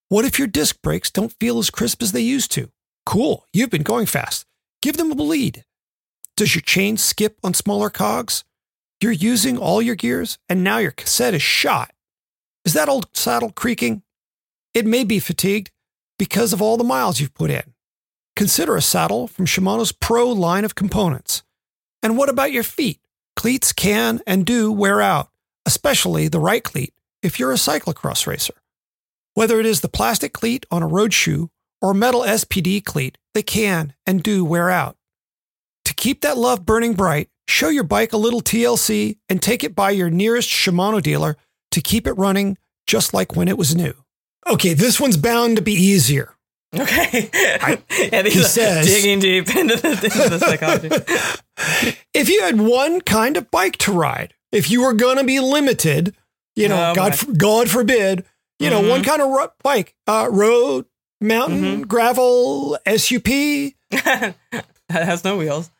What 0.08 0.24
if 0.24 0.38
your 0.38 0.48
disc 0.48 0.80
brakes 0.82 1.10
don't 1.10 1.34
feel 1.38 1.58
as 1.58 1.68
crisp 1.68 2.02
as 2.02 2.12
they 2.12 2.20
used 2.20 2.50
to? 2.52 2.70
Cool, 3.04 3.46
you've 3.52 3.70
been 3.70 3.82
going 3.82 4.06
fast. 4.06 4.46
Give 4.80 4.96
them 4.96 5.10
a 5.10 5.14
bleed. 5.14 5.64
Does 6.38 6.54
your 6.54 6.62
chain 6.62 6.96
skip 6.96 7.36
on 7.42 7.52
smaller 7.52 7.90
cogs? 7.90 8.44
You're 9.02 9.10
using 9.10 9.58
all 9.58 9.82
your 9.82 9.96
gears 9.96 10.38
and 10.48 10.62
now 10.62 10.78
your 10.78 10.92
cassette 10.92 11.34
is 11.34 11.42
shot. 11.42 11.90
Is 12.64 12.74
that 12.74 12.88
old 12.88 13.08
saddle 13.12 13.50
creaking? 13.50 14.02
It 14.72 14.86
may 14.86 15.02
be 15.02 15.18
fatigued 15.18 15.72
because 16.16 16.52
of 16.52 16.62
all 16.62 16.76
the 16.76 16.84
miles 16.84 17.18
you've 17.18 17.34
put 17.34 17.50
in. 17.50 17.74
Consider 18.36 18.76
a 18.76 18.80
saddle 18.80 19.26
from 19.26 19.46
Shimano's 19.46 19.90
Pro 19.90 20.30
line 20.30 20.64
of 20.64 20.76
components. 20.76 21.42
And 22.04 22.16
what 22.16 22.28
about 22.28 22.52
your 22.52 22.62
feet? 22.62 23.00
Cleats 23.34 23.72
can 23.72 24.20
and 24.24 24.46
do 24.46 24.70
wear 24.70 25.02
out, 25.02 25.30
especially 25.66 26.28
the 26.28 26.38
right 26.38 26.62
cleat 26.62 26.94
if 27.20 27.40
you're 27.40 27.50
a 27.50 27.56
cyclocross 27.56 28.28
racer. 28.28 28.54
Whether 29.34 29.58
it 29.58 29.66
is 29.66 29.80
the 29.80 29.88
plastic 29.88 30.32
cleat 30.32 30.66
on 30.70 30.84
a 30.84 30.86
road 30.86 31.12
shoe 31.12 31.50
or 31.82 31.94
metal 31.94 32.20
SPD 32.20 32.84
cleat, 32.84 33.18
they 33.34 33.42
can 33.42 33.94
and 34.06 34.22
do 34.22 34.44
wear 34.44 34.70
out. 34.70 34.97
Keep 35.98 36.20
that 36.22 36.38
love 36.38 36.64
burning 36.64 36.94
bright, 36.94 37.28
show 37.48 37.68
your 37.68 37.82
bike 37.84 38.12
a 38.12 38.16
little 38.16 38.40
TLC 38.40 39.18
and 39.28 39.42
take 39.42 39.62
it 39.64 39.74
by 39.74 39.90
your 39.90 40.08
nearest 40.10 40.48
Shimano 40.48 41.02
dealer 41.02 41.36
to 41.72 41.80
keep 41.80 42.06
it 42.06 42.12
running 42.12 42.56
just 42.86 43.12
like 43.12 43.34
when 43.36 43.48
it 43.48 43.58
was 43.58 43.74
new. 43.76 43.92
Okay, 44.46 44.72
this 44.74 44.98
one's 45.00 45.16
bound 45.16 45.56
to 45.56 45.62
be 45.62 45.74
easier. 45.74 46.34
Okay. 46.74 47.28
and 48.12 48.26
he 48.26 48.38
like 48.38 48.48
says- 48.48 48.86
digging 48.86 49.18
deep 49.18 49.54
into 49.56 49.76
the, 49.76 49.88
into 49.90 50.28
the 50.30 50.38
psychology. 50.40 51.96
If 52.14 52.28
you 52.28 52.42
had 52.42 52.60
one 52.60 53.00
kind 53.00 53.36
of 53.36 53.50
bike 53.50 53.76
to 53.78 53.92
ride, 53.92 54.34
if 54.52 54.70
you 54.70 54.82
were 54.82 54.94
going 54.94 55.16
to 55.18 55.24
be 55.24 55.40
limited, 55.40 56.14
you 56.54 56.68
know, 56.68 56.90
Oh, 56.90 56.94
God. 56.94 57.18
God 57.36 57.68
forbid, 57.70 58.24
you 58.60 58.70
know, 58.70 58.82
Mhm. 58.82 58.88
one 58.88 59.02
kind 59.02 59.20
of 59.20 59.28
ro- 59.30 59.52
bike, 59.62 59.94
uh, 60.06 60.28
road, 60.30 60.86
mountain, 61.20 61.62
Mm-hmm. 61.62 61.82
gravel, 61.82 62.78
SUP. 62.86 63.74
that 63.90 64.34
has 64.88 65.24
no 65.24 65.36
wheels. 65.36 65.70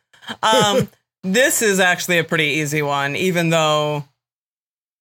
Um, 0.41 0.89
this 1.23 1.61
is 1.61 1.79
actually 1.79 2.19
a 2.19 2.23
pretty 2.23 2.45
easy 2.45 2.81
one, 2.81 3.15
even 3.15 3.49
though 3.49 4.05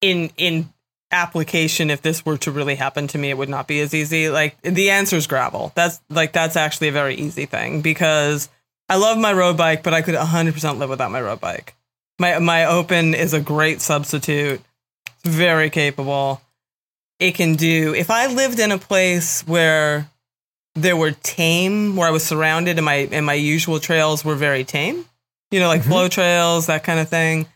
in 0.00 0.30
in 0.36 0.72
application, 1.10 1.90
if 1.90 2.02
this 2.02 2.24
were 2.24 2.38
to 2.38 2.50
really 2.50 2.74
happen 2.74 3.06
to 3.08 3.18
me, 3.18 3.30
it 3.30 3.38
would 3.38 3.48
not 3.48 3.66
be 3.66 3.80
as 3.80 3.94
easy. 3.94 4.28
Like 4.28 4.60
the 4.62 4.90
answer 4.90 5.16
is 5.16 5.26
gravel. 5.26 5.72
That's 5.74 6.00
like 6.10 6.32
that's 6.32 6.56
actually 6.56 6.88
a 6.88 6.92
very 6.92 7.14
easy 7.14 7.46
thing 7.46 7.80
because 7.80 8.48
I 8.88 8.96
love 8.96 9.18
my 9.18 9.32
road 9.32 9.56
bike, 9.56 9.82
but 9.82 9.94
I 9.94 10.02
could 10.02 10.14
100% 10.14 10.78
live 10.78 10.90
without 10.90 11.10
my 11.10 11.20
road 11.20 11.40
bike. 11.40 11.74
My 12.18 12.38
my 12.38 12.64
open 12.66 13.14
is 13.14 13.32
a 13.32 13.40
great 13.40 13.80
substitute. 13.80 14.60
It's 15.06 15.34
very 15.34 15.70
capable. 15.70 16.40
It 17.18 17.34
can 17.34 17.54
do 17.54 17.94
if 17.94 18.10
I 18.10 18.26
lived 18.26 18.60
in 18.60 18.72
a 18.72 18.78
place 18.78 19.46
where 19.46 20.10
there 20.74 20.96
were 20.96 21.10
tame 21.10 21.96
where 21.96 22.08
I 22.08 22.12
was 22.12 22.24
surrounded 22.24 22.78
and 22.78 22.84
my 22.84 23.08
and 23.10 23.26
my 23.26 23.34
usual 23.34 23.80
trails 23.80 24.24
were 24.24 24.36
very 24.36 24.64
tame. 24.64 25.04
You 25.50 25.60
know, 25.60 25.68
like 25.68 25.82
Mhm. 25.82 25.86
flow 25.88 26.08
trails, 26.08 26.66
that 26.66 26.84
kind 26.84 27.00
of 27.00 27.08
thing. 27.08 27.46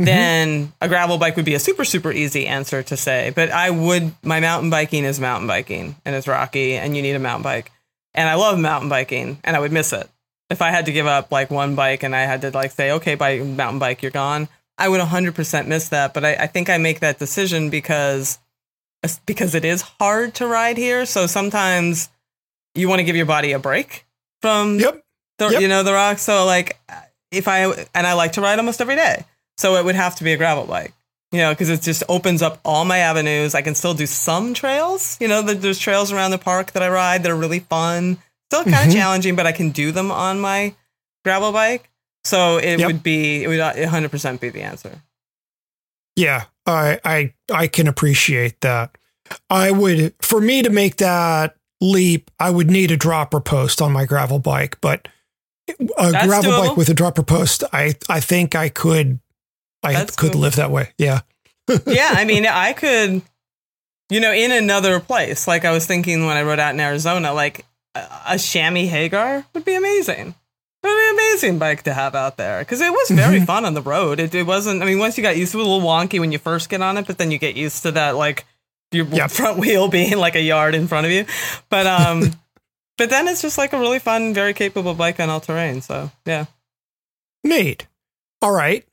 Mhm. 0.00 0.04
Then 0.06 0.72
a 0.80 0.88
gravel 0.88 1.18
bike 1.18 1.36
would 1.36 1.44
be 1.44 1.54
a 1.54 1.58
super, 1.58 1.84
super 1.84 2.12
easy 2.12 2.46
answer 2.46 2.82
to 2.82 2.96
say. 2.96 3.30
But 3.34 3.50
I 3.50 3.70
would 3.70 4.12
my 4.22 4.40
mountain 4.40 4.70
biking 4.70 5.04
is 5.04 5.18
mountain 5.20 5.46
biking 5.46 5.96
and 6.04 6.14
it's 6.14 6.28
rocky 6.28 6.74
and 6.74 6.96
you 6.96 7.02
need 7.02 7.14
a 7.14 7.18
mountain 7.18 7.42
bike. 7.42 7.72
And 8.14 8.28
I 8.28 8.34
love 8.34 8.58
mountain 8.58 8.88
biking 8.88 9.38
and 9.44 9.56
I 9.56 9.60
would 9.60 9.72
miss 9.72 9.92
it. 9.92 10.08
If 10.48 10.62
I 10.62 10.70
had 10.70 10.86
to 10.86 10.92
give 10.92 11.06
up 11.06 11.32
like 11.32 11.50
one 11.50 11.74
bike 11.74 12.02
and 12.02 12.14
I 12.14 12.20
had 12.22 12.40
to 12.42 12.50
like 12.50 12.70
say, 12.72 12.90
okay, 12.92 13.14
by 13.14 13.38
mountain 13.38 13.78
bike, 13.78 14.00
you're 14.02 14.10
gone, 14.12 14.48
I 14.78 14.88
would 14.88 15.00
100% 15.00 15.66
miss 15.66 15.88
that. 15.88 16.14
But 16.14 16.24
I, 16.24 16.34
I 16.34 16.46
think 16.46 16.68
I 16.70 16.78
make 16.78 17.00
that 17.00 17.18
decision 17.18 17.68
because 17.70 18.38
because 19.26 19.54
it 19.54 19.64
is 19.64 19.82
hard 19.82 20.34
to 20.34 20.46
ride 20.46 20.76
here. 20.76 21.06
So 21.06 21.26
sometimes 21.26 22.08
you 22.74 22.88
want 22.88 22.98
to 23.00 23.04
give 23.04 23.16
your 23.16 23.26
body 23.26 23.52
a 23.52 23.58
break 23.58 24.04
from 24.42 24.78
Yep. 24.78 25.02
the, 25.38 25.48
Yep. 25.50 25.60
you 25.62 25.68
know 25.68 25.82
the 25.82 25.92
rock. 25.92 26.18
So 26.18 26.44
like 26.44 26.78
if 27.30 27.48
I 27.48 27.64
and 27.94 28.06
I 28.06 28.12
like 28.14 28.32
to 28.32 28.40
ride 28.40 28.58
almost 28.58 28.80
every 28.80 28.96
day, 28.96 29.24
so 29.56 29.76
it 29.76 29.84
would 29.84 29.94
have 29.94 30.16
to 30.16 30.24
be 30.24 30.32
a 30.32 30.36
gravel 30.36 30.64
bike. 30.66 30.92
You 31.32 31.40
know, 31.40 31.52
because 31.52 31.68
it 31.68 31.82
just 31.82 32.04
opens 32.08 32.40
up 32.40 32.60
all 32.64 32.84
my 32.84 32.98
avenues. 32.98 33.54
I 33.54 33.60
can 33.62 33.74
still 33.74 33.94
do 33.94 34.06
some 34.06 34.54
trails. 34.54 35.16
You 35.20 35.26
know, 35.28 35.42
there's 35.42 35.78
trails 35.78 36.12
around 36.12 36.30
the 36.30 36.38
park 36.38 36.72
that 36.72 36.82
I 36.84 36.88
ride 36.88 37.24
that 37.24 37.32
are 37.32 37.36
really 37.36 37.58
fun. 37.60 38.18
Still 38.50 38.62
kind 38.62 38.86
of 38.88 38.92
Mhm. 38.94 38.96
challenging, 38.96 39.34
but 39.36 39.44
I 39.46 39.50
can 39.52 39.70
do 39.70 39.90
them 39.90 40.12
on 40.12 40.38
my 40.40 40.74
gravel 41.24 41.50
bike. 41.52 41.90
So 42.24 42.58
it 42.58 42.78
Yep. 42.78 42.86
would 42.86 43.02
be 43.02 43.42
it 43.42 43.48
would 43.48 43.58
100 43.60 44.10
percent 44.10 44.40
be 44.40 44.50
the 44.50 44.62
answer. 44.62 45.02
Yeah, 46.14 46.44
I, 46.64 47.00
I 47.04 47.32
I 47.52 47.66
can 47.66 47.88
appreciate 47.88 48.60
that. 48.62 48.96
I 49.50 49.70
would 49.72 50.14
for 50.22 50.40
me 50.40 50.62
to 50.62 50.70
make 50.70 50.96
that 50.96 51.56
leap, 51.80 52.30
I 52.40 52.50
would 52.50 52.70
need 52.70 52.90
a 52.90 52.96
dropper 52.96 53.40
post 53.40 53.82
on 53.82 53.92
my 53.92 54.04
gravel 54.06 54.38
bike, 54.38 54.78
but 54.80 55.08
a 55.98 56.12
That's 56.12 56.26
gravel 56.26 56.52
doable. 56.52 56.68
bike 56.68 56.76
with 56.76 56.88
a 56.88 56.94
dropper 56.94 57.22
post, 57.22 57.64
I 57.72 57.94
I 58.08 58.20
think 58.20 58.54
I 58.54 58.68
could 58.68 59.18
I 59.82 59.92
That's 59.92 60.16
could 60.16 60.34
live 60.34 60.56
that 60.56 60.70
way. 60.70 60.92
Yeah. 60.98 61.20
yeah, 61.86 62.10
I 62.12 62.24
mean, 62.24 62.46
I 62.46 62.72
could, 62.72 63.22
you 64.10 64.20
know, 64.20 64.32
in 64.32 64.52
another 64.52 65.00
place. 65.00 65.46
Like 65.48 65.64
I 65.64 65.72
was 65.72 65.86
thinking 65.86 66.26
when 66.26 66.36
I 66.36 66.42
rode 66.42 66.58
out 66.60 66.74
in 66.74 66.80
Arizona, 66.80 67.32
like 67.32 67.64
a, 67.94 68.06
a 68.30 68.38
chamois 68.38 68.86
Hagar 68.86 69.44
would 69.54 69.64
be 69.64 69.74
amazing. 69.74 70.34
It 70.82 70.86
would 70.88 70.94
be 70.94 71.08
an 71.08 71.14
amazing 71.14 71.58
bike 71.58 71.82
to 71.84 71.92
have 71.94 72.14
out 72.14 72.36
there 72.36 72.60
because 72.60 72.80
it 72.80 72.92
was 72.92 73.10
very 73.10 73.40
Mhm. 73.40 73.46
fun 73.46 73.64
on 73.64 73.74
the 73.74 73.82
road. 73.82 74.20
It, 74.20 74.34
it 74.34 74.44
wasn't. 74.46 74.82
I 74.82 74.86
mean, 74.86 75.00
once 75.00 75.16
you 75.18 75.22
got 75.24 75.36
used 75.36 75.50
to 75.52 75.58
it, 75.58 75.62
it 75.62 75.66
a 75.66 75.68
little 75.68 75.86
wonky 75.88 76.20
when 76.20 76.30
you 76.30 76.38
first 76.38 76.68
get 76.68 76.80
on 76.82 76.96
it, 76.98 77.06
but 77.08 77.18
then 77.18 77.30
you 77.32 77.38
get 77.38 77.56
used 77.56 77.82
to 77.82 77.90
that 77.92 78.14
like 78.16 78.44
your 78.92 79.06
Yep. 79.06 79.30
front 79.32 79.58
wheel 79.58 79.88
being 79.98 80.16
like 80.16 80.36
a 80.36 80.40
yard 80.42 80.74
in 80.76 80.86
front 80.86 81.06
of 81.06 81.12
you. 81.12 81.26
But 81.68 81.86
um, 81.88 82.32
but 82.98 83.10
then 83.10 83.28
it's 83.28 83.42
just 83.42 83.58
like 83.58 83.72
a 83.72 83.78
really 83.78 83.98
fun, 83.98 84.34
very 84.34 84.54
capable 84.54 84.94
bike 84.94 85.20
on 85.20 85.30
all 85.30 85.40
terrain. 85.40 85.80
So 85.80 86.10
yeah. 86.24 86.46
Neat. 87.44 87.86
All 88.42 88.52
right. 88.52 88.84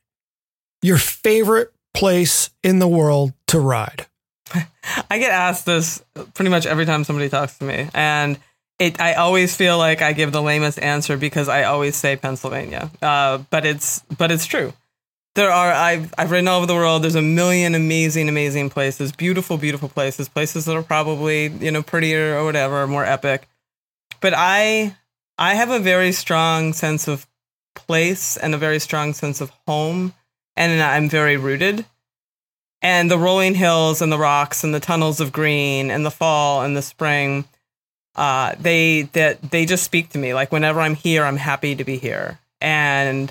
Your 0.82 0.98
favorite 0.98 1.72
place 1.94 2.50
in 2.62 2.78
the 2.78 2.88
world 2.88 3.32
to 3.48 3.58
ride? 3.60 4.06
I 5.10 5.18
get 5.18 5.30
asked 5.30 5.66
this 5.66 6.04
pretty 6.34 6.50
much 6.50 6.66
every 6.66 6.84
time 6.84 7.04
somebody 7.04 7.28
talks 7.28 7.58
to 7.58 7.64
me, 7.64 7.88
and 7.94 8.38
it 8.78 9.00
I 9.00 9.14
always 9.14 9.56
feel 9.56 9.78
like 9.78 10.02
I 10.02 10.12
give 10.12 10.32
the 10.32 10.42
lamest 10.42 10.78
answer 10.78 11.16
because 11.16 11.48
I 11.48 11.64
always 11.64 11.96
say 11.96 12.16
Pennsylvania. 12.16 12.90
Uh, 13.00 13.38
but 13.50 13.64
it's 13.64 14.00
but 14.18 14.30
it's 14.30 14.46
true. 14.46 14.72
There 15.34 15.50
are 15.50 15.72
I've 15.72 16.12
I've 16.18 16.30
ridden 16.30 16.48
all 16.48 16.58
over 16.58 16.66
the 16.66 16.74
world. 16.74 17.02
There's 17.02 17.14
a 17.14 17.22
million 17.22 17.74
amazing 17.74 18.28
amazing 18.28 18.70
places, 18.70 19.12
beautiful 19.12 19.56
beautiful 19.56 19.88
places, 19.88 20.28
places 20.28 20.66
that 20.66 20.76
are 20.76 20.82
probably 20.82 21.46
you 21.48 21.70
know 21.70 21.82
prettier 21.82 22.36
or 22.36 22.44
whatever, 22.44 22.86
more 22.86 23.04
epic. 23.04 23.48
But 24.24 24.32
I 24.34 24.96
I 25.36 25.52
have 25.54 25.68
a 25.68 25.78
very 25.78 26.10
strong 26.10 26.72
sense 26.72 27.08
of 27.08 27.26
place 27.74 28.38
and 28.38 28.54
a 28.54 28.58
very 28.58 28.78
strong 28.78 29.12
sense 29.12 29.42
of 29.42 29.50
home, 29.68 30.14
and 30.56 30.80
I'm 30.82 31.10
very 31.10 31.36
rooted. 31.36 31.84
And 32.80 33.10
the 33.10 33.18
rolling 33.18 33.54
hills 33.54 34.00
and 34.00 34.10
the 34.10 34.16
rocks 34.16 34.64
and 34.64 34.72
the 34.74 34.80
tunnels 34.80 35.20
of 35.20 35.30
green 35.30 35.90
and 35.90 36.06
the 36.06 36.10
fall 36.10 36.62
and 36.62 36.74
the 36.74 36.80
spring 36.80 37.44
uh, 38.16 38.54
they 38.58 39.02
that 39.12 39.42
they 39.50 39.66
just 39.66 39.84
speak 39.84 40.08
to 40.10 40.18
me. 40.18 40.32
Like 40.32 40.50
whenever 40.52 40.80
i'm 40.80 40.94
here 40.94 41.24
i'm 41.24 41.36
happy 41.36 41.74
to 41.76 41.84
be 41.84 41.98
here. 41.98 42.38
And 42.62 43.30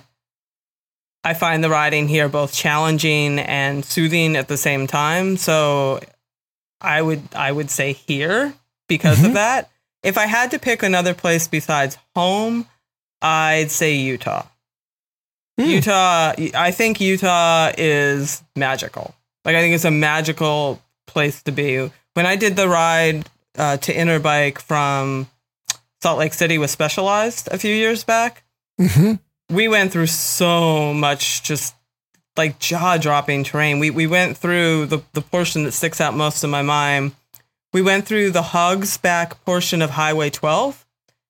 i 1.23 1.33
find 1.33 1.63
the 1.63 1.71
riding 1.71 2.07
here 2.07 2.29
both 2.29 2.53
challenging 2.53 3.39
and 3.39 3.83
soothing 3.83 4.35
at 4.35 4.47
the 4.47 4.57
same 4.57 4.85
time. 4.85 5.37
So 5.37 6.01
i 6.81 7.01
would 7.01 7.21
i 7.35 7.51
would 7.51 7.71
say 7.71 7.93
here 7.93 8.53
because 8.87 9.17
Mhm. 9.17 9.25
of 9.29 9.33
that 9.33 9.71
if 10.03 10.17
i 10.17 10.25
had 10.25 10.51
to 10.51 10.59
pick 10.59 10.83
another 10.83 11.13
place 11.13 11.47
besides 11.47 11.97
home 12.15 12.67
i'd 13.21 13.71
say 13.71 13.93
utah 13.95 14.45
Hmm. 15.57 15.65
Utah, 15.65 16.33
I 16.55 16.71
think 16.71 16.99
Utah 16.99 17.71
is 17.77 18.41
magical. 18.55 19.13
Like 19.45 19.55
I 19.55 19.61
think 19.61 19.75
it's 19.75 19.85
a 19.85 19.91
magical 19.91 20.81
place 21.05 21.43
to 21.43 21.51
be. 21.51 21.91
When 22.15 22.25
I 22.25 22.35
did 22.35 22.55
the 22.55 22.67
ride 22.67 23.29
uh, 23.55 23.77
to 23.77 23.93
Interbike 23.93 24.59
from 24.59 25.27
Salt 26.01 26.17
Lake 26.17 26.33
City 26.33 26.57
with 26.57 26.71
Specialized 26.71 27.49
a 27.51 27.59
few 27.59 27.73
years 27.73 28.03
back, 28.03 28.43
hmm 28.79 29.13
we 29.51 29.67
went 29.67 29.91
through 29.91 30.07
so 30.07 30.91
much 30.93 31.43
just 31.43 31.75
like 32.35 32.57
jaw 32.57 32.97
dropping 32.97 33.43
terrain. 33.43 33.77
We 33.77 33.91
we 33.91 34.07
went 34.07 34.37
through 34.37 34.87
the 34.87 35.03
the 35.13 35.21
portion 35.21 35.65
that 35.65 35.73
sticks 35.73 36.01
out 36.01 36.15
most 36.15 36.43
in 36.43 36.49
my 36.49 36.63
mind. 36.63 37.11
We 37.73 37.81
went 37.81 38.05
through 38.05 38.31
the 38.31 38.41
Hogsback 38.41 39.33
portion 39.45 39.81
of 39.81 39.89
Highway 39.91 40.29
12. 40.29 40.85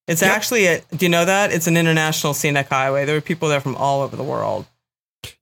It's 0.07 0.21
Yep. 0.21 0.31
actually 0.31 0.65
a, 0.67 0.81
do 0.95 1.05
you 1.05 1.09
know 1.09 1.23
that? 1.25 1.51
It's 1.53 1.67
an 1.67 1.77
international 1.77 2.33
scenic 2.33 2.67
highway. 2.67 3.05
There 3.05 3.15
were 3.15 3.21
people 3.21 3.47
there 3.49 3.61
from 3.61 3.75
all 3.77 4.01
over 4.01 4.15
the 4.17 4.23
world. 4.23 4.65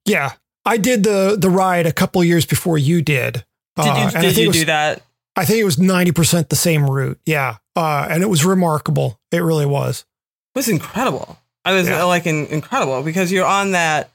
Yeah. 0.06 0.34
I 0.64 0.78
did 0.78 1.04
the 1.04 1.36
the 1.40 1.50
ride 1.50 1.88
a 1.88 1.92
couple 1.92 2.24
years 2.24 2.46
before 2.46 2.78
you 2.78 3.02
did. 3.02 3.44
Did 3.76 3.88
Uh, 3.88 4.10
you, 4.14 4.20
I 4.20 4.22
did 4.22 4.38
you 4.38 4.48
was, 4.50 4.58
do 4.58 4.66
that? 4.66 5.02
I 5.36 5.44
think 5.46 5.60
it 5.60 5.64
was 5.64 5.78
90% 5.78 6.50
the 6.50 6.56
same 6.56 6.88
route. 6.88 7.20
Yeah. 7.26 7.56
Uh, 7.76 8.06
and 8.10 8.22
it 8.22 8.28
was 8.30 8.46
remarkable. 8.46 9.20
It 9.32 9.40
really 9.40 9.66
was. 9.66 10.06
It 10.54 10.60
was 10.60 10.70
incredible. 10.70 11.40
I 11.66 11.72
was 11.74 11.88
Yeah. 11.88 12.04
uh, 12.04 12.08
like 12.08 12.28
in, 12.28 12.46
incredible 12.48 13.02
because 13.02 13.32
you're 13.32 13.46
on 13.48 13.72
that 13.72 14.12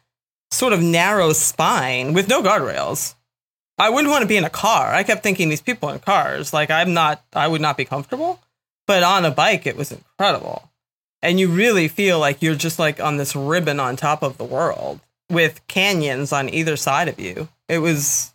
sort 0.53 0.73
of 0.73 0.81
narrow 0.81 1.33
spine 1.33 2.13
with 2.13 2.29
no 2.29 2.43
guardrails. 2.43 3.15
I 3.79 3.91
wouldn't 3.91 4.11
want 4.11 4.23
to 4.23 4.29
be 4.29 4.37
in 4.37 4.45
a 4.45 4.51
car. 4.51 4.93
I 4.95 5.03
kept 5.03 5.23
thinking 5.23 5.49
these 5.49 5.61
people 5.61 5.89
in 5.91 5.99
cars, 5.99 6.53
like 6.53 6.71
I'm 6.71 6.95
not, 6.95 7.23
I 7.35 7.47
would 7.49 7.61
not 7.61 7.77
be 7.77 7.85
comfortable. 7.85 8.41
But 8.87 9.03
on 9.03 9.25
a 9.25 9.31
bike, 9.31 9.67
it 9.67 9.77
was 9.77 9.91
incredible, 9.93 10.71
and 11.21 11.41
you 11.41 11.49
really 11.49 11.89
feel 11.89 12.19
like 12.21 12.41
you're 12.41 12.55
just 12.55 12.79
like 12.79 13.01
on 13.01 13.17
this 13.17 13.35
ribbon 13.35 13.81
on 13.81 13.97
top 13.97 14.23
of 14.23 14.39
the 14.39 14.45
world 14.45 15.01
with 15.29 15.61
canyons 15.67 16.33
on 16.33 16.49
either 16.49 16.77
side 16.77 17.09
of 17.09 17.19
you. 17.19 17.49
It 17.69 17.79
was 17.79 18.33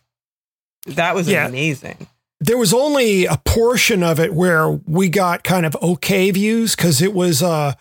that 0.86 1.14
was 1.14 1.26
Yeah. 1.28 1.46
amazing. 1.46 2.06
There 2.40 2.58
was 2.58 2.74
only 2.74 3.24
a 3.24 3.36
portion 3.44 4.02
of 4.02 4.18
it 4.20 4.34
where 4.34 4.68
we 4.68 5.08
got 5.08 5.42
kind 5.44 5.64
of 5.64 5.74
okay 5.80 6.30
views 6.32 6.76
because 6.76 7.00
it 7.00 7.14
was 7.14 7.42
uh 7.42 7.72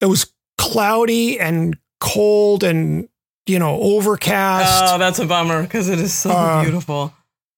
it 0.00 0.06
was 0.06 0.30
cloudy 0.58 1.40
and 1.40 1.78
cold 2.00 2.62
and 2.62 3.08
you 3.46 3.58
know 3.58 3.78
overcast. 3.80 4.94
Oh, 4.94 4.98
that's 4.98 5.18
a 5.18 5.26
bummer 5.26 5.62
because 5.62 5.88
it 5.88 5.98
is 5.98 6.12
so 6.12 6.30
Uh, 6.30 6.62
beautiful. 6.62 7.12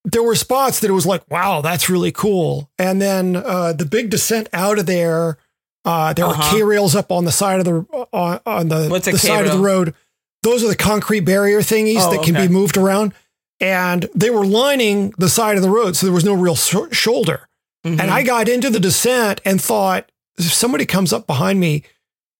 there 0.05 0.23
were 0.23 0.35
spots 0.35 0.81
that 0.81 0.91
it 0.91 0.95
was 0.95 1.07
like, 1.07 1.23
wow, 1.31 1.61
that's 1.61 1.89
really 1.91 2.13
cool. 2.13 2.71
And 2.79 3.01
then 3.01 3.37
uh, 3.37 3.73
the 3.73 3.85
big 3.87 4.11
descent 4.11 4.49
out 4.53 4.79
of 4.79 4.87
there, 4.87 5.39
uh, 5.85 6.13
there 6.13 6.27
Uh-huh. 6.27 6.53
were 6.53 6.59
K 6.59 6.63
rails 6.63 6.95
up 6.95 7.11
on 7.13 7.25
the 7.25 7.33
side 7.33 7.59
of 7.61 7.65
the 7.65 7.87
on, 8.13 8.41
on 8.47 8.69
the, 8.69 8.89
the 8.89 9.19
side 9.19 9.47
of 9.47 9.53
the 9.53 9.59
road. 9.59 9.95
Those 10.43 10.65
are 10.65 10.69
the 10.69 10.77
concrete 10.77 11.21
barrier 11.21 11.61
thingies 11.61 12.01
Oh, 12.01 12.11
that 12.11 12.23
can 12.25 12.37
okay. 12.37 12.47
be 12.49 12.53
moved 12.53 12.77
around, 12.77 13.13
and 13.61 14.09
they 14.15 14.31
were 14.31 14.45
lining 14.45 15.13
the 15.19 15.29
side 15.29 15.57
of 15.57 15.63
the 15.63 15.71
road, 15.71 15.95
so 15.97 16.07
there 16.07 16.13
was 16.15 16.25
no 16.25 16.35
real 16.35 16.57
sh- 16.57 16.75
shoulder. 16.93 17.49
Mhm. 17.87 18.01
And 18.01 18.11
I 18.11 18.23
got 18.25 18.49
into 18.49 18.69
the 18.71 18.81
descent 18.81 19.41
and 19.45 19.61
thought, 19.63 20.11
if 20.39 20.53
somebody 20.53 20.85
comes 20.87 21.13
up 21.13 21.27
behind 21.29 21.61
me, 21.61 21.85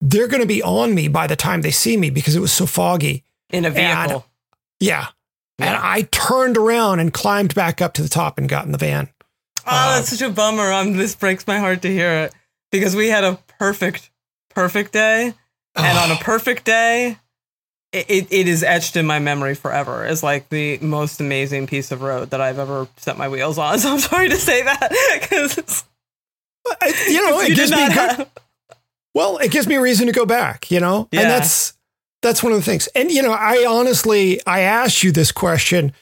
they're 0.01 0.27
going 0.27 0.41
to 0.41 0.47
be 0.49 0.63
on 0.65 0.95
me 0.97 1.07
by 1.07 1.29
the 1.29 1.37
time 1.37 1.63
they 1.63 1.71
see 1.71 1.97
me 1.97 2.11
because 2.11 2.35
it 2.35 2.41
was 2.41 2.51
so 2.53 2.67
foggy. 2.67 3.23
In 3.53 3.65
a 3.65 3.71
vehicle. 3.71 4.27
Yeah. 4.81 5.09
And 5.59 5.77
I 5.77 6.03
turned 6.11 6.57
around 6.57 6.99
and 7.01 7.13
climbed 7.13 7.55
back 7.55 7.81
up 7.81 7.93
to 7.95 8.03
the 8.03 8.09
top 8.09 8.39
and 8.39 8.49
got 8.49 8.65
in 8.67 8.73
the 8.73 8.79
van. 8.79 9.09
Oh, 9.59 9.63
Uh, 9.67 9.95
that's 9.97 10.09
such 10.09 10.23
a 10.23 10.31
bummer. 10.31 10.73
Um, 10.73 10.97
this 10.97 11.15
breaks 11.15 11.47
my 11.47 11.59
heart 11.59 11.83
to 11.83 11.89
hear 11.89 12.11
it 12.25 12.33
because 12.73 12.97
we 12.97 13.09
had 13.09 13.23
a 13.23 13.39
perfect, 13.59 14.11
perfect 14.51 14.93
day, 14.93 15.35
and 15.77 15.99
on 15.99 16.11
a 16.11 16.17
perfect 16.17 16.65
day, 16.65 17.17
it, 17.93 18.07
it, 18.11 18.33
it 18.33 18.49
is 18.49 18.65
etched 18.65 18.97
in 18.97 19.07
my 19.07 19.19
memory 19.21 19.55
forever 19.55 20.05
as 20.05 20.23
like 20.23 20.49
the 20.49 20.79
most 20.79 21.21
amazing 21.21 21.67
piece 21.69 21.93
of 21.93 22.03
road 22.03 22.31
that 22.31 22.41
I've 22.41 22.59
ever 22.59 22.89
set 22.97 23.17
my 23.19 23.29
wheels 23.29 23.59
on. 23.59 23.79
So 23.79 23.93
I'm 23.93 23.99
sorry 24.01 24.31
to 24.31 24.37
say 24.37 24.63
that 24.65 24.89
because 25.21 25.85
I- 26.81 27.07
you 27.09 27.31
know, 27.31 27.39
it 27.43 27.55
gives 27.55 27.71
me 27.71 27.77
have. 27.79 28.29
well, 29.15 29.37
it 29.39 29.51
gives 29.53 29.67
me 29.69 29.77
a 29.77 29.81
reason 29.81 30.07
to 30.07 30.13
go 30.13 30.27
back, 30.27 30.71
you 30.73 30.81
know? 30.81 31.07
Yeah. 31.13 31.21
And 31.21 31.31
that's 31.31 31.75
that's 32.23 32.43
one 32.43 32.53
of 32.53 32.59
the 32.59 32.65
things. 32.65 32.89
And 32.95 33.11
you 33.11 33.23
know, 33.23 33.33
I 33.33 33.67
honestly 33.69 34.41
I 34.47 34.61
asked 34.61 35.03
you 35.03 35.13
this 35.13 35.33
question 35.33 35.93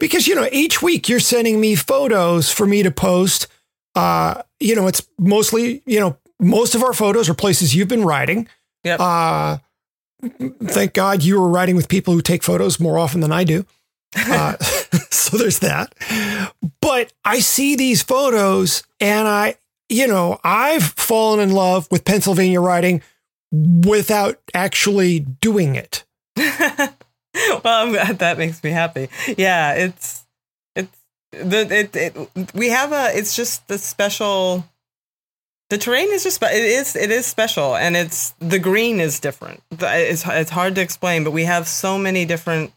because 0.00 0.26
you 0.26 0.34
know, 0.34 0.48
each 0.50 0.82
week 0.82 1.08
you're 1.08 1.20
sending 1.20 1.60
me 1.60 1.74
photos 1.74 2.50
for 2.50 2.66
me 2.66 2.82
to 2.82 2.90
post. 2.90 3.46
Uh, 3.94 4.42
you 4.60 4.74
know, 4.74 4.86
it's 4.88 5.06
mostly, 5.18 5.82
you 5.86 6.00
know, 6.00 6.18
most 6.38 6.74
of 6.74 6.82
our 6.82 6.92
photos 6.92 7.28
are 7.28 7.34
places 7.34 7.74
you've 7.74 7.88
been 7.88 8.04
riding. 8.04 8.48
Yep. 8.84 9.00
Uh 9.00 9.58
thank 10.64 10.94
God 10.94 11.22
you 11.22 11.40
were 11.40 11.48
riding 11.48 11.76
with 11.76 11.88
people 11.88 12.14
who 12.14 12.22
take 12.22 12.42
photos 12.42 12.80
more 12.80 12.98
often 12.98 13.20
than 13.20 13.32
I 13.32 13.44
do. 13.44 13.64
Uh, 14.16 14.56
so 15.10 15.36
there's 15.36 15.58
that. 15.58 15.94
But 16.80 17.12
I 17.24 17.40
see 17.40 17.76
these 17.76 18.02
photos 18.02 18.82
and 18.98 19.28
I, 19.28 19.56
you 19.90 20.06
know, 20.06 20.40
I've 20.42 20.84
fallen 20.84 21.40
in 21.40 21.50
love 21.52 21.86
with 21.90 22.06
Pennsylvania 22.06 22.60
riding 22.62 23.02
without 23.52 24.38
actually 24.54 25.20
doing 25.20 25.74
it. 25.74 26.04
well, 26.36 26.90
I'm 27.64 27.92
glad 27.92 28.18
that 28.18 28.38
makes 28.38 28.62
me 28.62 28.70
happy. 28.70 29.08
Yeah, 29.36 29.72
it's 29.74 30.24
it's 30.74 30.98
the 31.32 31.66
it, 31.70 31.96
it 31.96 32.54
we 32.54 32.68
have 32.70 32.92
a 32.92 33.16
it's 33.16 33.34
just 33.34 33.66
the 33.68 33.78
special. 33.78 34.64
The 35.68 35.78
terrain 35.78 36.08
is 36.12 36.22
just 36.22 36.40
it 36.42 36.52
is 36.52 36.94
it 36.94 37.10
is 37.10 37.26
special 37.26 37.74
and 37.74 37.96
it's 37.96 38.34
the 38.38 38.60
green 38.60 39.00
is 39.00 39.18
different. 39.18 39.62
It's 39.72 40.24
it's 40.26 40.50
hard 40.50 40.76
to 40.76 40.80
explain, 40.80 41.24
but 41.24 41.32
we 41.32 41.44
have 41.44 41.66
so 41.66 41.98
many 41.98 42.24
different 42.24 42.72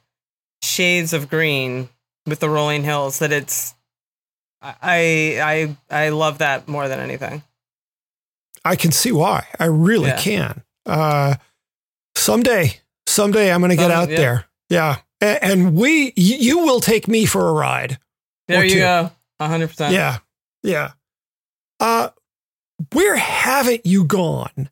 shades 0.64 1.14
of 1.14 1.30
green 1.30 1.90
with 2.26 2.40
the 2.40 2.50
rolling 2.50 2.84
hills 2.84 3.20
that 3.20 3.32
it's 3.32 3.76
I 4.62 5.76
I 5.92 6.06
I 6.06 6.10
love 6.10 6.40
that 6.40 6.68
more 6.68 6.88
than 6.88 7.00
anything. 7.00 7.44
I 8.66 8.76
can 8.76 8.92
see 8.92 9.12
why. 9.12 9.46
I 9.60 9.66
really 9.66 10.08
Yeah. 10.10 10.18
can. 10.22 10.64
Uh, 10.86 11.36
someday, 12.16 12.80
someday 13.08 13.52
I'm 13.52 13.62
going 13.62 13.70
to 13.72 13.76
get 13.76 13.92
out 13.92 14.10
yeah. 14.10 14.18
there. 14.18 14.46
Yeah. 14.70 14.98
A- 15.22 15.44
And 15.44 15.76
we, 15.76 16.06
y- 16.06 16.12
you 16.18 16.60
will 16.60 16.80
take 16.80 17.08
me 17.08 17.26
for 17.26 17.48
a 17.50 17.54
ride. 17.54 17.98
There 18.48 18.64
you 18.64 18.72
two. 18.76 18.80
go, 18.80 19.12
hundred 19.40 19.68
percent. 19.70 19.94
Yeah. 19.94 20.18
Yeah. 20.64 20.92
Uh, 21.80 22.10
where 22.94 23.16
haven't 23.16 23.86
you 23.86 24.04
gone 24.06 24.70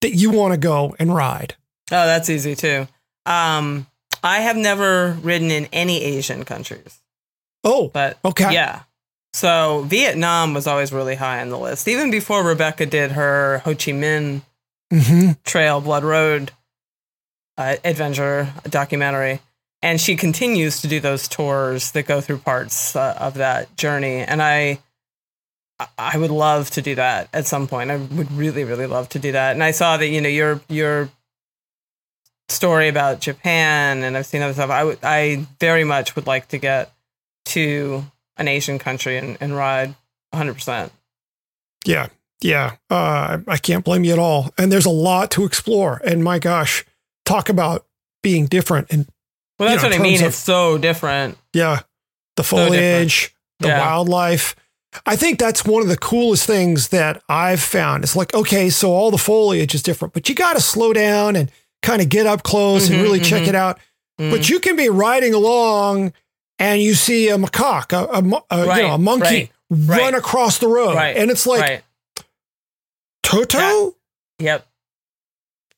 that 0.00 0.14
you 0.14 0.30
want 0.30 0.52
to 0.54 0.58
go 0.58 0.94
and 0.98 1.14
ride? 1.14 1.54
Oh, 1.92 2.06
that's 2.06 2.28
easy 2.30 2.54
too. 2.56 2.86
Um, 3.26 3.86
I 4.22 4.38
have 4.40 4.56
never 4.56 5.12
ridden 5.22 5.50
in 5.50 5.66
any 5.72 6.02
Asian 6.02 6.44
countries, 6.44 7.00
Oh, 7.64 7.88
but 7.88 8.18
okay. 8.24 8.52
yeah. 8.52 8.82
So 9.32 9.84
Vietnam 9.86 10.54
was 10.54 10.66
always 10.66 10.92
really 10.92 11.14
high 11.14 11.40
on 11.40 11.50
the 11.50 11.58
list, 11.58 11.86
even 11.86 12.10
before 12.10 12.42
Rebecca 12.42 12.84
did 12.86 13.12
her 13.12 13.58
Ho 13.64 13.72
Chi 13.74 13.92
Minh 13.92 14.42
hmm 14.92 15.32
Trail 15.44 15.80
Blood 15.80 16.02
Road 16.04 16.50
uh, 17.56 17.76
adventure 17.84 18.52
documentary. 18.68 19.40
and 19.82 20.00
she 20.00 20.16
continues 20.16 20.80
to 20.82 20.88
do 20.88 21.00
those 21.00 21.28
tours 21.28 21.92
that 21.92 22.06
go 22.06 22.20
through 22.20 22.38
parts 22.38 22.94
uh, 22.94 23.16
of 23.18 23.34
that 23.34 23.76
journey. 23.76 24.18
And 24.18 24.42
I, 24.42 24.78
I 25.96 26.18
would 26.18 26.30
love 26.30 26.70
to 26.72 26.82
do 26.82 26.94
that 26.96 27.28
at 27.32 27.46
some 27.46 27.66
point. 27.66 27.90
I 27.90 27.96
would 27.96 28.30
really, 28.32 28.64
really 28.64 28.86
love 28.86 29.08
to 29.10 29.18
do 29.18 29.32
that. 29.32 29.52
And 29.52 29.62
I 29.62 29.70
saw 29.70 29.96
that 29.96 30.08
you 30.08 30.20
know 30.20 30.28
your 30.28 30.60
your 30.68 31.08
story 32.48 32.88
about 32.88 33.20
Japan, 33.20 34.02
and 34.02 34.16
I've 34.16 34.26
seen 34.26 34.42
other 34.42 34.52
stuff. 34.52 34.70
I 34.70 34.84
would, 34.84 34.98
I 35.02 35.46
very 35.60 35.84
much 35.84 36.16
would 36.16 36.26
like 36.26 36.48
to 36.48 36.58
get 36.58 36.92
to 37.46 38.04
an 38.40 38.48
Asian 38.48 38.78
country 38.80 39.16
and, 39.16 39.36
and 39.40 39.54
ride 39.54 39.94
100. 40.30 40.54
percent 40.54 40.92
Yeah, 41.86 42.08
yeah. 42.40 42.76
Uh, 42.90 43.38
I 43.46 43.56
can't 43.58 43.84
blame 43.84 44.02
you 44.02 44.12
at 44.12 44.18
all. 44.18 44.52
And 44.58 44.72
there's 44.72 44.86
a 44.86 44.90
lot 44.90 45.30
to 45.32 45.44
explore. 45.44 46.00
And 46.04 46.24
my 46.24 46.38
gosh, 46.40 46.84
talk 47.24 47.48
about 47.48 47.86
being 48.22 48.46
different 48.46 48.88
and 48.90 49.06
Well, 49.58 49.68
that's 49.68 49.82
you 49.82 49.88
know, 49.90 49.94
what 49.96 50.00
I 50.00 50.02
mean. 50.02 50.18
terms 50.18 50.34
It's 50.34 50.42
so 50.42 50.78
different. 50.78 51.38
Yeah. 51.52 51.80
The 52.36 52.42
So 52.44 52.56
foliage, 52.56 53.34
the 53.60 53.68
Yeah. 53.68 53.80
wildlife. 53.80 54.56
I 55.06 55.14
think 55.16 55.38
that's 55.38 55.64
one 55.64 55.82
of 55.82 55.88
the 55.88 55.96
coolest 55.96 56.46
things 56.46 56.88
that 56.88 57.22
I've 57.28 57.60
found. 57.62 58.02
It's 58.02 58.16
like, 58.16 58.34
okay, 58.34 58.70
so 58.70 58.90
all 58.92 59.10
the 59.12 59.18
foliage 59.18 59.74
is 59.74 59.82
different, 59.84 60.14
but 60.14 60.28
you 60.28 60.34
got 60.34 60.54
to 60.54 60.60
slow 60.60 60.92
down 60.92 61.36
and 61.36 61.50
kind 61.82 62.02
of 62.02 62.08
get 62.08 62.26
up 62.26 62.42
close 62.42 62.88
Mhm, 62.88 62.94
and 62.94 63.02
really 63.02 63.20
check 63.20 63.42
mhm. 63.42 63.48
it 63.48 63.54
out. 63.54 63.78
Mm. 64.20 64.30
But 64.32 64.48
you 64.50 64.58
can 64.60 64.74
be 64.76 64.88
riding 64.88 65.32
along 65.32 66.12
and 66.60 66.80
you 66.80 66.94
see 66.94 67.28
a 67.30 67.36
macaque, 67.38 67.92
a, 67.92 68.04
a, 68.54 68.60
a, 68.60 68.76
you 68.76 68.82
know, 68.82 68.94
a 68.94 68.98
monkey 68.98 69.50
right, 69.70 69.88
run 69.88 69.98
right. 69.98 70.14
across 70.14 70.58
the 70.58 70.68
road. 70.68 70.94
Right, 70.94 71.16
And 71.16 71.30
it's 71.30 71.46
like, 71.46 71.60
right. 71.60 71.82
Toto? 73.22 73.96
Yep. 74.38 74.66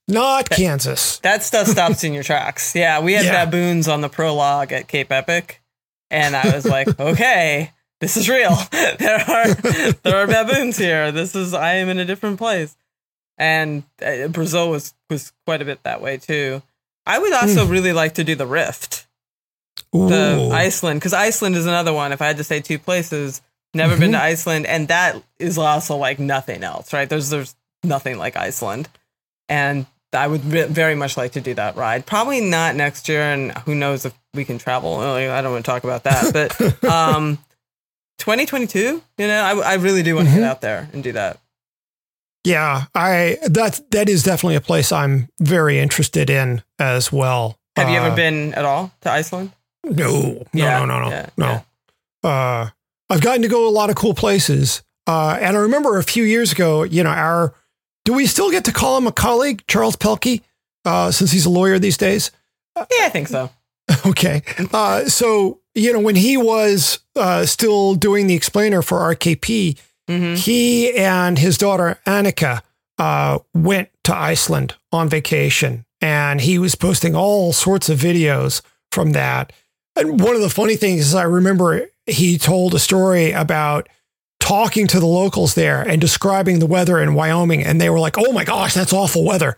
Not 0.08 0.50
Kansas. 0.50 1.18
That 1.20 1.42
stuff 1.42 1.68
stops 1.68 2.04
in 2.04 2.12
your 2.12 2.22
tracks. 2.24 2.74
Yeah, 2.76 3.00
we 3.00 3.12
had 3.14 3.24
Yeah. 3.24 3.44
baboons 3.44 3.88
on 3.88 4.00
the 4.00 4.08
prologue 4.08 4.72
at 4.72 4.88
Cape 4.88 5.12
Epic, 5.12 5.62
and 6.10 6.34
I 6.36 6.54
was 6.54 6.66
like, 6.66 6.88
okay, 7.00 7.72
this 8.00 8.16
is 8.16 8.28
real. 8.28 8.56
there 8.98 9.20
are 9.20 9.54
there 9.54 10.16
are 10.16 10.26
baboons 10.26 10.76
here. 10.76 11.12
This 11.12 11.34
is 11.36 11.54
I 11.54 11.74
am 11.74 11.88
in 11.88 11.98
a 11.98 12.04
different 12.04 12.38
place, 12.38 12.76
and 13.38 13.84
uh, 14.04 14.28
Brazil 14.28 14.70
was 14.70 14.92
was 15.08 15.32
quite 15.46 15.62
a 15.62 15.64
bit 15.64 15.82
that 15.84 16.02
way 16.02 16.18
too. 16.18 16.62
I 17.06 17.18
would 17.18 17.32
also 17.32 17.66
really 17.66 17.92
like 17.92 18.14
to 18.14 18.24
do 18.24 18.34
the 18.34 18.46
Rift, 18.46 19.06
the 19.92 20.50
Iceland, 20.52 21.00
because 21.00 21.12
Iceland 21.12 21.54
is 21.56 21.66
another 21.66 21.92
one. 21.92 22.12
If 22.12 22.22
I 22.22 22.26
had 22.26 22.38
to 22.38 22.44
say 22.44 22.60
two 22.60 22.78
places, 22.78 23.42
never 23.74 23.96
been 23.98 24.12
to 24.12 24.22
Iceland, 24.22 24.66
and 24.66 24.88
that 24.88 25.22
is 25.38 25.58
also 25.58 25.96
like 25.96 26.18
nothing 26.18 26.62
else, 26.64 26.92
right? 26.92 27.08
There's 27.08 27.30
there's 27.30 27.54
nothing 27.84 28.16
like 28.18 28.36
Iceland, 28.36 28.88
and 29.48 29.86
I 30.14 30.26
would 30.26 30.40
ve- 30.42 30.64
very 30.64 30.94
much 30.94 31.16
like 31.16 31.32
to 31.32 31.40
do 31.40 31.54
that 31.54 31.76
ride. 31.76 32.04
Probably 32.06 32.40
not 32.40 32.74
next 32.76 33.08
year, 33.08 33.22
and 33.22 33.52
who 33.66 33.74
knows 33.74 34.04
if 34.04 34.12
we 34.34 34.44
can 34.44 34.58
travel. 34.58 34.96
I 35.00 35.40
don't 35.42 35.52
want 35.52 35.64
to 35.64 35.70
talk 35.70 35.84
about 35.84 36.04
that, 36.04 36.32
but 36.32 36.84
um, 36.84 37.38
2022, 38.18 39.02
you 39.18 39.26
know, 39.26 39.42
I, 39.42 39.72
I 39.72 39.74
really 39.74 40.02
do 40.02 40.14
want 40.14 40.28
to 40.28 40.32
Mhm. 40.34 40.38
get 40.38 40.44
out 40.44 40.60
there 40.60 40.88
and 40.92 41.02
do 41.02 41.12
that. 41.12 41.38
Yeah, 42.44 42.84
I 42.94 43.38
that 43.46 43.80
that 43.90 44.08
is 44.08 44.22
definitely 44.24 44.56
a 44.56 44.60
place 44.60 44.90
I'm 44.90 45.28
very 45.40 45.78
interested 45.78 46.28
in 46.28 46.62
as 46.78 47.12
well. 47.12 47.56
Have 47.76 47.88
you 47.88 47.98
Uh, 47.98 48.04
ever 48.06 48.16
been 48.16 48.52
at 48.54 48.64
all 48.64 48.90
to 49.02 49.10
Iceland? 49.10 49.52
No, 49.84 49.92
no, 49.92 50.44
Yeah, 50.52 50.78
no, 50.78 50.86
no, 50.86 51.00
no, 51.00 51.08
yeah, 51.10 51.28
no. 51.36 51.64
Uh, 52.28 52.68
I've 53.10 53.20
gotten 53.20 53.42
to 53.42 53.48
go 53.48 53.68
a 53.68 53.70
lot 53.70 53.90
of 53.90 53.96
cool 53.96 54.14
places, 54.14 54.82
uh, 55.06 55.38
and 55.40 55.56
I 55.56 55.60
remember 55.60 55.98
a 55.98 56.04
few 56.04 56.24
years 56.24 56.52
ago. 56.52 56.82
You 56.84 57.02
know, 57.02 57.10
our 57.10 57.54
do 58.04 58.12
we 58.12 58.26
still 58.26 58.50
get 58.50 58.64
to 58.66 58.72
call 58.72 58.96
him 58.98 59.06
a 59.06 59.12
colleague, 59.12 59.64
Charles 59.66 59.96
Pelkey, 59.96 60.42
uh, 60.84 61.10
since 61.10 61.32
he's 61.32 61.46
a 61.46 61.50
lawyer 61.50 61.78
these 61.78 61.96
days? 61.96 62.30
Yeah, 62.76 62.84
I 63.06 63.08
think 63.10 63.28
so. 63.28 63.50
Okay, 64.06 64.42
uh, 64.72 65.04
so 65.06 65.60
you 65.74 65.92
know 65.92 66.00
when 66.00 66.14
he 66.16 66.36
was 66.36 67.00
uh, 67.16 67.44
still 67.44 67.94
doing 67.94 68.26
the 68.28 68.34
explainer 68.34 68.80
for 68.82 68.98
RKP, 69.14 69.78
hmm 70.08 70.34
he 70.34 70.94
and 70.96 71.38
his 71.38 71.58
daughter 71.58 71.98
Annika 72.06 72.62
uh, 72.98 73.38
went 73.54 73.90
to 74.04 74.14
Iceland 74.16 74.76
on 74.92 75.08
vacation, 75.08 75.84
and 76.00 76.40
he 76.40 76.58
was 76.58 76.74
posting 76.76 77.14
all 77.14 77.52
sorts 77.52 77.88
of 77.88 77.98
videos 77.98 78.62
from 78.92 79.12
that. 79.12 79.52
And 79.96 80.20
one 80.20 80.34
of 80.34 80.40
the 80.40 80.50
funny 80.50 80.76
things 80.76 81.00
is, 81.00 81.14
I 81.14 81.24
remember 81.24 81.86
he 82.06 82.38
told 82.38 82.74
a 82.74 82.78
story 82.78 83.32
about 83.32 83.88
talking 84.40 84.86
to 84.88 84.98
the 84.98 85.06
locals 85.06 85.54
there 85.54 85.82
and 85.82 86.00
describing 86.00 86.58
the 86.58 86.66
weather 86.66 87.00
in 87.00 87.14
Wyoming, 87.14 87.62
and 87.62 87.80
they 87.80 87.90
were 87.90 88.00
like, 88.00 88.18
"Oh 88.18 88.32
my 88.32 88.44
gosh, 88.44 88.74
that's 88.74 88.92
awful 88.92 89.24
weather." 89.24 89.56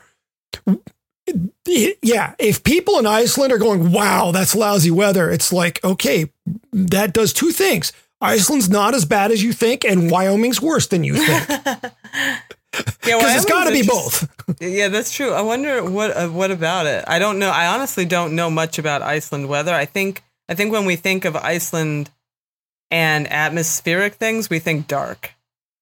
Yeah, 1.66 2.34
if 2.38 2.62
people 2.64 2.98
in 2.98 3.06
Iceland 3.06 3.52
are 3.52 3.58
going, 3.58 3.92
"Wow, 3.92 4.30
that's 4.30 4.54
lousy 4.54 4.90
weather," 4.90 5.30
it's 5.30 5.52
like, 5.52 5.82
okay, 5.82 6.30
that 6.72 7.14
does 7.14 7.32
two 7.32 7.50
things. 7.50 7.92
Iceland's 8.20 8.68
not 8.68 8.94
as 8.94 9.04
bad 9.04 9.32
as 9.32 9.42
you 9.42 9.52
think, 9.52 9.84
and 9.84 10.10
Wyoming's 10.10 10.60
worse 10.60 10.86
than 10.86 11.04
you 11.04 11.16
think. 11.16 11.48
Yeah, 13.06 13.18
Because 13.18 13.36
it's 13.36 13.44
got 13.44 13.64
to 13.64 13.70
be 13.72 13.82
both. 13.82 14.28
Yeah, 14.60 14.88
that's 14.88 15.10
true. 15.10 15.32
I 15.32 15.40
wonder 15.40 15.82
what 15.82 16.14
uh, 16.16 16.28
what 16.28 16.50
about 16.50 16.86
it. 16.86 17.04
I 17.06 17.18
don't 17.18 17.38
know. 17.38 17.50
I 17.50 17.66
honestly 17.68 18.04
don't 18.04 18.34
know 18.36 18.50
much 18.50 18.78
about 18.78 19.00
Iceland 19.02 19.48
weather. 19.48 19.74
I 19.74 19.84
think 19.86 20.22
I 20.48 20.54
think 20.54 20.70
when 20.72 20.84
we 20.84 20.96
think 20.96 21.24
of 21.24 21.34
Iceland 21.34 22.10
and 22.90 23.26
atmospheric 23.30 24.14
things, 24.14 24.50
we 24.50 24.58
think 24.58 24.86
dark, 24.86 25.32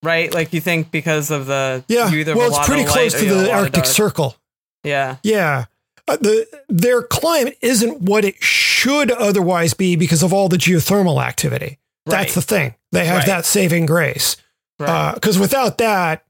right? 0.02 0.32
Like 0.32 0.52
you 0.52 0.60
think 0.60 0.90
because 0.92 1.30
of 1.30 1.46
the 1.46 1.84
Yeah. 1.88 2.08
you 2.10 2.20
either 2.20 2.36
Well, 2.36 2.48
it's 2.56 2.66
pretty 2.66 2.84
close 2.84 3.12
to 3.14 3.18
or 3.20 3.22
you 3.24 3.34
have 3.34 3.42
a 3.42 3.44
the 3.46 3.52
Arctic 3.52 3.72
dark. 3.74 3.86
Circle. 3.86 4.36
Yeah, 4.84 5.16
Yeah. 5.22 5.64
Uh, 6.08 6.16
the 6.16 6.46
their 6.68 7.02
climate 7.02 7.58
isn't 7.60 8.02
what 8.02 8.24
it 8.24 8.36
should 8.42 9.10
otherwise 9.10 9.74
be 9.74 9.96
because 9.96 10.22
of 10.22 10.32
all 10.32 10.48
the 10.48 10.56
geothermal 10.56 11.22
activity. 11.22 11.78
That's 12.06 12.34
the 12.34 12.42
thing. 12.42 12.74
They 12.92 13.04
have 13.06 13.18
Right. 13.18 13.26
that 13.26 13.44
saving 13.46 13.86
grace. 13.86 14.36
right. 14.78 15.14
Because 15.14 15.38
without 15.38 15.78
that, 15.78 16.24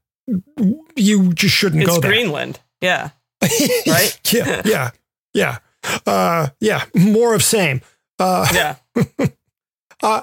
you 0.95 1.33
just 1.33 1.53
shouldn't 1.55 1.83
it's 1.83 1.91
go 1.91 1.99
there. 1.99 2.11
Greenland. 2.11 2.59
Yeah, 2.81 3.09
right? 3.87 4.19
yeah, 4.33 4.61
yeah, 4.65 4.91
yeah, 5.33 5.57
uh, 6.05 6.47
yeah. 6.59 6.85
More 6.95 7.33
of 7.33 7.43
same. 7.43 7.81
Uh, 8.19 8.47
yeah. 8.53 8.75
uh, 10.03 10.21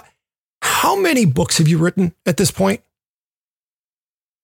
how 0.62 0.96
many 0.96 1.24
books 1.26 1.58
have 1.58 1.68
you 1.68 1.78
written 1.78 2.14
at 2.26 2.36
this 2.36 2.50
point? 2.50 2.82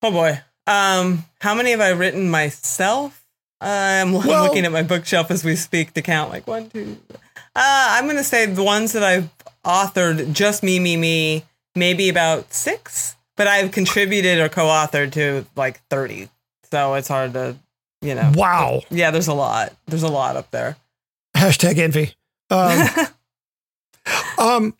Oh 0.02 0.10
boy. 0.10 0.40
Um, 0.66 1.24
how 1.40 1.54
many 1.54 1.70
have 1.70 1.80
I 1.80 1.90
written 1.90 2.28
myself? 2.30 3.24
I'm 3.60 4.12
Well- 4.12 4.44
looking 4.44 4.64
at 4.64 4.72
my 4.72 4.82
bookshelf 4.82 5.30
as 5.30 5.44
we 5.44 5.56
speak 5.56 5.94
to 5.94 6.02
count 6.02 6.30
like 6.30 6.46
one, 6.46 6.68
two. 6.70 6.98
Uh, 7.10 7.18
I'm 7.54 8.06
gonna 8.06 8.24
say 8.24 8.46
the 8.46 8.62
ones 8.62 8.92
that 8.92 9.02
I've 9.02 9.30
authored, 9.64 10.32
just 10.32 10.62
me, 10.62 10.78
me, 10.78 10.96
me, 10.96 11.44
maybe 11.74 12.08
about 12.08 12.52
six. 12.52 13.15
But 13.36 13.46
I've 13.48 13.70
contributed 13.70 14.38
or 14.38 14.48
co-authored 14.48 15.12
to 15.12 15.44
like 15.56 15.80
thirty, 15.88 16.28
so 16.70 16.94
it's 16.94 17.08
hard 17.08 17.34
to, 17.34 17.56
you 18.02 18.14
know. 18.14 18.32
Wow. 18.34 18.80
Yeah, 18.90 19.10
there's 19.10 19.28
a 19.28 19.34
lot. 19.34 19.74
There's 19.86 20.02
a 20.02 20.08
lot 20.08 20.36
up 20.36 20.50
there. 20.50 20.76
Hashtag 21.36 21.78
envy. 21.78 22.14
Um, 22.50 22.88
um, 24.38 24.74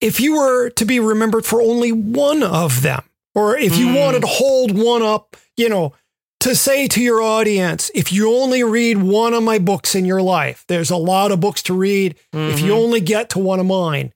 if 0.00 0.20
you 0.20 0.36
were 0.36 0.70
to 0.70 0.84
be 0.84 1.00
remembered 1.00 1.46
for 1.46 1.62
only 1.62 1.92
one 1.92 2.42
of 2.42 2.82
them, 2.82 3.04
or 3.34 3.56
if 3.56 3.78
you 3.78 3.88
Hmm. 3.88 3.94
wanted 3.94 4.20
to 4.22 4.26
hold 4.26 4.76
one 4.76 5.02
up, 5.02 5.36
you 5.56 5.68
know, 5.68 5.94
to 6.40 6.54
say 6.54 6.86
to 6.88 7.00
your 7.02 7.22
audience, 7.22 7.90
if 7.94 8.12
you 8.12 8.34
only 8.36 8.62
read 8.62 8.98
one 8.98 9.32
of 9.32 9.42
my 9.42 9.58
books 9.58 9.94
in 9.94 10.04
your 10.04 10.20
life, 10.20 10.64
there's 10.68 10.90
a 10.90 10.96
lot 10.96 11.32
of 11.32 11.40
books 11.40 11.62
to 11.62 11.74
read. 11.74 12.16
If 12.34 12.60
you 12.60 12.72
Mhm. 12.72 12.76
only 12.76 13.00
get 13.00 13.30
to 13.30 13.38
one 13.38 13.60
of 13.60 13.66
mine, 13.66 14.12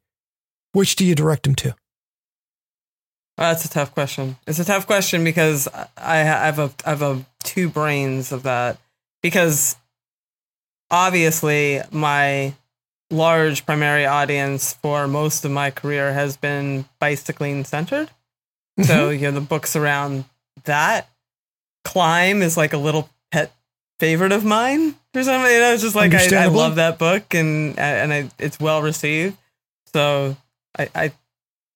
which 0.73 0.95
do 0.97 1.07
you 1.07 1.15
direct 1.15 1.45
them 1.45 1.55
to? 1.57 1.75
That's 3.39 3.65
a 3.65 3.69
tough 3.69 3.95
question. 3.95 4.37
It's 4.49 4.59
a 4.59 4.65
tough 4.65 4.87
question 4.87 5.23
because 5.23 5.69
I 5.69 5.87
I 5.97 6.17
have 6.17 6.59
a 6.59 6.73
I 6.85 6.91
have 6.91 7.03
a 7.03 7.25
two 7.45 7.69
brains 7.69 8.33
of 8.33 8.43
that 8.43 8.79
because 9.23 9.77
obviously 10.91 11.81
my 11.93 12.55
large 13.11 13.65
primary 13.65 14.07
audience 14.07 14.75
for 14.75 15.07
most 15.07 15.45
of 15.45 15.53
my 15.53 15.71
career 15.71 16.13
has 16.13 16.37
been 16.37 16.85
bicycling 16.99 17.65
centered. 17.65 18.09
Mm-hmm. 18.79 18.83
So 18.83 19.11
you 19.11 19.23
know 19.23 19.33
the 19.33 19.41
books 19.41 19.77
around 19.77 20.25
that. 20.65 21.09
Climb 21.85 22.43
is 22.43 22.57
like 22.57 22.73
a 22.73 22.77
little 22.77 23.09
pet 23.31 23.53
favorite 24.01 24.33
of 24.33 24.45
mine 24.45 24.97
or 25.15 25.23
something. 25.23 25.51
You 25.51 25.61
know, 25.61 25.73
it's 25.75 25.83
just 25.83 25.95
like 25.95 26.13
I, 26.13 26.45
I 26.45 26.47
love 26.47 26.75
that 26.75 26.99
book 26.99 27.35
and 27.35 27.79
and 27.79 28.13
I, 28.13 28.31
it's 28.39 28.59
well 28.59 28.83
received. 28.83 29.37
So 29.95 30.37
I, 30.77 30.89
I 30.95 31.13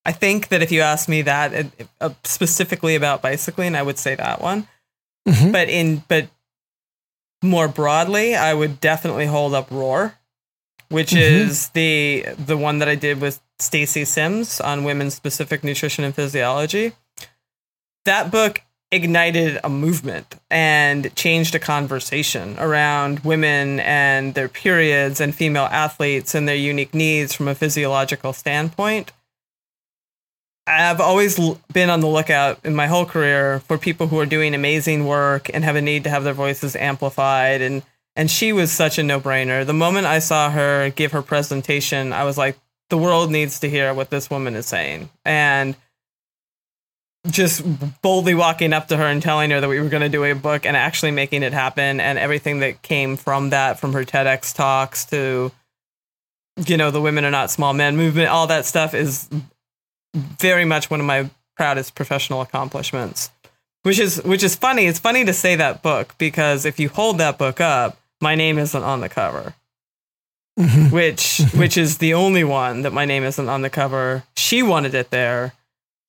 I 0.05 0.13
think 0.13 0.49
that 0.49 0.63
if 0.63 0.73
you 0.73 0.81
ask 0.81 1.09
me 1.09 1.23
that 1.23 1.53
it, 1.53 1.89
uh, 2.01 2.11
specifically 2.25 2.95
about 2.97 3.23
bicycling, 3.23 3.75
I 3.77 3.83
would 3.83 3.99
say 3.99 4.15
that 4.17 4.41
one. 4.41 4.67
Mhm. 5.29 5.53
But 5.53 5.69
in 5.69 6.03
but 6.09 6.29
more 7.43 7.69
broadly, 7.69 8.35
I 8.35 8.55
would 8.55 8.81
definitely 8.81 9.27
hold 9.27 9.55
up 9.55 9.71
Roar, 9.71 10.17
which 10.89 11.11
Mhm. 11.11 11.21
is 11.21 11.69
the 11.69 12.27
the 12.37 12.57
one 12.57 12.79
that 12.81 12.89
I 12.89 12.95
did 12.97 13.21
with 13.21 13.41
Stacy 13.61 14.05
Sims 14.05 14.61
on 14.61 14.83
women's 14.85 15.15
specific 15.15 15.63
nutrition 15.63 16.03
and 16.05 16.15
physiology. 16.15 16.93
That 18.05 18.33
book 18.33 18.63
ignited 18.91 19.59
a 19.65 19.71
movement 19.71 20.35
and 20.51 21.15
changed 21.15 21.55
a 21.55 21.59
conversation 21.59 22.57
around 22.59 23.21
women 23.21 23.81
and 23.81 24.35
their 24.35 24.49
periods 24.49 25.21
and 25.21 25.35
female 25.35 25.69
athletes 25.71 26.35
and 26.35 26.47
their 26.47 26.57
unique 26.57 26.93
needs 26.93 27.33
from 27.33 27.49
a 27.49 27.55
physiological 27.55 28.33
standpoint. 28.33 29.13
I've 30.67 31.01
always 31.01 31.39
been 31.73 31.91
on 31.91 32.01
the 32.01 32.07
lookout 32.07 32.61
in 32.65 32.75
my 32.75 32.87
whole 32.87 33.05
career 33.05 33.61
for 33.61 33.79
people 33.79 34.07
who 34.07 34.19
are 34.21 34.27
doing 34.27 34.55
amazing 34.55 35.07
work 35.07 35.51
and 35.53 35.65
have 35.65 35.77
a 35.77 35.83
need 35.83 36.05
to 36.05 36.11
have 36.11 36.25
their 36.25 36.35
voices 36.35 36.77
amplified 36.77 37.61
and 37.61 37.83
and 38.15 38.31
she 38.31 38.53
was 38.53 38.71
such 38.71 38.99
a 38.99 39.03
no-brainer. 39.03 39.65
The 39.65 39.73
moment 39.73 40.07
I 40.07 40.19
saw 40.19 40.51
her 40.51 40.91
give 40.91 41.13
her 41.13 41.23
presentation, 41.23 42.13
I 42.13 42.25
was 42.25 42.37
like 42.37 42.59
the 42.91 42.99
world 42.99 43.31
needs 43.31 43.61
to 43.61 43.71
hear 43.71 43.95
what 43.95 44.11
this 44.11 44.29
woman 44.29 44.55
is 44.55 44.67
saying. 44.67 45.09
And 45.25 45.75
just 47.31 47.65
boldly 48.03 48.35
walking 48.35 48.73
up 48.73 48.89
to 48.89 48.97
her 48.97 49.07
and 49.07 49.23
telling 49.23 49.51
her 49.51 49.61
that 49.61 49.69
we 49.69 49.81
were 49.81 49.89
going 49.89 50.03
to 50.03 50.09
do 50.09 50.25
a 50.25 50.35
book 50.35 50.67
and 50.67 50.77
actually 50.77 51.13
making 51.13 51.43
it 51.43 51.53
happen 51.53 52.01
and 52.01 52.19
everything 52.19 52.59
that 52.59 52.83
came 52.83 53.17
from 53.17 53.51
that 53.51 53.79
from 53.79 53.93
her 53.93 54.05
TEDx 54.05 54.55
talks 54.55 55.05
to 55.07 55.53
you 56.67 56.77
know 56.77 56.91
the 56.91 57.01
women 57.01 57.25
are 57.25 57.31
not 57.31 57.51
small 57.51 57.73
men 57.73 57.97
movement 57.97 58.29
all 58.29 58.49
that 58.49 58.67
stuff 58.67 58.93
is 58.93 59.29
very 60.15 60.65
much 60.65 60.91
one 60.91 61.01
of 61.01 61.07
my 61.07 61.31
proudest 61.57 61.95
professional 61.95 62.41
accomplishments 62.41 63.31
which 63.83 63.99
is 63.99 64.23
which 64.25 64.43
is 64.43 64.55
funny 64.55 64.87
it's 64.87 64.99
funny 64.99 65.25
to 65.25 65.33
say 65.33 65.57
that 65.57 65.83
book 65.83 66.15
because 66.19 66.65
if 66.65 66.79
you 66.79 66.89
hold 66.89 67.19
that 67.19 67.39
book 67.39 67.61
up 67.61 67.99
my 68.21 68.35
name 68.35 68.59
isn't 68.59 68.83
on 68.83 69.01
the 69.01 69.09
cover 69.09 69.55
mm-hmm. 70.59 70.91
which 70.95 71.41
which 71.55 71.77
is 71.77 71.99
the 71.99 72.15
only 72.15 72.45
one 72.45 72.83
that 72.83 72.93
my 72.93 73.05
name 73.05 73.23
isn't 73.23 73.49
on 73.49 73.63
the 73.63 73.71
cover 73.71 74.23
she 74.37 74.63
wanted 74.63 74.95
it 74.95 75.11
there 75.11 75.53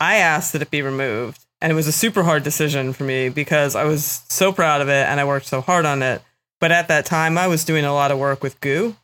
I 0.03 0.15
asked 0.15 0.51
that 0.51 0.61
it 0.61 0.69
be 0.69 0.81
removed. 0.81 1.45
And 1.61 1.71
it 1.71 1.75
was 1.75 1.87
a 1.87 1.93
super 1.93 2.23
hard 2.23 2.43
decision 2.43 2.91
for 2.91 3.05
me 3.05 3.29
because 3.29 3.73
I 3.73 3.85
was 3.85 4.21
so 4.27 4.51
proud 4.51 4.81
of 4.81 4.89
it 4.89 5.07
and 5.07 5.17
I 5.17 5.23
worked 5.23 5.45
so 5.45 5.61
hard 5.61 5.85
on 5.85 6.03
it. 6.03 6.21
But 6.59 6.73
at 6.73 6.89
that 6.89 7.05
time, 7.05 7.37
I 7.37 7.47
was 7.47 7.63
doing 7.63 7.85
a 7.85 7.93
lot 7.93 8.11
of 8.11 8.19
work 8.19 8.43
with 8.43 8.59
GU. 8.59 8.95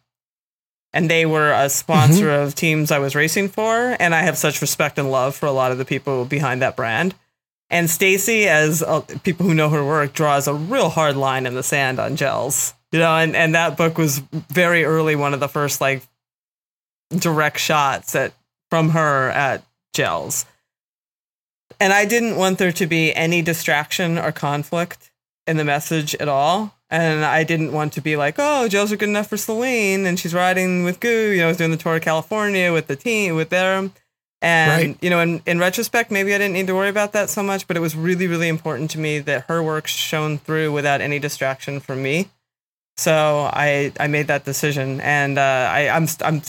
And 0.91 1.09
they 1.09 1.25
were 1.25 1.51
a 1.51 1.69
sponsor 1.69 2.25
mm-hmm. 2.25 2.47
of 2.47 2.55
teams 2.55 2.91
I 2.91 2.99
was 2.99 3.15
racing 3.15 3.49
for. 3.49 3.95
And 3.99 4.15
I 4.15 4.23
have 4.23 4.37
such 4.37 4.61
respect 4.61 4.97
and 4.97 5.11
love 5.11 5.35
for 5.35 5.45
a 5.45 5.51
lot 5.51 5.71
of 5.71 5.77
the 5.77 5.85
people 5.85 6.25
behind 6.25 6.61
that 6.61 6.75
brand. 6.75 7.13
And 7.69 7.89
Stacy, 7.89 8.47
as 8.47 8.81
uh, 8.81 9.01
people 9.23 9.45
who 9.45 9.53
know 9.53 9.69
her 9.69 9.85
work, 9.85 10.13
draws 10.13 10.47
a 10.47 10.53
real 10.53 10.89
hard 10.89 11.15
line 11.15 11.45
in 11.45 11.53
the 11.53 11.61
sand 11.61 11.99
on 11.99 12.15
gels. 12.15 12.73
You 12.91 12.99
know, 12.99 13.15
and, 13.15 13.35
and 13.35 13.53
that 13.53 13.77
book 13.77 13.99
was 13.99 14.17
very 14.17 14.83
early, 14.83 15.15
one 15.15 15.35
of 15.35 15.39
the 15.39 15.47
first 15.47 15.79
like 15.79 16.01
direct 17.15 17.59
shots 17.59 18.15
at 18.15 18.33
from 18.71 18.89
her 18.89 19.29
at 19.29 19.63
gels. 19.93 20.45
And 21.79 21.93
I 21.93 22.05
didn't 22.05 22.35
want 22.35 22.57
there 22.57 22.71
to 22.71 22.87
be 22.87 23.13
any 23.15 23.41
distraction 23.41 24.17
or 24.17 24.31
conflict 24.31 25.11
in 25.47 25.57
the 25.57 25.63
message 25.63 26.15
at 26.15 26.27
all. 26.27 26.75
And 26.91 27.23
I 27.23 27.43
didn't 27.43 27.71
want 27.71 27.93
to 27.93 28.01
be 28.01 28.15
like, 28.15 28.35
oh, 28.39 28.67
gels 28.67 28.91
are 28.91 28.97
good 28.97 29.09
enough 29.09 29.27
for 29.27 29.37
Selene, 29.37 30.07
and 30.07 30.19
she's 30.19 30.33
riding 30.33 30.83
with 30.83 30.99
GU. 30.99 31.07
You 31.07 31.37
know, 31.37 31.45
I 31.45 31.47
was 31.49 31.57
doing 31.57 31.71
the 31.71 31.77
tour 31.77 31.97
of 31.97 32.01
California 32.01 32.73
with 32.73 32.87
the 32.87 32.95
team, 32.95 33.35
with 33.35 33.49
them. 33.49 33.93
And, 34.41 34.71
right. 34.71 34.97
you 35.01 35.09
know, 35.09 35.19
in, 35.19 35.41
in 35.45 35.59
retrospect, 35.59 36.11
maybe 36.11 36.33
I 36.33 36.37
didn't 36.37 36.53
need 36.53 36.67
to 36.67 36.75
worry 36.75 36.89
about 36.89 37.11
that 37.11 37.29
so 37.29 37.43
much, 37.43 37.67
but 37.67 37.77
it 37.77 37.81
was 37.81 37.95
really, 37.95 38.25
really 38.25 38.47
important 38.47 38.89
to 38.91 38.99
me 38.99 39.19
that 39.19 39.45
her 39.49 39.61
work 39.61 39.85
shone 39.85 40.37
through 40.37 40.71
without 40.71 41.01
any 41.01 41.19
distraction 41.19 41.79
from 41.79 42.01
me. 42.01 42.29
So 42.97 43.49
I, 43.51 43.91
I 43.99 44.07
made 44.07 44.27
that 44.27 44.45
decision. 44.45 45.01
And 45.01 45.37
uh, 45.37 45.69
I, 45.71 45.89
I'm, 45.89 46.07
I'm 46.21 46.41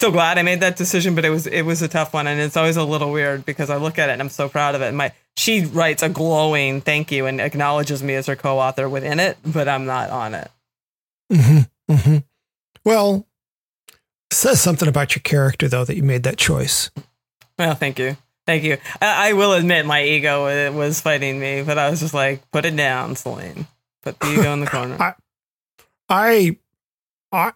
so 0.00 0.10
glad 0.10 0.38
I 0.38 0.42
made 0.42 0.60
that 0.60 0.76
decision, 0.76 1.14
but 1.14 1.24
it 1.24 1.30
was 1.30 1.46
it 1.46 1.62
was 1.62 1.82
a 1.82 1.88
tough 1.88 2.12
one, 2.12 2.26
and 2.26 2.40
it's 2.40 2.56
always 2.56 2.76
a 2.76 2.84
little 2.84 3.10
weird 3.10 3.46
because 3.46 3.70
I 3.70 3.76
look 3.76 3.98
at 3.98 4.10
it 4.10 4.12
and 4.12 4.22
I'm 4.22 4.28
so 4.28 4.48
proud 4.48 4.74
of 4.74 4.82
it. 4.82 4.88
And 4.88 4.96
my 4.96 5.12
she 5.36 5.64
writes 5.64 6.02
a 6.02 6.08
glowing 6.08 6.80
thank 6.80 7.10
you 7.10 7.26
and 7.26 7.40
acknowledges 7.40 8.02
me 8.02 8.14
as 8.14 8.26
her 8.26 8.36
co-author 8.36 8.88
within 8.88 9.20
it, 9.20 9.38
but 9.44 9.68
I'm 9.68 9.86
not 9.86 10.10
on 10.10 10.34
it. 10.34 10.50
Mm-hmm, 11.32 11.92
mm-hmm. 11.92 12.16
Well, 12.84 13.26
says 14.30 14.60
something 14.60 14.88
about 14.88 15.14
your 15.16 15.22
character 15.22 15.68
though 15.68 15.84
that 15.84 15.96
you 15.96 16.02
made 16.02 16.24
that 16.24 16.36
choice. 16.36 16.90
Well, 17.58 17.74
thank 17.74 17.98
you, 17.98 18.18
thank 18.46 18.64
you. 18.64 18.76
I, 19.00 19.30
I 19.30 19.32
will 19.32 19.54
admit 19.54 19.86
my 19.86 20.04
ego 20.04 20.72
was 20.72 21.00
fighting 21.00 21.40
me, 21.40 21.62
but 21.62 21.78
I 21.78 21.88
was 21.88 22.00
just 22.00 22.12
like, 22.12 22.50
put 22.50 22.66
it 22.66 22.76
down, 22.76 23.16
Selene. 23.16 23.66
Put 24.02 24.20
the 24.20 24.30
ego 24.30 24.52
in 24.52 24.60
the 24.60 24.66
corner. 24.70 24.96
I, 25.00 25.14
I, 26.08 26.58
I 27.32 27.52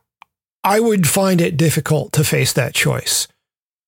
I 0.62 0.80
would 0.80 1.08
find 1.08 1.40
it 1.40 1.56
difficult 1.56 2.12
to 2.12 2.24
face 2.24 2.52
that 2.52 2.74
choice. 2.74 3.28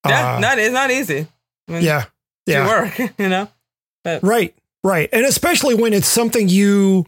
Yeah, 0.06 0.36
uh, 0.36 0.40
not 0.40 0.58
it's 0.58 0.72
not 0.72 0.90
easy. 0.90 1.26
I 1.68 1.72
mean, 1.72 1.82
yeah, 1.82 2.06
yeah, 2.46 2.66
work, 2.66 2.98
you 3.18 3.28
know. 3.28 3.48
But. 4.04 4.22
Right, 4.22 4.54
right, 4.82 5.08
and 5.12 5.24
especially 5.24 5.74
when 5.74 5.92
it's 5.92 6.08
something 6.08 6.48
you, 6.48 7.06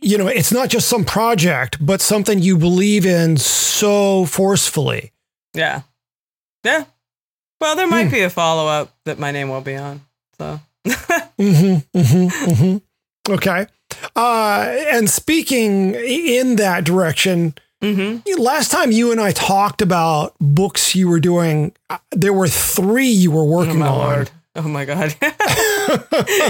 you 0.00 0.16
know, 0.16 0.28
it's 0.28 0.52
not 0.52 0.68
just 0.68 0.88
some 0.88 1.04
project, 1.04 1.84
but 1.84 2.00
something 2.00 2.38
you 2.38 2.56
believe 2.56 3.04
in 3.04 3.36
so 3.36 4.24
forcefully. 4.24 5.12
Yeah, 5.52 5.82
yeah. 6.64 6.84
Well, 7.60 7.76
there 7.76 7.86
might 7.86 8.04
hmm. 8.04 8.12
be 8.12 8.22
a 8.22 8.30
follow 8.30 8.66
up 8.66 8.94
that 9.04 9.18
my 9.18 9.30
name 9.30 9.50
will 9.50 9.60
be 9.60 9.76
on. 9.76 10.00
So. 10.38 10.60
mm-hmm, 10.86 11.98
mm-hmm, 11.98 12.50
mm-hmm. 12.50 13.32
Okay. 13.32 13.66
Uh, 14.16 14.74
and 14.92 15.10
speaking 15.10 15.94
in 15.94 16.56
that 16.56 16.84
direction, 16.84 17.54
Mm-hmm. 17.82 18.40
Last 18.40 18.70
time 18.70 18.92
you 18.92 19.10
and 19.10 19.20
I 19.20 19.32
talked 19.32 19.80
about 19.80 20.34
books 20.38 20.94
you 20.94 21.08
were 21.08 21.20
doing, 21.20 21.72
uh, 21.88 21.98
there 22.10 22.32
were 22.32 22.48
three 22.48 23.08
you 23.08 23.30
were 23.30 23.44
working 23.44 23.82
oh, 23.82 23.86
on. 23.86 23.98
Lord. 23.98 24.30
Oh 24.56 24.68
my 24.68 24.84
God. 24.84 25.14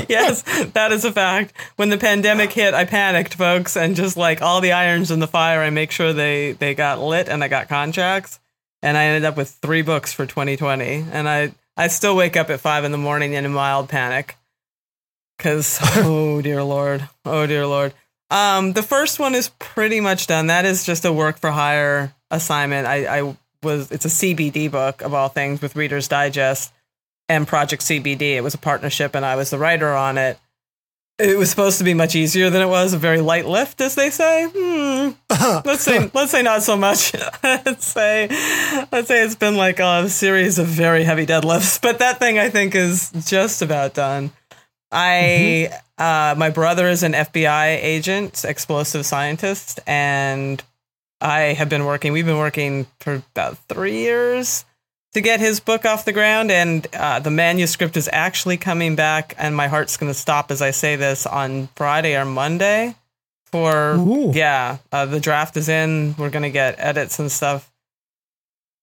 yes, 0.08 0.42
that 0.72 0.90
is 0.90 1.04
a 1.04 1.12
fact. 1.12 1.52
When 1.76 1.90
the 1.90 1.98
pandemic 1.98 2.52
hit, 2.52 2.74
I 2.74 2.84
panicked, 2.84 3.34
folks, 3.34 3.76
and 3.76 3.94
just 3.94 4.16
like 4.16 4.42
all 4.42 4.60
the 4.60 4.72
irons 4.72 5.10
in 5.10 5.20
the 5.20 5.26
fire, 5.26 5.60
I 5.60 5.70
make 5.70 5.90
sure 5.90 6.12
they, 6.12 6.52
they 6.52 6.74
got 6.74 6.98
lit 7.00 7.28
and 7.28 7.44
I 7.44 7.48
got 7.48 7.68
contracts. 7.68 8.40
And 8.82 8.96
I 8.96 9.04
ended 9.04 9.26
up 9.26 9.36
with 9.36 9.50
three 9.50 9.82
books 9.82 10.12
for 10.12 10.24
2020. 10.24 11.06
And 11.12 11.28
I, 11.28 11.52
I 11.76 11.88
still 11.88 12.16
wake 12.16 12.36
up 12.36 12.48
at 12.48 12.60
five 12.60 12.84
in 12.84 12.92
the 12.92 12.98
morning 12.98 13.34
in 13.34 13.44
a 13.44 13.50
mild 13.50 13.88
panic. 13.88 14.36
Cause, 15.38 15.78
oh 15.96 16.40
dear 16.42 16.62
Lord. 16.64 17.08
Oh 17.24 17.46
dear 17.46 17.66
Lord. 17.66 17.92
Um, 18.30 18.72
the 18.72 18.82
first 18.82 19.18
one 19.18 19.34
is 19.34 19.50
pretty 19.58 20.00
much 20.00 20.26
done. 20.26 20.46
That 20.46 20.64
is 20.64 20.84
just 20.84 21.04
a 21.04 21.12
work 21.12 21.38
for 21.38 21.50
hire 21.50 22.14
assignment. 22.30 22.86
I, 22.86 23.20
I 23.20 23.36
was 23.62 23.90
it's 23.90 24.04
a 24.04 24.08
CBD 24.08 24.70
book 24.70 25.02
of 25.02 25.12
all 25.14 25.28
things 25.28 25.60
with 25.60 25.76
Reader's 25.76 26.08
Digest 26.08 26.72
and 27.28 27.46
Project 27.46 27.82
CBD. 27.82 28.36
It 28.36 28.42
was 28.42 28.54
a 28.54 28.58
partnership, 28.58 29.14
and 29.14 29.24
I 29.24 29.36
was 29.36 29.50
the 29.50 29.58
writer 29.58 29.88
on 29.94 30.18
it. 30.18 30.38
It 31.18 31.36
was 31.36 31.50
supposed 31.50 31.76
to 31.78 31.84
be 31.84 31.92
much 31.92 32.14
easier 32.14 32.48
than 32.48 32.62
it 32.62 32.68
was, 32.68 32.94
a 32.94 32.98
very 32.98 33.20
light 33.20 33.44
lift, 33.44 33.82
as 33.82 33.94
they 33.94 34.08
say. 34.08 34.46
Hmm. 34.48 35.10
let's 35.66 35.82
say 35.82 36.10
let's 36.14 36.30
say 36.30 36.42
not 36.42 36.62
so 36.62 36.76
much. 36.76 37.12
let's 37.42 37.86
say 37.86 38.28
let's 38.90 39.08
say 39.08 39.24
it's 39.24 39.34
been 39.34 39.56
like 39.56 39.80
a 39.80 40.08
series 40.08 40.58
of 40.58 40.66
very 40.66 41.04
heavy 41.04 41.26
deadlifts, 41.26 41.80
but 41.82 41.98
that 41.98 42.18
thing 42.18 42.38
I 42.38 42.48
think 42.48 42.74
is 42.74 43.10
just 43.26 43.60
about 43.60 43.94
done. 43.94 44.30
I 44.92 45.70
mm-hmm. 45.70 46.02
uh, 46.02 46.34
my 46.36 46.50
brother 46.50 46.88
is 46.88 47.02
an 47.02 47.12
FBI 47.12 47.82
agent, 47.82 48.44
explosive 48.44 49.06
scientist, 49.06 49.80
and 49.86 50.62
I 51.20 51.54
have 51.54 51.68
been 51.68 51.84
working. 51.84 52.12
We've 52.12 52.26
been 52.26 52.38
working 52.38 52.86
for 52.98 53.22
about 53.34 53.58
three 53.68 53.98
years 53.98 54.64
to 55.12 55.20
get 55.20 55.40
his 55.40 55.60
book 55.60 55.84
off 55.84 56.04
the 56.04 56.12
ground, 56.12 56.50
and 56.50 56.86
uh, 56.94 57.20
the 57.20 57.30
manuscript 57.30 57.96
is 57.96 58.08
actually 58.12 58.56
coming 58.56 58.96
back. 58.96 59.34
And 59.38 59.54
my 59.56 59.68
heart's 59.68 59.96
going 59.96 60.10
to 60.10 60.18
stop 60.18 60.50
as 60.50 60.62
I 60.62 60.70
say 60.70 60.96
this 60.96 61.26
on 61.26 61.68
Friday 61.76 62.16
or 62.16 62.24
Monday. 62.24 62.96
For 63.46 63.96
Ooh. 63.96 64.30
yeah, 64.32 64.78
uh, 64.92 65.06
the 65.06 65.18
draft 65.18 65.56
is 65.56 65.68
in. 65.68 66.14
We're 66.16 66.30
going 66.30 66.44
to 66.44 66.50
get 66.50 66.76
edits 66.78 67.18
and 67.18 67.32
stuff 67.32 67.69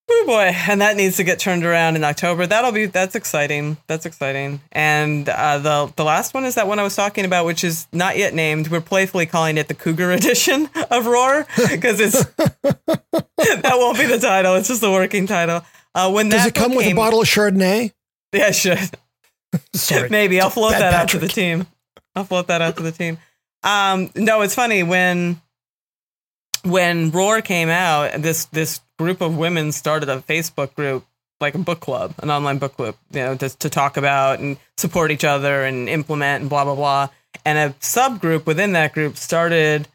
Oh 0.09 0.23
boy, 0.25 0.53
and 0.69 0.79
that 0.79 0.95
needs 0.95 1.17
to 1.17 1.23
get 1.25 1.37
turned 1.37 1.65
around 1.65 1.97
in 1.97 2.03
October. 2.05 2.47
That'll 2.47 2.71
be 2.71 2.85
that's 2.85 3.15
exciting. 3.15 3.75
That's 3.87 4.05
exciting. 4.05 4.61
And 4.71 5.27
uh, 5.27 5.57
the 5.59 5.91
the 5.97 6.05
last 6.05 6.33
one 6.33 6.45
is 6.45 6.55
that 6.55 6.65
one 6.67 6.79
I 6.79 6.83
was 6.83 6.95
talking 6.95 7.25
about, 7.25 7.45
which 7.45 7.63
is 7.63 7.87
not 7.91 8.17
yet 8.17 8.33
named. 8.33 8.69
We're 8.69 8.79
playfully 8.79 9.25
calling 9.25 9.57
it 9.57 9.67
the 9.67 9.73
Cougar 9.73 10.11
Edition 10.13 10.69
of 10.89 11.07
Roar 11.07 11.45
because 11.69 11.99
it's 11.99 12.23
that 12.35 13.73
won't 13.75 13.97
be 13.97 14.05
the 14.05 14.19
title. 14.19 14.55
It's 14.55 14.69
just 14.69 14.81
the 14.81 14.91
working 14.91 15.27
title. 15.27 15.63
Uh, 15.93 16.09
when 16.11 16.29
does 16.29 16.45
it 16.45 16.55
come 16.55 16.73
with 16.73 16.85
a 16.85 16.93
bottle 16.93 17.21
of 17.21 17.27
Chardonnay? 17.27 17.91
Yeah, 18.31 18.47
it 18.49 18.55
should. 18.55 18.89
Sorry, 19.73 20.09
maybe 20.09 20.39
I'll 20.39 20.49
float 20.49 20.71
that 20.71 20.93
Patrick. 20.93 20.99
out 21.01 21.09
to 21.09 21.19
the 21.19 21.27
team. 21.27 21.67
I'll 22.15 22.23
float 22.23 22.47
that 22.47 22.61
out 22.61 22.77
to 22.77 22.83
the 22.83 22.91
team. 22.91 23.17
Um, 23.63 24.09
no, 24.15 24.41
it's 24.41 24.55
funny 24.55 24.83
when 24.83 25.41
when 26.63 27.11
Roar 27.11 27.41
came 27.41 27.69
out, 27.69 28.21
this 28.21 28.45
this 28.45 28.79
group 28.97 29.21
of 29.21 29.37
women 29.37 29.71
started 29.71 30.09
a 30.09 30.19
Facebook 30.21 30.73
group, 30.75 31.05
like 31.39 31.55
a 31.55 31.59
book 31.59 31.79
club, 31.79 32.13
an 32.19 32.29
online 32.29 32.57
book 32.57 32.75
club, 32.75 32.95
you 33.11 33.19
know, 33.19 33.35
just 33.35 33.59
to 33.61 33.69
talk 33.69 33.97
about 33.97 34.39
and 34.39 34.57
support 34.77 35.11
each 35.11 35.23
other 35.23 35.63
and 35.63 35.87
implement 35.89 36.41
and 36.41 36.49
blah 36.49 36.63
blah 36.63 36.75
blah. 36.75 37.09
And 37.45 37.57
a 37.57 37.75
subgroup 37.79 38.45
within 38.45 38.73
that 38.73 38.93
group 38.93 39.17
started 39.17 39.87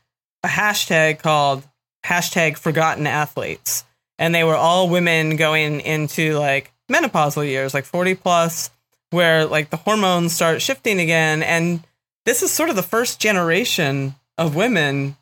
a 0.43 0.49
hashtag 0.49 1.21
called 1.21 1.63
hashtag 2.05 2.57
Forgotten 2.57 3.07
Athletes, 3.07 3.85
and 4.19 4.35
they 4.35 4.45
were 4.45 4.57
all 4.57 4.89
women 4.89 5.37
going 5.37 5.81
into 5.81 6.39
like 6.39 6.73
menopausal 6.91 7.47
years, 7.47 7.75
like 7.75 7.85
forty 7.85 8.15
plus, 8.15 8.71
where 9.11 9.47
like 9.47 9.71
the 9.71 9.77
hormones 9.77 10.33
start 10.33 10.63
shifting 10.63 11.01
again 11.01 11.43
and 11.43 11.85
this 12.25 12.43
is 12.43 12.51
sort 12.51 12.71
of 12.71 12.77
the 12.77 12.83
first 12.83 13.21
generation 13.21 14.15
of 14.39 14.55
women 14.55 15.17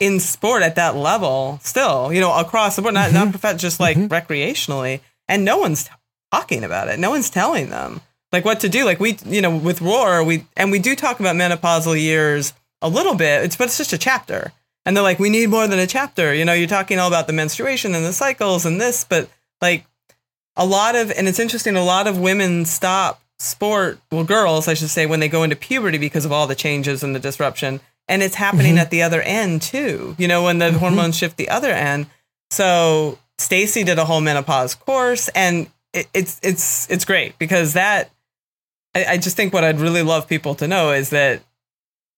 in 0.00 0.20
sport 0.20 0.62
at 0.62 0.76
that 0.76 0.94
level 0.94 1.58
still, 1.62 2.12
you 2.12 2.20
know, 2.20 2.36
across 2.38 2.76
the 2.76 2.82
board, 2.82 2.94
not, 2.94 3.12
not 3.12 3.28
mm-hmm. 3.28 3.38
prof- 3.38 3.56
just 3.56 3.80
like 3.80 3.96
mm-hmm. 3.96 4.12
recreationally. 4.12 5.00
And 5.26 5.44
no 5.44 5.58
one's 5.58 5.90
talking 6.32 6.64
about 6.64 6.88
it. 6.88 6.98
No 6.98 7.10
one's 7.10 7.30
telling 7.30 7.70
them 7.70 8.00
like 8.32 8.44
what 8.44 8.60
to 8.60 8.68
do. 8.68 8.84
Like 8.84 9.00
we, 9.00 9.18
you 9.26 9.42
know, 9.42 9.56
with 9.56 9.80
Roar, 9.80 10.22
we, 10.22 10.46
and 10.56 10.70
we 10.70 10.78
do 10.78 10.94
talk 10.94 11.20
about 11.20 11.36
menopausal 11.36 12.00
years 12.00 12.52
a 12.80 12.88
little 12.88 13.14
bit, 13.14 13.44
it's, 13.44 13.56
but 13.56 13.64
it's 13.64 13.78
just 13.78 13.92
a 13.92 13.98
chapter. 13.98 14.52
And 14.86 14.96
they're 14.96 15.02
like, 15.02 15.18
we 15.18 15.30
need 15.30 15.50
more 15.50 15.66
than 15.66 15.78
a 15.78 15.86
chapter. 15.86 16.32
You 16.32 16.44
know, 16.44 16.52
you're 16.52 16.68
talking 16.68 16.98
all 16.98 17.08
about 17.08 17.26
the 17.26 17.32
menstruation 17.32 17.94
and 17.94 18.04
the 18.04 18.12
cycles 18.12 18.64
and 18.64 18.80
this, 18.80 19.04
but 19.04 19.28
like 19.60 19.84
a 20.56 20.64
lot 20.64 20.94
of, 20.94 21.10
and 21.10 21.28
it's 21.28 21.38
interesting, 21.38 21.76
a 21.76 21.84
lot 21.84 22.06
of 22.06 22.18
women 22.18 22.64
stop 22.64 23.20
sport, 23.38 23.98
well, 24.10 24.24
girls, 24.24 24.68
I 24.68 24.74
should 24.74 24.90
say, 24.90 25.06
when 25.06 25.20
they 25.20 25.28
go 25.28 25.42
into 25.42 25.56
puberty 25.56 25.98
because 25.98 26.24
of 26.24 26.32
all 26.32 26.46
the 26.46 26.54
changes 26.54 27.02
and 27.02 27.14
the 27.14 27.20
disruption. 27.20 27.80
And 28.08 28.22
it's 28.22 28.34
happening 28.36 28.76
Mhm. 28.76 28.80
at 28.80 28.90
the 28.90 29.02
other 29.02 29.20
end 29.22 29.60
too, 29.62 30.14
you 30.18 30.26
know, 30.28 30.42
when 30.44 30.58
the 30.58 30.70
Mhm. 30.70 30.76
hormones 30.78 31.16
shift 31.16 31.36
the 31.36 31.48
other 31.50 31.70
end. 31.72 32.06
So 32.50 33.18
Stacy 33.38 33.84
did 33.84 33.98
a 33.98 34.04
whole 34.04 34.20
menopause 34.20 34.74
course 34.74 35.28
and 35.34 35.68
it, 35.92 36.06
it's, 36.14 36.38
it's, 36.42 36.88
it's 36.90 37.04
great 37.04 37.38
because 37.38 37.74
that, 37.74 38.10
I, 38.94 39.04
I 39.10 39.16
just 39.18 39.36
think 39.36 39.52
what 39.52 39.64
I'd 39.64 39.80
really 39.80 40.02
love 40.02 40.26
people 40.28 40.54
to 40.56 40.66
know 40.68 40.92
is 40.92 41.10
that 41.10 41.42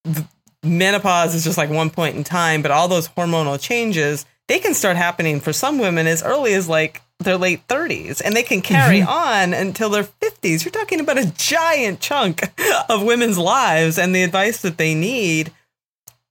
the 0.05 0.25
menopause 0.63 1.35
is 1.35 1.45
just 1.45 1.59
like 1.59 1.71
one 1.71 1.91
point 1.91 2.17
in 2.17 2.25
time, 2.25 2.63
but 2.63 2.71
all 2.71 2.89
those 2.89 3.09
hormonal 3.09 3.61
changes, 3.61 4.27
they 4.49 4.59
can 4.59 4.75
start 4.75 4.97
happening 4.97 5.41
for 5.41 5.53
some 5.53 5.79
women 5.79 6.07
as 6.07 6.23
early 6.23 6.55
as 6.55 6.69
like 6.69 7.03
their 7.19 7.37
late 7.37 7.67
30s 7.69 8.21
and 8.25 8.35
they 8.35 8.43
can 8.43 8.61
carry 8.63 9.03
on 9.03 9.53
until 9.53 9.91
their 9.91 10.05
50s. 10.05 10.65
You're 10.65 10.73
talking 10.73 11.01
about 11.01 11.19
a 11.19 11.27
giant 11.37 12.01
chunk 12.01 12.43
of 12.89 13.03
women's 13.03 13.39
lives 13.39 13.99
and 13.99 14.15
the 14.15 14.23
advice 14.23 14.63
that 14.63 14.79
they 14.79 14.95
need 14.95 15.53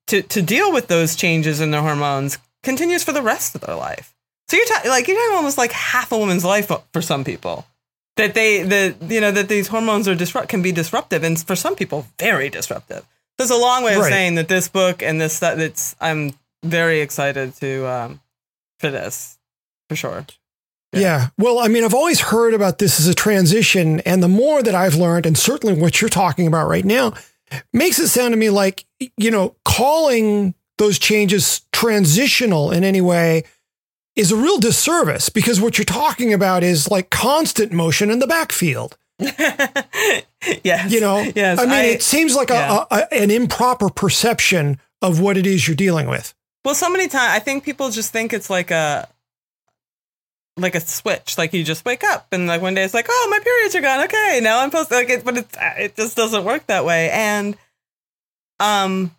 to, 0.10 0.22
to 0.22 0.42
deal 0.42 0.72
with 0.72 0.88
those 0.88 1.16
changes 1.16 1.62
in 1.62 1.72
their 1.72 1.82
hormones 1.82 2.38
continues 2.64 3.04
for 3.04 3.12
the 3.14 3.22
rest 3.22 3.56
of 3.56 3.62
their 3.62 3.76
life. 3.76 4.14
So 4.50 4.58
you're 4.58 4.66
talking 4.66 4.90
like 4.90 5.08
you're 5.08 5.18
talking 5.18 5.36
almost 5.38 5.58
like 5.58 5.72
half 5.72 6.12
a 6.12 6.18
woman's 6.18 6.44
life 6.44 6.72
for 6.92 7.02
some 7.02 7.24
people 7.24 7.66
that 8.18 8.34
they 8.34 8.64
that 8.64 8.96
you 9.10 9.22
know 9.22 9.32
that 9.32 9.48
these 9.48 9.68
hormones 9.68 10.08
are 10.08 10.16
disrupt 10.16 10.50
can 10.50 10.62
be 10.62 10.72
disruptive 10.72 11.24
and 11.24 11.40
for 11.42 11.56
some 11.56 11.76
people 11.76 12.06
very 12.20 12.50
disruptive. 12.50 13.06
There's 13.38 13.52
a 13.52 13.56
long 13.58 13.84
way 13.84 13.94
of 13.96 14.02
Right. 14.02 14.10
saying 14.12 14.36
that 14.36 14.48
this 14.50 14.68
book 14.68 15.02
and 15.02 15.22
this 15.22 15.40
that 15.40 15.60
it's 15.60 15.96
I'm 16.02 16.34
very 16.64 17.00
excited 17.02 17.56
to 17.58 17.88
um 17.88 18.20
for 18.80 18.90
this 18.92 19.38
for 19.88 19.96
sure. 19.96 20.26
Yeah. 20.92 21.28
Well, 21.38 21.60
I 21.60 21.68
mean, 21.68 21.84
I've 21.84 21.94
always 21.94 22.20
heard 22.20 22.56
about 22.56 22.80
this 22.80 23.00
as 23.00 23.08
a 23.08 23.14
transition, 23.14 24.00
and 24.02 24.24
the 24.24 24.28
more 24.28 24.64
that 24.64 24.74
I've 24.74 24.96
learned, 24.96 25.28
and 25.28 25.38
certainly 25.38 25.80
what 25.80 26.02
you're 26.02 26.10
talking 26.10 26.48
about 26.48 26.68
right 26.68 26.84
now, 26.84 27.14
makes 27.74 28.00
it 28.00 28.08
sound 28.10 28.34
to 28.34 28.38
me 28.38 28.50
like, 28.50 28.86
you 29.18 29.32
know, 29.32 29.56
calling 29.66 30.54
those 30.78 30.98
changes 31.00 31.62
transitional 31.72 32.72
in 32.72 32.84
any 32.84 33.02
way 33.02 33.44
is 34.16 34.32
a 34.32 34.36
real 34.36 34.58
disservice 34.60 35.30
because 35.30 35.62
what 35.62 35.78
you're 35.78 35.86
talking 35.86 36.34
about 36.34 36.64
is 36.64 36.90
like 36.90 37.10
constant 37.10 37.72
motion 37.72 38.10
in 38.10 38.20
the 38.20 38.28
backfield. 38.28 38.98
yes. 40.64 40.92
You 40.92 41.02
know, 41.02 41.20
Yes. 41.36 41.60
I 41.60 41.64
mean, 41.64 41.72
I- 41.74 41.84
it 41.86 42.02
seems 42.04 42.36
like 42.36 42.50
yeah. 42.50 42.86
a, 42.90 42.96
a, 42.96 43.14
an 43.14 43.32
improper 43.32 43.90
perception 43.90 44.80
of 45.02 45.20
what 45.20 45.38
it 45.38 45.46
is 45.46 45.68
you're 45.68 45.76
dealing 45.76 46.08
with. 46.08 46.34
Well, 46.66 46.76
so 46.76 46.90
many 46.90 47.08
times 47.08 47.32
I 47.34 47.40
think 47.40 47.64
people 47.64 47.90
just 47.90 48.12
think 48.12 48.34
it's 48.34 48.50
like 48.50 48.72
a 48.72 49.08
like 50.60 50.76
a 50.76 50.80
switch. 50.82 51.38
Like 51.38 51.54
you 51.54 51.64
just 51.64 51.86
wake 51.86 52.04
up 52.04 52.28
and 52.32 52.48
like 52.48 52.62
one 52.62 52.74
day 52.76 52.84
it's 52.84 52.94
like, 52.94 53.08
oh, 53.10 53.28
my 53.32 53.40
periods 53.40 53.76
are 53.76 53.82
gone. 53.82 54.04
Okay, 54.06 54.40
now 54.44 54.60
I'm 54.60 54.70
supposed 54.70 54.90
to 54.90 54.96
like 54.96 55.10
it, 55.10 55.26
but 55.26 55.38
it's 55.38 55.58
it 55.78 55.96
just 55.96 56.16
doesn't 56.18 56.44
work 56.44 56.68
that 56.68 56.86
way. 56.86 57.10
And 57.12 57.58
um, 58.60 59.16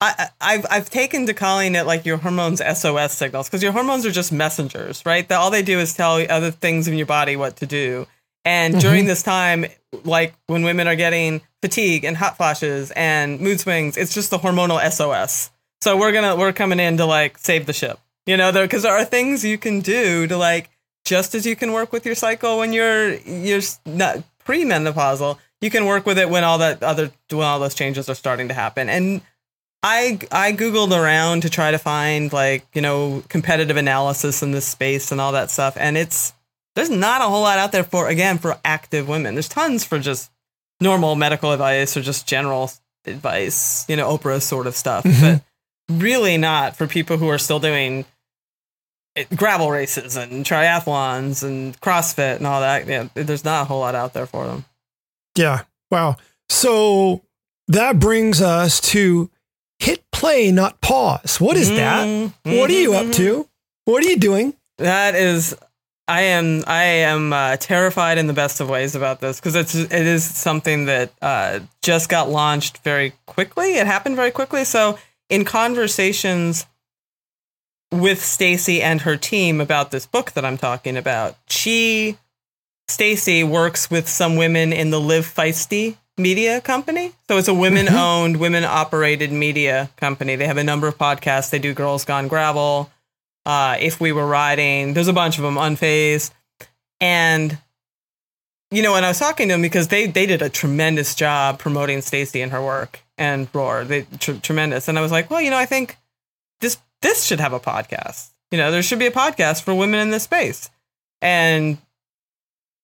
I 0.00 0.28
I've 0.40 0.66
I've 0.70 0.90
taken 0.90 1.26
to 1.26 1.34
calling 1.34 1.74
it 1.74 1.86
like 1.86 2.06
your 2.06 2.16
hormones 2.18 2.60
SOS 2.60 3.12
signals 3.16 3.48
because 3.48 3.62
your 3.62 3.72
hormones 3.72 4.06
are 4.06 4.10
just 4.10 4.32
messengers, 4.32 5.04
right? 5.04 5.28
That 5.28 5.36
all 5.38 5.50
they 5.50 5.62
do 5.62 5.78
is 5.78 5.94
tell 5.94 6.14
other 6.30 6.50
things 6.50 6.88
in 6.88 6.94
your 6.94 7.06
body 7.06 7.36
what 7.36 7.56
to 7.56 7.66
do. 7.66 8.06
And 8.44 8.74
Mhm. 8.74 8.80
during 8.80 9.04
this 9.04 9.22
time, 9.22 9.66
like 10.04 10.34
when 10.46 10.62
women 10.62 10.88
are 10.88 10.96
getting 10.96 11.42
fatigue 11.60 12.04
and 12.04 12.16
hot 12.16 12.38
flashes 12.38 12.90
and 12.92 13.38
mood 13.40 13.60
swings, 13.60 13.98
it's 13.98 14.14
just 14.14 14.30
the 14.30 14.38
hormonal 14.38 14.80
SOS. 14.82 15.50
So 15.82 15.96
we're 15.98 16.12
gonna 16.12 16.36
we're 16.36 16.52
coming 16.54 16.80
in 16.80 16.96
to 16.96 17.04
like 17.04 17.36
save 17.36 17.66
the 17.66 17.72
ship, 17.74 17.98
you 18.30 18.36
know, 18.36 18.52
there 18.52 18.64
because 18.64 18.84
there 18.84 18.92
are 18.96 19.04
things 19.04 19.44
you 19.44 19.58
can 19.58 19.80
do 19.80 20.26
to 20.28 20.36
like 20.36 20.70
just 21.04 21.34
as 21.34 21.44
you 21.44 21.56
can 21.56 21.72
work 21.72 21.92
with 21.92 22.06
your 22.06 22.14
cycle 22.14 22.58
when 22.58 22.72
you're 22.72 23.14
you're 23.26 23.62
not 23.84 24.18
premenopausal, 24.46 25.38
you 25.60 25.70
can 25.70 25.84
work 25.86 26.06
with 26.06 26.18
it 26.18 26.28
when 26.30 26.44
all 26.44 26.58
that 26.58 26.82
other 26.82 27.10
when 27.30 27.42
all 27.46 27.58
those 27.58 27.74
changes 27.74 28.08
are 28.08 28.14
starting 28.14 28.48
to 28.48 28.54
happen. 28.54 28.88
And 28.88 29.20
I 29.82 30.18
I 30.30 30.52
googled 30.52 30.92
around 30.92 31.42
to 31.42 31.50
try 31.50 31.70
to 31.72 31.78
find 31.78 32.32
like 32.32 32.64
you 32.74 32.82
know 32.82 33.22
competitive 33.28 33.76
analysis 33.76 34.42
in 34.42 34.52
this 34.52 34.66
space 34.66 35.10
and 35.10 35.20
all 35.20 35.32
that 35.32 35.50
stuff, 35.50 35.76
and 35.78 35.96
it's 35.96 36.32
there's 36.76 36.90
not 36.90 37.20
a 37.22 37.24
whole 37.24 37.42
lot 37.42 37.58
out 37.58 37.72
there 37.72 37.84
for 37.84 38.08
again 38.08 38.38
for 38.38 38.58
active 38.64 39.08
women. 39.08 39.34
There's 39.34 39.48
tons 39.48 39.84
for 39.84 39.98
just 39.98 40.30
normal 40.80 41.16
medical 41.16 41.52
advice 41.52 41.96
or 41.96 42.00
just 42.02 42.28
general 42.28 42.70
advice, 43.06 43.84
you 43.88 43.96
know, 43.96 44.16
Oprah 44.16 44.40
sort 44.40 44.66
of 44.66 44.76
stuff, 44.76 45.04
Mhm. 45.04 45.20
but 45.88 45.96
really 45.98 46.36
not 46.38 46.76
for 46.76 46.86
people 46.86 47.16
who 47.18 47.28
are 47.28 47.38
still 47.38 47.58
doing 47.58 48.04
it- 49.14 49.34
gravel 49.36 49.70
races 49.70 50.16
and 50.16 50.44
triathlons 50.44 51.42
and 51.42 51.78
CrossFit 51.80 52.36
and 52.36 52.46
all 52.46 52.60
that. 52.60 52.86
Yeah, 52.86 53.08
there's 53.14 53.44
not 53.44 53.62
a 53.62 53.64
whole 53.64 53.80
lot 53.80 53.94
out 53.94 54.12
there 54.12 54.26
for 54.26 54.46
them. 54.46 54.64
Yeah. 55.36 55.62
Wow. 55.90 56.16
So 56.48 57.22
that 57.68 57.98
brings 57.98 58.40
us 58.42 58.80
to 58.80 59.30
hit 59.78 60.02
play, 60.12 60.50
not 60.52 60.80
pause. 60.80 61.40
What 61.40 61.56
is 61.56 61.68
that? 61.70 62.06
Mhm, 62.06 62.32
What 62.58 62.70
are 62.70 62.74
you 62.74 62.94
up 62.94 63.06
mhm. 63.06 63.14
to? 63.14 63.48
What 63.86 64.04
are 64.04 64.08
you 64.08 64.18
doing? 64.18 64.54
That 64.78 65.14
is, 65.14 65.54
I 66.08 66.22
am, 66.22 66.64
I 66.66 66.82
am 66.84 67.32
uh, 67.32 67.56
terrified 67.56 68.18
in 68.18 68.26
the 68.26 68.32
best 68.32 68.60
of 68.60 68.68
ways 68.68 68.94
about 68.94 69.20
this 69.20 69.38
because 69.40 69.54
it's, 69.54 69.74
it 69.74 69.90
is 69.92 70.24
something 70.24 70.86
that 70.86 71.12
uh, 71.22 71.60
just 71.82 72.08
got 72.08 72.28
launched 72.28 72.78
very 72.78 73.12
quickly. 73.26 73.76
It 73.76 73.86
happened 73.86 74.16
very 74.16 74.30
quickly. 74.30 74.64
So 74.64 74.98
in 75.28 75.44
conversations 75.44 76.66
with 77.92 78.22
Stacy 78.24 78.82
and 78.82 79.00
her 79.02 79.16
team 79.16 79.60
about 79.60 79.90
this 79.90 80.06
book 80.06 80.32
that 80.32 80.44
I'm 80.44 80.58
talking 80.58 80.96
about, 80.96 81.36
she, 81.48 82.16
Stacy, 82.88 83.42
works 83.42 83.90
with 83.90 84.08
some 84.08 84.36
women 84.36 84.72
in 84.72 84.90
the 84.90 85.00
Live 85.00 85.26
Feisty 85.26 85.96
media 86.16 86.60
company. 86.60 87.12
So 87.28 87.38
it's 87.38 87.48
a 87.48 87.54
women 87.54 87.88
owned, 87.88 88.38
women 88.38 88.64
operated 88.64 89.32
media 89.32 89.90
company. 89.96 90.36
They 90.36 90.46
have 90.46 90.58
a 90.58 90.64
number 90.64 90.86
of 90.86 90.98
podcasts. 90.98 91.50
They 91.50 91.58
do 91.58 91.74
Girls 91.74 92.04
Gone 92.04 92.28
Gravel 92.28 92.90
uh, 93.46 93.76
if 93.80 94.00
we 94.00 94.12
were 94.12 94.26
riding. 94.26 94.94
There's 94.94 95.08
a 95.08 95.12
bunch 95.12 95.38
of 95.38 95.44
them, 95.44 95.56
unfazed, 95.56 96.30
and 97.00 97.58
you 98.70 98.82
know, 98.82 98.94
and 98.94 99.04
I 99.04 99.08
was 99.08 99.18
talking 99.18 99.48
to 99.48 99.54
them 99.54 99.62
because 99.62 99.88
they 99.88 100.06
they 100.06 100.26
did 100.26 100.42
a 100.42 100.48
tremendous 100.48 101.14
job 101.14 101.58
promoting 101.58 102.02
Stacy 102.02 102.40
and 102.40 102.52
her 102.52 102.62
work 102.62 103.00
and 103.18 103.48
Roar. 103.52 103.84
They 103.84 104.02
tr- 104.18 104.32
tremendous, 104.32 104.88
and 104.88 104.98
I 104.98 105.02
was 105.02 105.10
like, 105.10 105.30
well, 105.30 105.40
you 105.40 105.50
know, 105.50 105.58
I 105.58 105.66
think 105.66 105.96
this 107.02 107.24
should 107.24 107.40
have 107.40 107.52
a 107.52 107.60
podcast. 107.60 108.30
You 108.50 108.58
know, 108.58 108.70
there 108.70 108.82
should 108.82 108.98
be 108.98 109.06
a 109.06 109.12
podcast 109.12 109.62
for 109.62 109.74
women 109.74 110.00
in 110.00 110.10
this 110.10 110.24
space. 110.24 110.70
And 111.22 111.78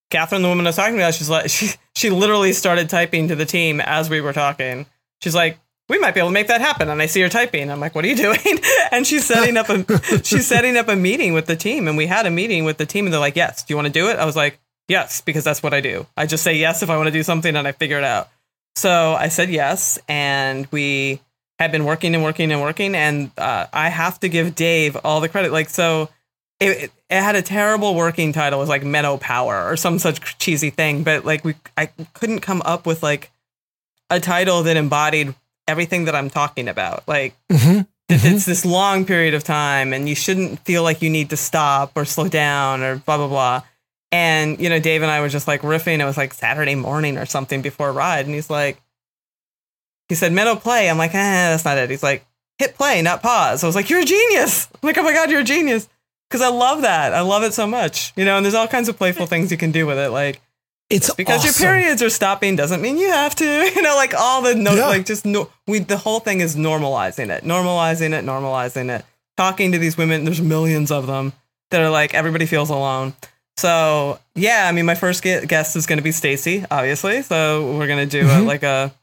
Catherine, 0.09 0.41
the 0.41 0.47
woman 0.47 0.65
I 0.65 0.69
was 0.69 0.75
talking 0.75 0.95
about, 0.95 1.13
she's 1.13 1.29
like, 1.29 1.49
she 1.49 1.69
she 1.95 2.09
literally 2.09 2.53
started 2.53 2.89
typing 2.89 3.27
to 3.29 3.35
the 3.35 3.45
team 3.45 3.81
as 3.81 4.09
we 4.09 4.21
were 4.21 4.33
talking. 4.33 4.85
She's 5.21 5.35
like, 5.35 5.59
we 5.89 5.99
might 5.99 6.13
be 6.13 6.19
able 6.19 6.29
to 6.29 6.33
make 6.33 6.47
that 6.47 6.61
happen. 6.61 6.89
And 6.89 7.01
I 7.01 7.05
see 7.05 7.21
her 7.21 7.29
typing. 7.29 7.71
I'm 7.71 7.79
like, 7.79 7.95
what 7.95 8.05
are 8.05 8.07
you 8.07 8.15
doing? 8.27 8.39
and 8.91 9.05
she's 9.05 9.25
setting 9.25 9.57
up 9.57 9.69
a 9.69 9.83
she's 10.23 10.47
setting 10.47 10.77
up 10.77 10.87
a 10.87 10.95
meeting 10.95 11.33
with 11.33 11.45
the 11.47 11.55
team. 11.55 11.87
And 11.87 11.97
we 11.97 12.05
had 12.07 12.25
a 12.25 12.31
meeting 12.31 12.65
with 12.65 12.77
the 12.77 12.85
team, 12.85 13.05
and 13.05 13.13
they're 13.13 13.19
like, 13.19 13.35
yes, 13.35 13.63
do 13.63 13.73
you 13.73 13.75
want 13.75 13.87
to 13.87 13.93
do 13.93 14.09
it? 14.09 14.17
I 14.19 14.25
was 14.25 14.35
like, 14.35 14.59
yes, 14.87 15.21
because 15.21 15.43
that's 15.43 15.63
what 15.63 15.73
I 15.73 15.81
do. 15.81 16.05
I 16.15 16.25
just 16.25 16.43
say 16.43 16.55
yes 16.55 16.83
if 16.83 16.89
I 16.89 16.97
want 16.97 17.07
to 17.07 17.11
do 17.11 17.23
something, 17.23 17.55
and 17.55 17.67
I 17.67 17.71
figure 17.71 17.97
it 17.97 18.03
out. 18.03 18.29
So 18.75 19.13
I 19.13 19.29
said 19.29 19.49
yes, 19.49 19.97
and 20.07 20.67
we 20.71 21.19
had 21.59 21.71
been 21.71 21.85
working 21.85 22.13
and 22.15 22.23
working 22.23 22.51
and 22.51 22.61
working. 22.61 22.95
And 22.95 23.31
uh, 23.37 23.65
I 23.73 23.89
have 23.89 24.19
to 24.21 24.29
give 24.29 24.55
Dave 24.55 24.95
all 25.03 25.21
the 25.21 25.29
credit. 25.29 25.51
Like, 25.51 25.69
so 25.69 26.09
it, 26.59 26.91
it, 27.09 27.21
had 27.21 27.35
a 27.35 27.41
terrible 27.41 27.95
working 27.95 28.33
title. 28.33 28.59
It 28.59 28.63
was 28.63 28.69
like 28.69 28.83
Meadow 28.83 29.17
Power 29.17 29.67
or 29.69 29.75
some 29.77 29.99
such 29.99 30.37
cheesy 30.37 30.69
thing. 30.69 31.03
But 31.03 31.25
like, 31.25 31.43
we 31.43 31.55
I 31.75 31.87
couldn't 32.13 32.39
come 32.41 32.61
up 32.65 32.85
with 32.85 33.01
like 33.03 33.31
a 34.09 34.19
title 34.19 34.63
that 34.63 34.77
embodied 34.77 35.33
everything 35.67 36.05
that 36.05 36.15
I'm 36.15 36.29
talking 36.29 36.67
about. 36.67 37.07
Like, 37.07 37.35
Mm-hmm. 37.51 37.79
it- 37.79 37.87
it's 38.09 38.45
this 38.45 38.63
long 38.63 39.03
period 39.05 39.33
of 39.33 39.43
time, 39.43 39.91
and 39.93 40.07
you 40.07 40.15
shouldn't 40.15 40.59
feel 40.63 40.81
like 40.81 41.01
you 41.01 41.09
need 41.09 41.29
to 41.31 41.37
stop 41.37 41.91
or 41.95 42.05
slow 42.05 42.29
down 42.29 42.81
or 42.81 42.95
blah 42.97 43.17
blah 43.17 43.27
blah. 43.27 43.61
And 44.13 44.59
you 44.61 44.69
know, 44.69 44.79
Dave 44.79 45.01
and 45.01 45.11
I 45.11 45.19
were 45.19 45.27
just 45.27 45.45
like 45.47 45.61
riffing. 45.61 45.99
It 45.99 46.05
was 46.05 46.15
like 46.15 46.33
Saturday 46.33 46.75
morning 46.75 47.17
or 47.17 47.25
something 47.25 47.61
before 47.61 47.91
ride, 47.91 48.25
and 48.25 48.33
he's 48.33 48.49
like, 48.49 48.79
he 50.09 50.15
said 50.15 50.31
Meadow 50.33 50.55
Play. 50.55 50.89
I'm 50.89 50.97
like, 50.97 51.11
eh, 51.13 51.49
that's 51.49 51.65
not 51.65 51.77
it. 51.77 51.89
He's 51.89 52.03
like, 52.03 52.25
hit 52.57 52.75
play, 52.75 53.01
not 53.01 53.21
pause. 53.21 53.63
I 53.63 53.67
was 53.67 53.75
like, 53.75 53.89
you're 53.89 53.99
a 54.01 54.05
genius. 54.05 54.67
I'm 54.73 54.79
like, 54.87 54.97
oh 54.97 55.03
my 55.03 55.13
god, 55.13 55.29
you're 55.29 55.41
a 55.41 55.43
genius. 55.43 55.87
Because 56.29 56.41
I 56.41 56.49
love 56.49 56.81
that. 56.81 57.13
I 57.13 57.21
love 57.21 57.43
it 57.43 57.53
so 57.53 57.65
much. 57.67 58.13
You 58.15 58.25
know, 58.25 58.35
and 58.37 58.45
there's 58.45 58.55
all 58.55 58.67
kinds 58.67 58.89
of 58.89 58.97
playful 58.97 59.25
things 59.27 59.51
you 59.51 59.57
can 59.57 59.71
do 59.71 59.85
with 59.85 59.97
it. 59.97 60.09
Like, 60.09 60.41
It's 60.89 61.13
because 61.13 61.45
awesome. 61.45 61.63
your 61.63 61.71
periods 61.73 62.01
are 62.01 62.09
stopping 62.09 62.55
doesn't 62.55 62.81
mean 62.81 62.97
you 62.97 63.09
have 63.09 63.35
to. 63.35 63.45
You 63.75 63.81
know, 63.81 63.95
like 63.95 64.13
all 64.13 64.41
the 64.41 64.55
no, 64.55 64.73
Yeah. 64.73 64.87
like 64.87 65.05
just 65.05 65.25
no. 65.25 65.49
We 65.67 65.79
the 65.79 65.97
whole 65.97 66.19
thing 66.19 66.41
is 66.41 66.55
normalizing 66.55 67.29
it, 67.29 67.43
normalizing 67.43 68.13
it, 68.17 68.25
normalizing 68.25 68.89
it. 68.97 69.05
Talking 69.37 69.71
to 69.73 69.77
these 69.77 69.97
women, 69.97 70.25
there's 70.25 70.41
millions 70.41 70.89
of 70.91 71.05
them 71.07 71.33
that 71.69 71.81
are 71.81 71.89
like 71.91 72.13
everybody 72.13 72.45
feels 72.47 72.69
alone. 72.71 73.13
So 73.57 74.19
yeah, 74.35 74.65
I 74.67 74.71
mean, 74.71 74.85
my 74.85 74.95
first 74.95 75.21
guest 75.23 75.75
is 75.75 75.85
going 75.85 75.97
to 75.97 76.03
be 76.03 76.11
Stacy, 76.11 76.65
obviously. 76.71 77.21
So 77.21 77.73
we're 77.77 77.87
going 77.87 78.07
to 78.09 78.19
do 78.21 78.27
a, 78.27 78.31
Mhm. 78.31 78.45
like 78.45 78.63
a 78.63 78.93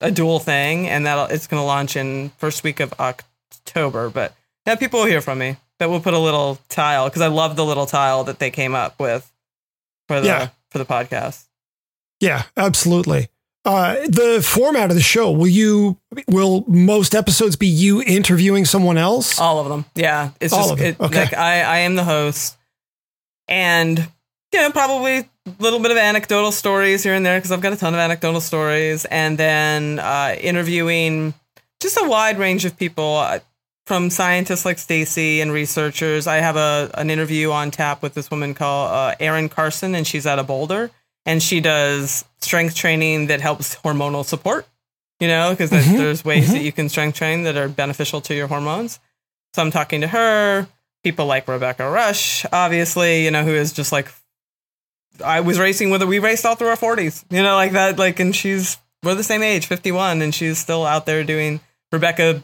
a 0.00 0.10
dual 0.10 0.38
thing, 0.38 0.88
and 0.88 1.06
that 1.06 1.30
it's 1.30 1.46
going 1.46 1.60
to 1.60 1.64
launch 1.66 1.96
in 1.96 2.30
first 2.38 2.62
week 2.64 2.80
of 2.80 2.92
October. 3.00 4.10
But 4.10 4.34
yeah, 4.66 4.74
people 4.76 5.00
will 5.00 5.06
hear 5.06 5.20
from 5.20 5.38
me. 5.38 5.56
But 5.78 5.90
we'll 5.90 6.00
put 6.00 6.14
a 6.14 6.18
little 6.18 6.58
tile 6.68 7.08
because 7.08 7.22
I 7.22 7.26
love 7.26 7.56
the 7.56 7.64
little 7.64 7.86
tile 7.86 8.24
that 8.24 8.38
they 8.38 8.50
came 8.50 8.74
up 8.74 8.98
with 9.00 9.30
for 10.08 10.20
the 10.20 10.26
Yeah. 10.28 10.48
for 10.70 10.78
the 10.78 10.84
podcast. 10.86 11.44
Yeah, 12.20 12.44
absolutely. 12.56 13.28
Uh, 13.64 13.94
the 14.08 14.40
format 14.46 14.90
of 14.90 14.94
the 14.96 15.02
show 15.02 15.30
will 15.32 15.48
you 15.48 15.98
will 16.28 16.64
most 16.68 17.14
episodes 17.14 17.56
be 17.56 17.66
you 17.66 18.02
interviewing 18.02 18.64
someone 18.66 18.98
else? 18.98 19.38
All 19.40 19.58
of 19.58 19.68
them. 19.68 19.84
Yeah. 19.94 20.30
It's 20.40 20.52
All 20.52 20.68
just 20.76 20.80
it, 20.82 21.00
Okay. 21.00 21.18
like 21.20 21.34
I, 21.34 21.62
I 21.62 21.78
am 21.78 21.96
the 21.96 22.04
host. 22.04 22.56
And 23.48 23.98
you 24.52 24.60
know, 24.60 24.70
probably 24.70 25.28
little 25.58 25.80
bit 25.80 25.90
of 25.90 25.96
anecdotal 25.96 26.52
stories 26.52 27.02
here 27.02 27.14
and 27.14 27.24
there 27.24 27.38
because 27.38 27.52
I've 27.52 27.60
got 27.60 27.72
a 27.72 27.76
ton 27.76 27.94
of 27.94 28.00
anecdotal 28.00 28.40
stories. 28.40 29.04
And 29.06 29.36
then 29.38 29.98
uh, 29.98 30.36
interviewing 30.40 31.34
just 31.80 31.98
a 32.00 32.08
wide 32.08 32.38
range 32.38 32.64
of 32.64 32.76
people 32.76 33.16
uh, 33.18 33.40
from 33.86 34.08
scientists 34.08 34.64
like 34.64 34.78
Stacy 34.78 35.40
and 35.40 35.52
researchers. 35.52 36.26
I 36.26 36.36
have 36.36 36.56
a 36.56 36.90
an 36.94 37.10
interview 37.10 37.50
on 37.50 37.70
tap 37.70 38.02
with 38.02 38.14
this 38.14 38.30
woman 38.30 38.54
called 38.54 38.90
uh, 38.90 39.14
Erin 39.20 39.48
Carson, 39.48 39.94
and 39.94 40.06
she's 40.06 40.26
out 40.26 40.38
of 40.38 40.46
Boulder. 40.46 40.90
And 41.26 41.42
she 41.42 41.60
does 41.60 42.24
strength 42.40 42.74
training 42.74 43.28
that 43.28 43.40
helps 43.40 43.76
hormonal 43.76 44.24
support, 44.24 44.66
you 45.20 45.28
know, 45.28 45.50
because 45.50 45.70
Mhm, 45.70 45.96
there's 45.96 46.24
ways 46.24 46.48
mhm. 46.48 46.52
that 46.52 46.62
you 46.62 46.72
can 46.72 46.88
strength 46.90 47.16
train 47.16 47.44
that 47.44 47.56
are 47.56 47.68
beneficial 47.68 48.20
to 48.22 48.34
your 48.34 48.46
hormones. 48.46 49.00
So 49.54 49.62
I'm 49.62 49.70
talking 49.70 50.02
to 50.02 50.08
her, 50.08 50.66
people 51.02 51.24
like 51.24 51.48
Rebecca 51.48 51.84
Rusch, 51.84 52.44
obviously, 52.52 53.24
you 53.24 53.30
know, 53.30 53.42
who 53.42 53.52
is 53.54 53.72
just 53.72 53.90
like, 53.92 54.12
I 55.22 55.40
was 55.40 55.58
racing 55.58 55.90
with 55.90 56.00
her. 56.00 56.06
We 56.06 56.18
raced 56.18 56.46
all 56.46 56.54
through 56.54 56.68
our 56.68 56.76
40s, 56.76 57.24
you 57.30 57.42
know, 57.42 57.54
like 57.54 57.72
that. 57.72 57.98
Like, 57.98 58.20
and 58.20 58.34
she's, 58.34 58.78
we're 59.02 59.14
the 59.14 59.22
same 59.22 59.42
age, 59.42 59.66
51, 59.66 60.22
and 60.22 60.34
she's 60.34 60.58
still 60.58 60.84
out 60.84 61.06
there 61.06 61.24
doing 61.24 61.60
Rebecca 61.92 62.42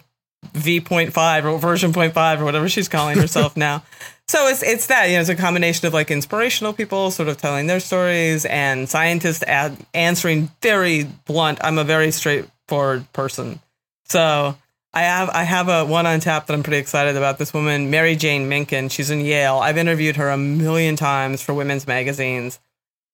V.5 0.55 1.45
or 1.45 1.59
version 1.59 1.93
0.5 1.93 2.41
or 2.41 2.45
whatever 2.45 2.69
she's 2.69 2.89
calling 2.89 3.19
herself 3.21 3.57
now. 3.57 3.83
So 4.29 4.47
it's 4.47 4.63
it's 4.63 4.87
that 4.87 5.07
you 5.07 5.15
know 5.15 5.23
it's 5.23 5.29
a 5.29 5.35
combination 5.35 5.89
of 5.89 5.93
like 5.93 6.09
inspirational 6.13 6.73
people 6.73 7.11
sort 7.11 7.29
of 7.29 7.37
telling 7.37 7.67
their 7.67 7.81
stories 7.81 8.45
and 8.45 8.89
scientists 8.89 9.43
ad- 9.43 9.77
answering 9.93 10.53
very 10.63 11.03
blunt. 11.25 11.59
I'm 11.65 11.79
a 11.79 11.85
very 11.85 12.13
straightforward 12.13 13.13
person, 13.13 13.59
so 14.05 14.57
I 14.93 15.03
have 15.03 15.31
I 15.31 15.45
have 15.45 15.69
a 15.69 15.85
one 15.85 16.07
on 16.07 16.21
tap 16.21 16.47
that 16.47 16.55
I'm 16.55 16.63
pretty 16.63 16.79
excited 16.79 17.17
about. 17.17 17.39
This 17.39 17.55
woman, 17.55 17.91
Mary 17.91 18.17
Jane 18.17 18.49
Minkin, 18.51 18.91
she's 18.91 19.11
in 19.11 19.21
Yale. 19.21 19.59
I've 19.59 19.79
interviewed 19.79 20.17
her 20.17 20.31
a 20.31 20.37
million 20.37 20.97
times 20.97 21.43
for 21.43 21.55
women's 21.55 21.87
magazines, 21.87 22.59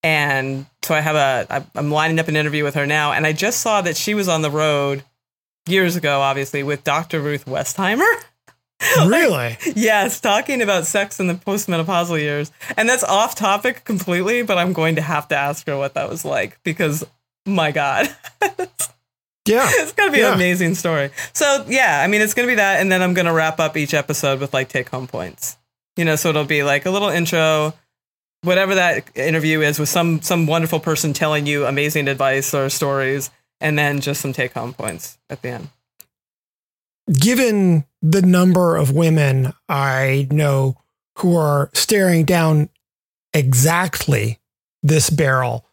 and 0.01 0.65
so 0.83 0.95
I 0.95 1.01
have 1.01 1.15
a 1.15 1.65
I'm 1.75 1.91
lining 1.91 2.19
up 2.19 2.27
an 2.27 2.35
interview 2.35 2.63
with 2.63 2.75
her 2.75 2.87
now. 2.87 3.11
And 3.11 3.25
I 3.27 3.33
just 3.33 3.61
saw 3.61 3.81
that 3.81 3.95
she 3.95 4.15
was 4.15 4.27
on 4.27 4.41
the 4.41 4.49
road 4.49 5.03
years 5.67 5.95
ago, 5.95 6.21
obviously 6.21 6.63
with 6.63 6.83
Dr. 6.83 7.19
Ruth 7.21 7.45
Westheimer. 7.45 8.11
really? 9.07 9.57
Yes, 9.75 10.19
talking 10.19 10.61
about 10.61 10.85
sex 10.85 11.19
in 11.19 11.27
the 11.27 11.33
postmenopausal 11.33 12.19
years. 12.19 12.51
And 12.75 12.87
that's 12.87 13.03
off 13.03 13.35
topic 13.35 13.83
completely, 13.83 14.43
but 14.43 14.57
I'm 14.57 14.73
going 14.73 14.95
to 14.95 15.01
have 15.01 15.27
to 15.29 15.35
ask 15.35 15.65
her 15.67 15.77
what 15.77 15.95
that 15.95 16.09
was 16.09 16.23
like 16.23 16.61
because 16.63 17.05
my 17.45 17.71
God, 17.71 18.15
Yeah. 19.47 19.67
it's 19.71 19.93
going 19.93 20.09
to 20.09 20.13
be 20.13 20.19
Yeah. 20.19 20.29
an 20.29 20.33
amazing 20.35 20.75
story. 20.75 21.11
So, 21.33 21.65
yeah, 21.67 22.01
I 22.03 22.07
mean, 22.07 22.21
it's 22.21 22.33
going 22.33 22.47
to 22.47 22.51
be 22.51 22.55
that. 22.55 22.79
And 22.81 22.91
then 22.91 23.01
I'm 23.01 23.13
going 23.13 23.25
to 23.25 23.33
wrap 23.33 23.59
up 23.59 23.77
each 23.77 23.93
episode 23.93 24.39
with 24.39 24.53
like 24.53 24.69
take 24.69 24.89
home 24.89 25.07
points. 25.07 25.57
You 25.95 26.05
know, 26.05 26.15
so 26.15 26.29
it'll 26.29 26.45
be 26.45 26.63
like 26.63 26.85
a 26.85 26.91
little 26.91 27.09
intro, 27.09 27.73
whatever 28.43 28.75
that 28.75 29.09
interview 29.17 29.61
is 29.61 29.79
with 29.79 29.89
some 29.89 30.21
some 30.21 30.45
wonderful 30.45 30.79
person 30.79 31.11
telling 31.13 31.47
you 31.47 31.65
amazing 31.65 32.07
advice 32.07 32.53
or 32.53 32.69
stories, 32.69 33.31
and 33.59 33.79
then 33.79 33.99
just 33.99 34.21
some 34.21 34.31
take 34.31 34.53
home 34.53 34.73
points 34.73 35.17
at 35.29 35.41
the 35.41 35.49
end. 35.49 35.69
Given 37.11 37.85
the 38.01 38.21
number 38.21 38.75
of 38.75 38.91
women 38.91 39.53
I 39.67 40.27
know 40.29 40.77
who 41.17 41.35
are 41.35 41.71
staring 41.73 42.25
down 42.25 42.69
exactly 43.33 44.39
this 44.83 45.09
barrel, 45.09 45.65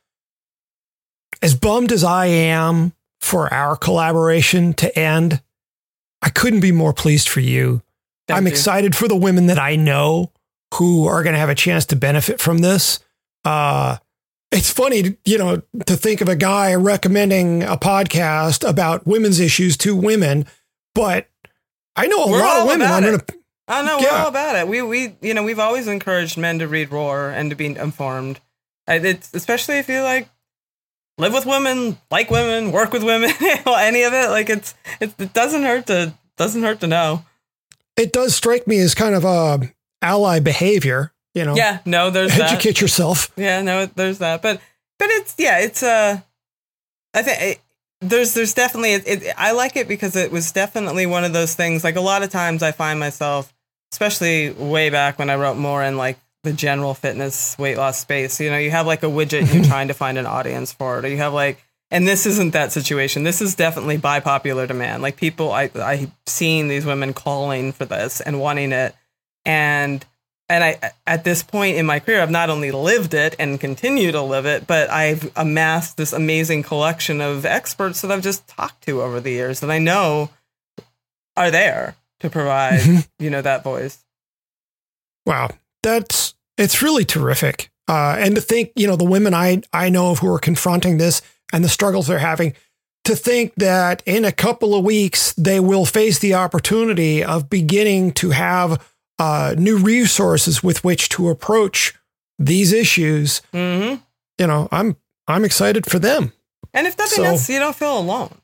as 1.42 1.54
bummed 1.54 1.92
as 1.92 2.02
I 2.04 2.26
am 2.26 2.94
for 3.24 3.52
our 3.52 3.74
collaboration 3.74 4.74
to 4.74 4.98
end, 4.98 5.42
I 6.20 6.28
couldn't 6.28 6.60
be 6.60 6.72
more 6.72 6.92
pleased 6.92 7.28
for 7.28 7.40
you. 7.40 7.82
Thank 8.28 8.36
I'm 8.38 8.46
you. 8.46 8.52
excited 8.52 8.94
for 8.94 9.08
the 9.08 9.16
women 9.16 9.46
that 9.46 9.58
I 9.58 9.76
know 9.76 10.30
who 10.74 11.06
are 11.06 11.22
going 11.22 11.32
to 11.32 11.38
have 11.38 11.48
a 11.48 11.54
chance 11.54 11.86
to 11.86 11.96
benefit 11.96 12.38
from 12.38 12.58
this. 12.58 13.00
Uh, 13.44 13.96
it's 14.52 14.70
funny, 14.70 15.16
you 15.24 15.38
know, 15.38 15.62
to 15.86 15.96
think 15.96 16.20
of 16.20 16.28
a 16.28 16.36
guy 16.36 16.74
recommending 16.74 17.62
a 17.62 17.76
podcast 17.76 18.68
about 18.68 19.06
women's 19.06 19.40
issues 19.40 19.76
to 19.78 19.96
women, 19.96 20.46
but 20.94 21.28
I 21.96 22.06
know 22.06 22.24
a 22.24 22.30
We're 22.30 22.40
lot 22.40 22.60
of 22.60 22.66
women. 22.68 22.86
I'm 22.88 23.02
going 23.02 23.18
to, 23.18 23.34
Oh 23.66 23.82
no, 23.82 23.98
we're 23.98 24.10
all 24.10 24.28
about 24.28 24.56
it. 24.56 24.68
We 24.68 24.82
we 24.82 25.16
you 25.22 25.32
know 25.32 25.42
we've 25.42 25.58
always 25.58 25.88
encouraged 25.88 26.36
men 26.36 26.58
to 26.58 26.68
read 26.68 26.92
Roar 26.92 27.30
and 27.30 27.48
to 27.48 27.56
be 27.56 27.66
informed. 27.66 28.40
It's 28.86 29.32
especially 29.32 29.78
if 29.78 29.88
you 29.88 30.02
like 30.02 30.28
live 31.18 31.32
with 31.32 31.46
women, 31.46 31.98
like 32.10 32.30
women, 32.30 32.72
work 32.72 32.92
with 32.92 33.02
women, 33.04 33.30
any 33.40 34.02
of 34.02 34.12
it. 34.12 34.30
Like 34.30 34.50
it's 34.50 34.74
it, 35.00 35.14
it 35.18 35.32
doesn't 35.32 35.62
hurt 35.62 35.86
to 35.86 36.14
doesn't 36.36 36.62
hurt 36.62 36.80
to 36.80 36.86
know. 36.86 37.24
it 37.96 38.12
does 38.12 38.34
strike 38.34 38.66
me 38.66 38.78
as 38.80 38.94
kind 38.94 39.14
of 39.14 39.24
a 39.24 39.72
ally 40.02 40.40
behavior, 40.40 41.12
you 41.34 41.44
know, 41.44 41.54
Yeah, 41.56 41.78
no, 41.84 42.10
there's 42.10 42.36
that. 42.36 42.52
educate 42.52 42.80
yourself. 42.80 43.30
Yeah, 43.36 43.62
no, 43.62 43.86
there's 43.86 44.18
that. 44.18 44.42
But 44.42 44.60
but 44.98 45.08
it's 45.10 45.34
yeah, 45.38 45.58
it's 45.60 45.82
uh, 45.82 46.20
I 47.14 47.22
think 47.22 47.40
it, 47.40 47.60
there's 48.00 48.34
there's 48.34 48.52
definitely 48.54 48.94
it, 48.94 49.06
it, 49.06 49.34
I 49.38 49.52
like 49.52 49.76
it 49.76 49.88
because 49.88 50.16
it 50.16 50.30
was 50.32 50.52
definitely 50.52 51.06
one 51.06 51.24
of 51.24 51.32
those 51.32 51.54
things. 51.54 51.84
Like 51.84 51.96
a 51.96 52.00
lot 52.00 52.22
of 52.22 52.30
times, 52.30 52.62
I 52.62 52.72
find 52.72 52.98
myself, 53.00 53.54
especially 53.92 54.50
way 54.50 54.90
back 54.90 55.18
when 55.18 55.30
I 55.30 55.36
wrote 55.36 55.56
more 55.56 55.82
in 55.82 55.96
like 55.96 56.18
the 56.44 56.52
general 56.52 56.94
fitness 56.94 57.58
weight 57.58 57.76
loss 57.76 57.98
space. 57.98 58.40
You 58.40 58.50
know, 58.50 58.58
you 58.58 58.70
have 58.70 58.86
like 58.86 59.02
a 59.02 59.06
widget, 59.06 59.52
you're 59.52 59.64
trying 59.74 59.88
to 59.88 59.94
find 59.94 60.16
an 60.16 60.26
audience 60.26 60.72
for 60.72 60.98
it, 60.98 61.04
or 61.04 61.08
you 61.08 61.16
have 61.16 61.32
like. 61.32 61.62
And 61.90 62.08
this 62.08 62.26
isn't 62.26 62.54
that 62.54 62.72
situation. 62.72 63.22
This 63.22 63.40
is 63.40 63.54
definitely 63.54 63.98
by 63.98 64.18
popular 64.18 64.66
demand. 64.66 65.02
Like 65.02 65.16
people, 65.16 65.52
I 65.52 65.70
I've 65.76 66.10
seen 66.26 66.68
these 66.68 66.86
women 66.86 67.12
calling 67.12 67.72
for 67.72 67.84
this 67.84 68.20
and 68.20 68.40
wanting 68.40 68.72
it, 68.72 68.94
and 69.44 70.04
and 70.48 70.64
I 70.64 70.92
at 71.06 71.24
this 71.24 71.42
point 71.42 71.76
in 71.76 71.86
my 71.86 72.00
career 72.00 72.20
I've 72.20 72.30
not 72.30 72.50
only 72.50 72.70
lived 72.70 73.14
it 73.14 73.36
and 73.38 73.60
continue 73.60 74.12
to 74.12 74.22
live 74.22 74.46
it, 74.46 74.66
but 74.66 74.90
I've 74.90 75.30
amassed 75.36 75.96
this 75.96 76.12
amazing 76.12 76.62
collection 76.62 77.20
of 77.20 77.44
experts 77.44 78.00
that 78.02 78.10
I've 78.10 78.22
just 78.22 78.46
talked 78.48 78.84
to 78.86 79.02
over 79.02 79.20
the 79.20 79.30
years 79.30 79.60
that 79.60 79.70
I 79.70 79.78
know 79.78 80.30
are 81.36 81.50
there 81.50 81.96
to 82.20 82.30
provide, 82.30 82.80
you 83.18 83.30
know, 83.30 83.42
that 83.42 83.64
voice. 83.64 84.04
Wow, 85.26 85.50
that's 85.82 86.33
it's 86.58 86.82
really 86.82 87.04
terrific. 87.04 87.70
Uh, 87.88 88.16
and 88.18 88.34
to 88.34 88.40
think, 88.40 88.70
you 88.76 88.86
know, 88.86 88.96
the 88.96 89.04
women 89.04 89.34
I 89.34 89.62
I 89.72 89.90
know 89.90 90.10
of 90.10 90.20
who 90.20 90.28
are 90.32 90.38
confronting 90.38 90.96
this 90.98 91.20
and 91.52 91.62
the 91.64 91.68
struggles 91.68 92.06
they're 92.06 92.18
having, 92.18 92.54
to 93.04 93.14
think 93.14 93.54
that 93.56 94.02
in 94.06 94.24
a 94.24 94.32
couple 94.32 94.74
of 94.74 94.84
weeks 94.84 95.34
they 95.34 95.60
will 95.60 95.84
face 95.84 96.18
the 96.18 96.34
opportunity 96.34 97.22
of 97.22 97.50
beginning 97.50 98.12
to 98.12 98.30
have 98.30 98.82
uh, 99.18 99.54
new 99.58 99.76
resources 99.76 100.62
with 100.62 100.82
which 100.82 101.08
to 101.10 101.28
approach 101.28 101.94
these 102.38 102.72
issues. 102.72 103.42
hmm 103.52 103.96
You 104.38 104.46
know, 104.46 104.68
I'm 104.72 104.96
I'm 105.28 105.44
excited 105.44 105.84
for 105.86 105.98
them. 105.98 106.32
And 106.72 106.86
if 106.86 106.96
nothing 106.98 107.16
So- 107.16 107.24
else, 107.24 107.48
you 107.50 107.58
don't 107.58 107.76
feel 107.76 107.98
alone, 107.98 108.34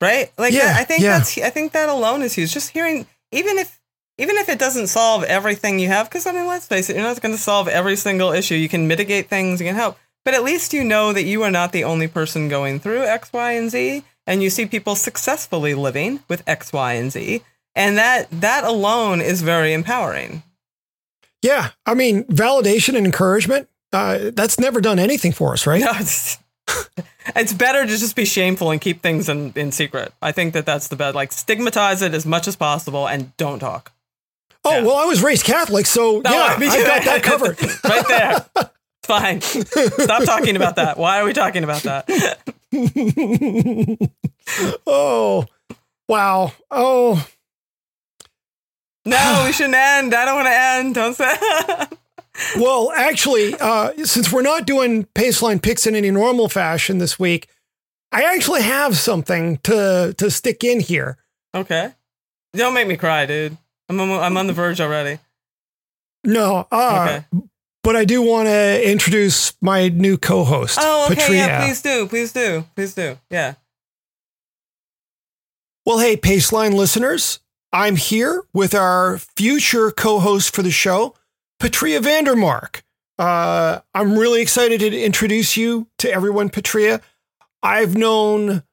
right? 0.00 0.30
Like 0.36 0.52
Yeah, 0.52 0.74
I 0.76 0.84
think 0.84 1.02
yeah. 1.02 1.18
that's 1.18 1.38
I 1.38 1.50
think 1.50 1.72
that 1.72 1.88
alone 1.88 2.22
is 2.22 2.34
huge. 2.34 2.52
Just 2.52 2.70
hearing, 2.70 3.06
even 3.32 3.58
if 3.58 3.75
even 4.18 4.36
if 4.36 4.48
it 4.48 4.58
doesn't 4.58 4.86
solve 4.86 5.24
everything 5.24 5.78
you 5.78 5.88
have, 5.88 6.08
because 6.08 6.26
I 6.26 6.32
mean, 6.32 6.46
let's 6.46 6.66
face 6.66 6.88
it, 6.88 6.96
you're 6.96 7.04
not 7.04 7.20
going 7.20 7.34
to 7.34 7.40
solve 7.40 7.68
every 7.68 7.96
single 7.96 8.32
issue. 8.32 8.54
You 8.54 8.68
can 8.68 8.88
mitigate 8.88 9.28
things, 9.28 9.60
you 9.60 9.66
can 9.66 9.74
help, 9.74 9.98
but 10.24 10.34
at 10.34 10.44
least 10.44 10.72
you 10.72 10.84
know 10.84 11.12
that 11.12 11.24
you 11.24 11.42
are 11.42 11.50
not 11.50 11.72
the 11.72 11.84
only 11.84 12.08
person 12.08 12.48
going 12.48 12.80
through 12.80 13.04
X, 13.04 13.32
Y, 13.32 13.52
and 13.52 13.70
Z, 13.70 14.04
and 14.26 14.42
you 14.42 14.50
see 14.50 14.66
people 14.66 14.94
successfully 14.94 15.74
living 15.74 16.20
with 16.28 16.42
X, 16.46 16.72
Y, 16.72 16.92
and 16.94 17.12
Z, 17.12 17.42
and 17.74 17.96
that 17.98 18.28
that 18.30 18.64
alone 18.64 19.20
is 19.20 19.42
very 19.42 19.72
empowering. 19.72 20.42
Yeah, 21.42 21.70
I 21.84 21.94
mean, 21.94 22.24
validation 22.24 22.96
and 22.96 23.06
encouragement. 23.06 23.68
Uh, 23.92 24.30
that's 24.34 24.58
never 24.58 24.80
done 24.80 24.98
anything 24.98 25.32
for 25.32 25.52
us, 25.52 25.66
right? 25.66 25.80
No, 25.84 25.92
it's, 25.94 26.38
it's 27.36 27.52
better 27.52 27.82
to 27.82 27.88
just 27.88 28.16
be 28.16 28.24
shameful 28.24 28.72
and 28.72 28.80
keep 28.80 29.00
things 29.00 29.28
in, 29.28 29.52
in 29.54 29.70
secret. 29.70 30.12
I 30.20 30.32
think 30.32 30.54
that 30.54 30.66
that's 30.66 30.88
the 30.88 30.96
best. 30.96 31.14
Like 31.14 31.30
stigmatize 31.30 32.02
it 32.02 32.14
as 32.14 32.26
much 32.26 32.48
as 32.48 32.56
possible 32.56 33.06
and 33.06 33.36
don't 33.36 33.60
talk. 33.60 33.92
Oh 34.66 34.70
Yeah. 34.78 34.82
well, 34.82 34.96
I 34.96 35.04
was 35.04 35.22
raised 35.22 35.44
Catholic, 35.44 35.86
so 35.86 36.20
No, 36.24 36.30
yeah, 36.32 36.56
me 36.58 36.66
I 36.68 36.76
too. 36.76 36.84
got 36.84 37.04
that 37.04 37.22
covered. 37.22 37.56
right 37.84 38.08
there. 38.08 38.70
Fine. 39.04 39.40
Stop 39.40 40.24
talking 40.24 40.56
about 40.56 40.76
that. 40.76 40.98
Why 40.98 41.20
are 41.20 41.24
we 41.24 41.32
talking 41.32 41.62
about 41.62 41.82
that? 41.84 42.08
oh, 44.86 45.46
wow. 46.08 46.52
Oh. 46.70 47.26
No, 49.04 49.42
we 49.46 49.52
shouldn't 49.52 49.74
end. 49.76 50.14
I 50.14 50.24
don't 50.24 50.34
want 50.34 50.48
to 50.48 50.58
end. 50.58 50.94
Don't 50.96 51.14
say. 51.14 51.36
well, 52.60 52.90
actually, 52.96 53.54
uh, 53.54 53.92
since 54.04 54.32
we're 54.32 54.42
not 54.42 54.66
doing 54.66 55.04
Paceline 55.14 55.62
picks 55.62 55.86
in 55.86 55.94
any 55.94 56.10
normal 56.10 56.48
fashion 56.48 56.98
this 56.98 57.16
week, 57.18 57.48
I 58.10 58.22
actually 58.34 58.62
have 58.62 58.96
something 58.96 59.58
to 59.58 60.14
to 60.18 60.30
stick 60.30 60.64
in 60.64 60.80
here. 60.80 61.18
Okay. 61.54 61.92
Don't 62.54 62.74
make 62.74 62.88
me 62.88 62.96
cry, 62.96 63.26
dude. 63.26 63.56
I'm 63.88 64.00
on, 64.00 64.10
I'm 64.10 64.36
on 64.36 64.46
the 64.46 64.52
verge 64.52 64.80
already. 64.80 65.18
No. 66.24 66.66
Uh, 66.70 67.06
okay. 67.08 67.44
But 67.82 67.94
I 67.94 68.04
do 68.04 68.20
want 68.20 68.48
to 68.48 68.90
introduce 68.90 69.52
my 69.60 69.88
new 69.88 70.18
co-host. 70.18 70.78
Oh, 70.80 71.08
okay. 71.12 71.36
Yeah, 71.36 71.64
please 71.64 71.82
do. 71.82 72.06
Please 72.08 72.32
do. 72.32 72.64
Please 72.74 72.94
do. 72.94 73.16
Yeah. 73.30 73.54
Well, 75.84 76.00
hey, 76.00 76.16
Paceline 76.16 76.74
listeners. 76.74 77.38
I'm 77.72 77.94
here 77.94 78.42
with 78.52 78.74
our 78.74 79.18
future 79.18 79.92
co-host 79.92 80.52
for 80.52 80.62
the 80.62 80.72
show, 80.72 81.14
Patria 81.60 82.00
Vandermark. 82.00 82.82
Uh, 83.18 83.80
I'm 83.94 84.18
really 84.18 84.42
excited 84.42 84.80
to 84.80 85.00
introduce 85.00 85.56
you 85.56 85.86
to 85.98 86.10
everyone, 86.10 86.48
Patria. 86.48 87.00
I've 87.62 87.96
known 87.96 88.64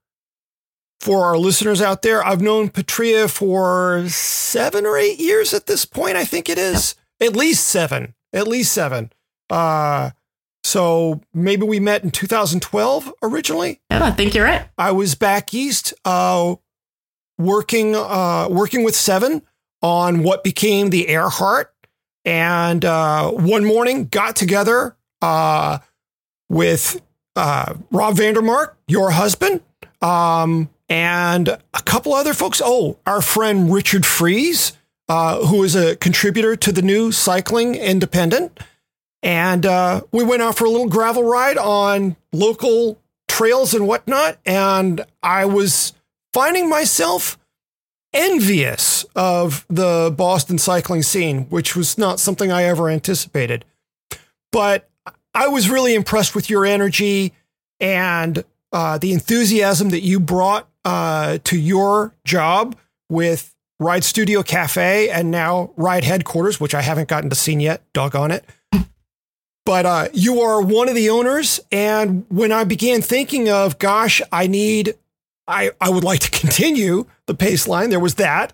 for 1.03 1.25
our 1.25 1.37
listeners 1.37 1.81
out 1.81 2.01
there, 2.01 2.25
I've 2.25 2.41
known 2.41 2.69
Patria 2.69 3.27
for 3.27 4.07
seven 4.07 4.85
or 4.85 4.97
eight 4.97 5.19
years 5.19 5.53
at 5.53 5.67
this 5.67 5.83
point. 5.83 6.15
I 6.15 6.23
think 6.23 6.47
it 6.47 6.57
is 6.57 6.95
at 7.19 7.35
least 7.35 7.67
seven, 7.67 8.15
at 8.31 8.47
least 8.47 8.71
seven. 8.71 9.11
Uh, 9.49 10.11
so 10.63 11.19
maybe 11.33 11.65
we 11.65 11.81
met 11.81 12.05
in 12.05 12.11
2012 12.11 13.11
originally. 13.21 13.81
Yeah, 13.91 14.05
I 14.05 14.11
think 14.11 14.33
you're 14.33 14.45
right. 14.45 14.69
I 14.77 14.91
was 14.93 15.15
back 15.15 15.53
east, 15.53 15.93
uh, 16.05 16.55
working, 17.37 17.97
uh, 17.97 18.47
working 18.49 18.85
with 18.85 18.95
Seven 18.95 19.41
on 19.81 20.23
what 20.23 20.41
became 20.41 20.89
the 20.89 21.09
Earhart, 21.09 21.73
and 22.23 22.85
uh, 22.85 23.29
one 23.29 23.65
morning 23.65 24.05
got 24.05 24.37
together 24.37 24.95
uh, 25.21 25.79
with 26.47 27.01
uh, 27.35 27.73
Rob 27.91 28.15
Vandermark, 28.15 28.75
your 28.87 29.11
husband, 29.11 29.59
um, 30.01 30.69
and 30.89 31.47
a 31.47 31.81
couple 31.85 32.13
other 32.13 32.33
folks. 32.33 32.61
Oh, 32.63 32.97
our 33.05 33.21
friend 33.21 33.73
Richard 33.73 34.05
Fries, 34.05 34.73
uh, 35.07 35.45
who 35.45 35.63
is 35.63 35.75
a 35.75 35.95
contributor 35.95 36.55
to 36.55 36.71
the 36.71 36.81
new 36.81 37.11
Cycling 37.11 37.75
Independent. 37.75 38.59
And 39.21 39.65
uh, 39.65 40.01
we 40.11 40.23
went 40.23 40.41
out 40.41 40.57
for 40.57 40.65
a 40.65 40.69
little 40.69 40.89
gravel 40.89 41.23
ride 41.23 41.57
on 41.57 42.17
local 42.31 42.99
trails 43.27 43.73
and 43.73 43.87
whatnot. 43.87 44.37
And 44.45 45.05
I 45.21 45.45
was 45.45 45.93
finding 46.33 46.67
myself 46.67 47.37
envious 48.13 49.05
of 49.15 49.65
the 49.69 50.13
Boston 50.15 50.57
cycling 50.57 51.03
scene, 51.03 51.45
which 51.45 51.75
was 51.75 51.97
not 51.97 52.19
something 52.19 52.51
I 52.51 52.63
ever 52.63 52.89
anticipated. 52.89 53.65
But 54.51 54.89
I 55.33 55.47
was 55.47 55.69
really 55.69 55.95
impressed 55.95 56.35
with 56.35 56.49
your 56.49 56.65
energy 56.65 57.33
and 57.79 58.43
uh, 58.71 58.97
the 58.97 59.13
enthusiasm 59.13 59.89
that 59.89 60.01
you 60.01 60.19
brought 60.19 60.67
uh, 60.85 61.39
to 61.43 61.57
your 61.57 62.13
job 62.25 62.75
with 63.09 63.53
Ride 63.79 64.03
Studio 64.03 64.43
Cafe 64.43 65.09
and 65.09 65.31
now 65.31 65.71
Ride 65.75 66.03
Headquarters, 66.03 66.59
which 66.59 66.73
I 66.73 66.81
haven't 66.81 67.09
gotten 67.09 67.29
to 67.29 67.35
see 67.35 67.53
yet. 67.53 67.81
Doggone 67.93 68.31
it. 68.31 68.45
But 69.65 69.85
uh, 69.85 70.07
you 70.13 70.41
are 70.41 70.61
one 70.61 70.89
of 70.89 70.95
the 70.95 71.09
owners. 71.09 71.59
And 71.71 72.25
when 72.29 72.51
I 72.51 72.65
began 72.65 73.01
thinking 73.01 73.49
of, 73.49 73.79
gosh, 73.79 74.21
I 74.31 74.47
need, 74.47 74.95
I, 75.47 75.71
I 75.79 75.89
would 75.89 76.03
like 76.03 76.19
to 76.19 76.31
continue 76.39 77.05
the 77.27 77.33
pace 77.33 77.65
line, 77.65 77.89
there 77.89 77.99
was 77.99 78.15
that. 78.15 78.51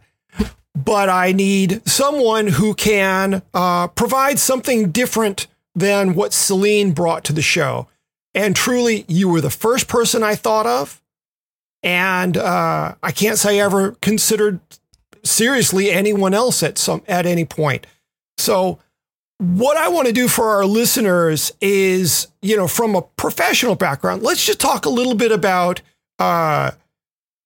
But 0.76 1.10
I 1.10 1.32
need 1.32 1.82
someone 1.88 2.48
who 2.48 2.76
can 2.76 3.42
uh, 3.54 3.88
provide 3.88 4.38
something 4.38 4.92
different 4.92 5.48
than 5.76 6.14
what 6.14 6.32
Selene 6.32 6.92
brought 6.92 7.24
to 7.26 7.34
the 7.34 7.42
show. 7.42 7.88
And 8.36 8.56
truly, 8.56 9.06
you 9.08 9.30
were 9.30 9.42
the 9.42 9.50
first 9.50 9.88
person 9.88 10.24
I 10.24 10.36
thought 10.36 10.68
of. 10.68 11.02
And 11.84 12.36
uh, 12.38 12.96
I 13.02 13.12
can't 13.12 13.38
say 13.38 13.60
I 13.60 13.66
ever 13.66 13.92
considered 14.02 14.60
seriously 15.24 15.92
anyone 15.92 16.34
else 16.34 16.64
at 16.64 16.78
some 16.78 17.02
at 17.08 17.26
any 17.26 17.46
point. 17.46 17.88
So 18.38 18.80
what 19.38 19.78
I 19.78 19.88
want 19.88 20.08
to 20.08 20.14
do 20.14 20.28
for 20.28 20.50
our 20.50 20.66
listeners 20.66 21.52
is, 21.62 22.28
you 22.42 22.58
know, 22.58 22.68
from 22.68 22.96
a 22.96 23.02
professional 23.02 23.76
background, 23.76 24.22
let's 24.22 24.46
just 24.46 24.60
talk 24.60 24.86
a 24.86 24.90
little 24.90 25.16
bit 25.16 25.32
about 25.32 25.82
uh, 26.20 26.72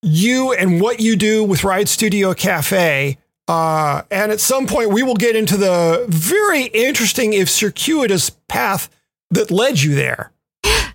you 0.02 0.54
and 0.54 0.82
what 0.82 1.00
you 1.00 1.16
do 1.16 1.44
with 1.44 1.64
Ride 1.64 1.88
Studio 1.88 2.34
Cafe. 2.34 3.18
Uh, 3.48 4.02
and 4.10 4.32
at 4.32 4.40
some 4.40 4.66
point, 4.66 4.90
we 4.90 5.04
will 5.04 5.16
get 5.16 5.36
into 5.36 5.58
the 5.58 6.06
very 6.10 6.64
interesting, 6.64 7.34
if 7.34 7.50
circuitous, 7.50 8.32
path 8.48 8.90
that 9.30 9.52
led 9.52 9.82
you 9.82 9.94
there. 9.94 10.32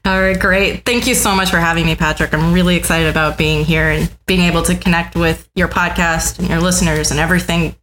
All 0.08 0.18
right, 0.18 0.40
great. 0.40 0.86
Thank 0.86 1.06
you 1.06 1.14
so 1.14 1.34
much 1.34 1.50
for 1.50 1.58
having 1.58 1.84
me, 1.84 1.94
Patrick. 1.94 2.32
I'm 2.32 2.54
really 2.54 2.76
excited 2.76 3.08
about 3.08 3.36
being 3.36 3.62
here 3.62 3.90
and 3.90 4.10
being 4.24 4.40
able 4.40 4.62
to 4.62 4.74
connect 4.74 5.14
with 5.14 5.46
your 5.54 5.68
podcast 5.68 6.38
and 6.38 6.48
your 6.48 6.60
listeners 6.60 7.10
and 7.10 7.20
everything 7.20 7.76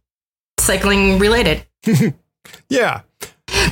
cycling 0.58 1.20
related. 1.20 1.64
yeah. 2.68 3.02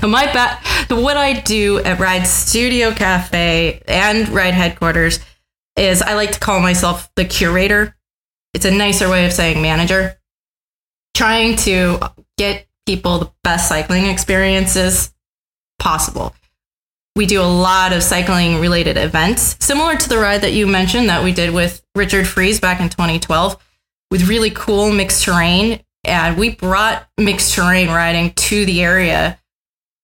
My 0.02 0.32
ba- 0.32 0.94
what 0.94 1.16
I 1.16 1.40
do 1.40 1.80
at 1.80 1.98
Ride 1.98 2.28
Studio 2.28 2.92
Cafe 2.92 3.82
and 3.88 4.28
Ride 4.28 4.54
Headquarters 4.54 5.18
is 5.76 6.00
I 6.00 6.14
like 6.14 6.30
to 6.30 6.38
call 6.38 6.60
myself 6.60 7.10
the 7.16 7.24
curator. 7.24 7.96
It's 8.54 8.64
a 8.66 8.70
nicer 8.70 9.10
way 9.10 9.26
of 9.26 9.32
saying 9.32 9.62
manager. 9.62 10.16
Trying 11.14 11.56
to 11.56 11.98
get 12.38 12.68
people 12.86 13.18
the 13.18 13.32
best 13.42 13.68
cycling 13.68 14.06
experiences 14.06 15.12
possible 15.80 16.32
we 17.16 17.26
do 17.26 17.40
a 17.40 17.44
lot 17.44 17.92
of 17.92 18.02
cycling 18.02 18.60
related 18.60 18.96
events, 18.96 19.56
similar 19.64 19.96
to 19.96 20.08
the 20.08 20.18
ride 20.18 20.40
that 20.40 20.52
you 20.52 20.66
mentioned 20.66 21.08
that 21.08 21.22
we 21.22 21.32
did 21.32 21.54
with 21.54 21.84
Richard 21.94 22.26
Fries 22.26 22.58
back 22.58 22.80
in 22.80 22.88
2012 22.88 23.56
with 24.10 24.28
really 24.28 24.50
cool 24.50 24.92
mixed 24.92 25.24
terrain. 25.24 25.80
And 26.02 26.36
we 26.36 26.50
brought 26.50 27.08
mixed 27.16 27.54
terrain 27.54 27.88
riding 27.88 28.32
to 28.32 28.66
the 28.66 28.82
area, 28.82 29.38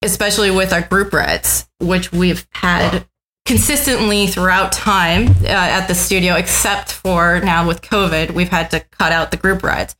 especially 0.01 0.51
with 0.51 0.73
our 0.73 0.81
group 0.81 1.13
rides, 1.13 1.67
which 1.79 2.11
we've 2.11 2.47
had 2.51 3.05
consistently 3.45 4.27
throughout 4.27 4.71
time 4.71 5.27
uh, 5.27 5.47
at 5.47 5.87
the 5.87 5.95
studio, 5.95 6.35
except 6.35 6.91
for 6.91 7.41
now 7.41 7.67
with 7.67 7.81
COVID, 7.81 8.31
we've 8.31 8.49
had 8.49 8.71
to 8.71 8.79
cut 8.79 9.11
out 9.11 9.31
the 9.31 9.37
group 9.37 9.63
rides. 9.63 9.95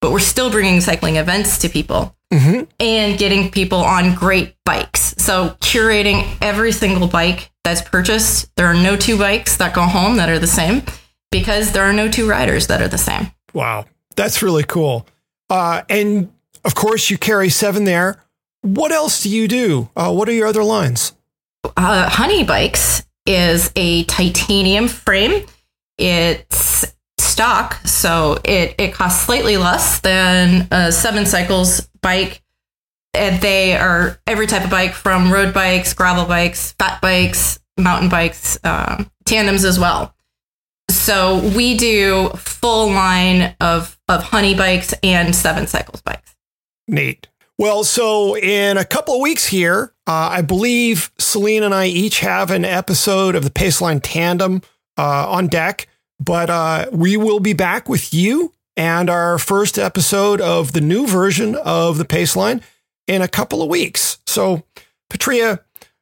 But 0.00 0.10
we're 0.12 0.18
still 0.18 0.50
bringing 0.50 0.80
cycling 0.80 1.16
events 1.16 1.58
to 1.58 1.68
people 1.68 2.15
mm-hmm. 2.32 2.64
and 2.80 3.18
getting 3.18 3.50
people 3.50 3.78
on 3.78 4.14
great 4.14 4.54
bikes. 4.64 5.14
So 5.18 5.56
curating 5.60 6.36
every 6.40 6.72
single 6.72 7.08
bike 7.08 7.50
that's 7.64 7.82
purchased. 7.82 8.54
There 8.56 8.66
are 8.66 8.74
no 8.74 8.96
two 8.96 9.18
bikes 9.18 9.56
that 9.56 9.74
go 9.74 9.82
home 9.82 10.16
that 10.16 10.28
are 10.28 10.38
the 10.38 10.46
same 10.46 10.82
because 11.30 11.72
there 11.72 11.84
are 11.84 11.92
no 11.92 12.08
two 12.08 12.28
riders 12.28 12.66
that 12.68 12.80
are 12.80 12.88
the 12.88 12.98
same. 12.98 13.32
Wow, 13.52 13.86
that's 14.14 14.42
really 14.42 14.64
cool. 14.64 15.06
Uh, 15.50 15.82
and 15.88 16.32
of 16.64 16.74
course, 16.74 17.10
you 17.10 17.18
carry 17.18 17.48
seven 17.48 17.84
there. 17.84 18.22
What 18.62 18.92
else 18.92 19.22
do 19.22 19.30
you 19.30 19.46
do? 19.46 19.88
Uh, 19.96 20.12
what 20.12 20.28
are 20.28 20.32
your 20.32 20.48
other 20.48 20.64
lines? 20.64 21.12
Uh, 21.76 22.08
Honey 22.08 22.44
Bikes 22.44 23.06
is 23.26 23.72
a 23.76 24.04
titanium 24.04 24.88
frame. 24.88 25.46
It's 25.98 26.95
stock, 27.36 27.74
so 27.86 28.38
it, 28.44 28.74
it 28.78 28.94
costs 28.94 29.26
slightly 29.26 29.58
less 29.58 30.00
than 30.00 30.66
a 30.70 30.90
Seven 30.90 31.26
Cycles 31.26 31.86
bike. 32.00 32.42
And 33.12 33.42
they 33.42 33.76
are 33.76 34.18
every 34.26 34.46
type 34.46 34.64
of 34.64 34.70
bike 34.70 34.94
from 34.94 35.30
road 35.30 35.52
bikes, 35.52 35.92
gravel 35.92 36.24
bikes, 36.24 36.72
fat 36.72 37.02
bikes, 37.02 37.60
mountain 37.76 38.08
bikes, 38.08 38.58
um, 38.64 39.10
tandems 39.26 39.66
as 39.66 39.78
well. 39.78 40.14
So 40.88 41.46
we 41.54 41.76
do 41.76 42.30
full 42.36 42.90
line 42.90 43.54
of 43.60 43.98
of 44.08 44.22
honey 44.22 44.54
bikes 44.54 44.94
and 45.02 45.36
seven 45.36 45.66
cycles 45.66 46.00
bikes. 46.00 46.34
Neat. 46.88 47.28
Well, 47.58 47.84
so 47.84 48.34
in 48.34 48.78
a 48.78 48.84
couple 48.84 49.14
of 49.14 49.20
weeks 49.20 49.46
here, 49.46 49.92
uh, 50.06 50.30
I 50.32 50.40
believe 50.40 51.10
Selene 51.18 51.62
and 51.62 51.74
I 51.74 51.86
each 51.86 52.20
have 52.20 52.50
an 52.50 52.64
episode 52.64 53.34
of 53.34 53.44
the 53.44 53.50
Paceline 53.50 54.00
Tandem 54.02 54.62
uh, 54.96 55.30
on 55.30 55.48
deck. 55.48 55.86
But 56.18 56.50
uh, 56.50 56.86
we 56.92 57.16
will 57.16 57.40
be 57.40 57.52
back 57.52 57.88
with 57.88 58.12
you 58.14 58.52
and 58.76 59.08
our 59.08 59.38
first 59.38 59.78
episode 59.78 60.40
of 60.40 60.72
the 60.72 60.80
new 60.80 61.06
version 61.06 61.54
of 61.56 61.98
the 61.98 62.04
Paceline 62.04 62.62
in 63.06 63.22
a 63.22 63.28
couple 63.28 63.62
of 63.62 63.68
weeks. 63.68 64.18
So, 64.26 64.64
Patria, 65.08 65.60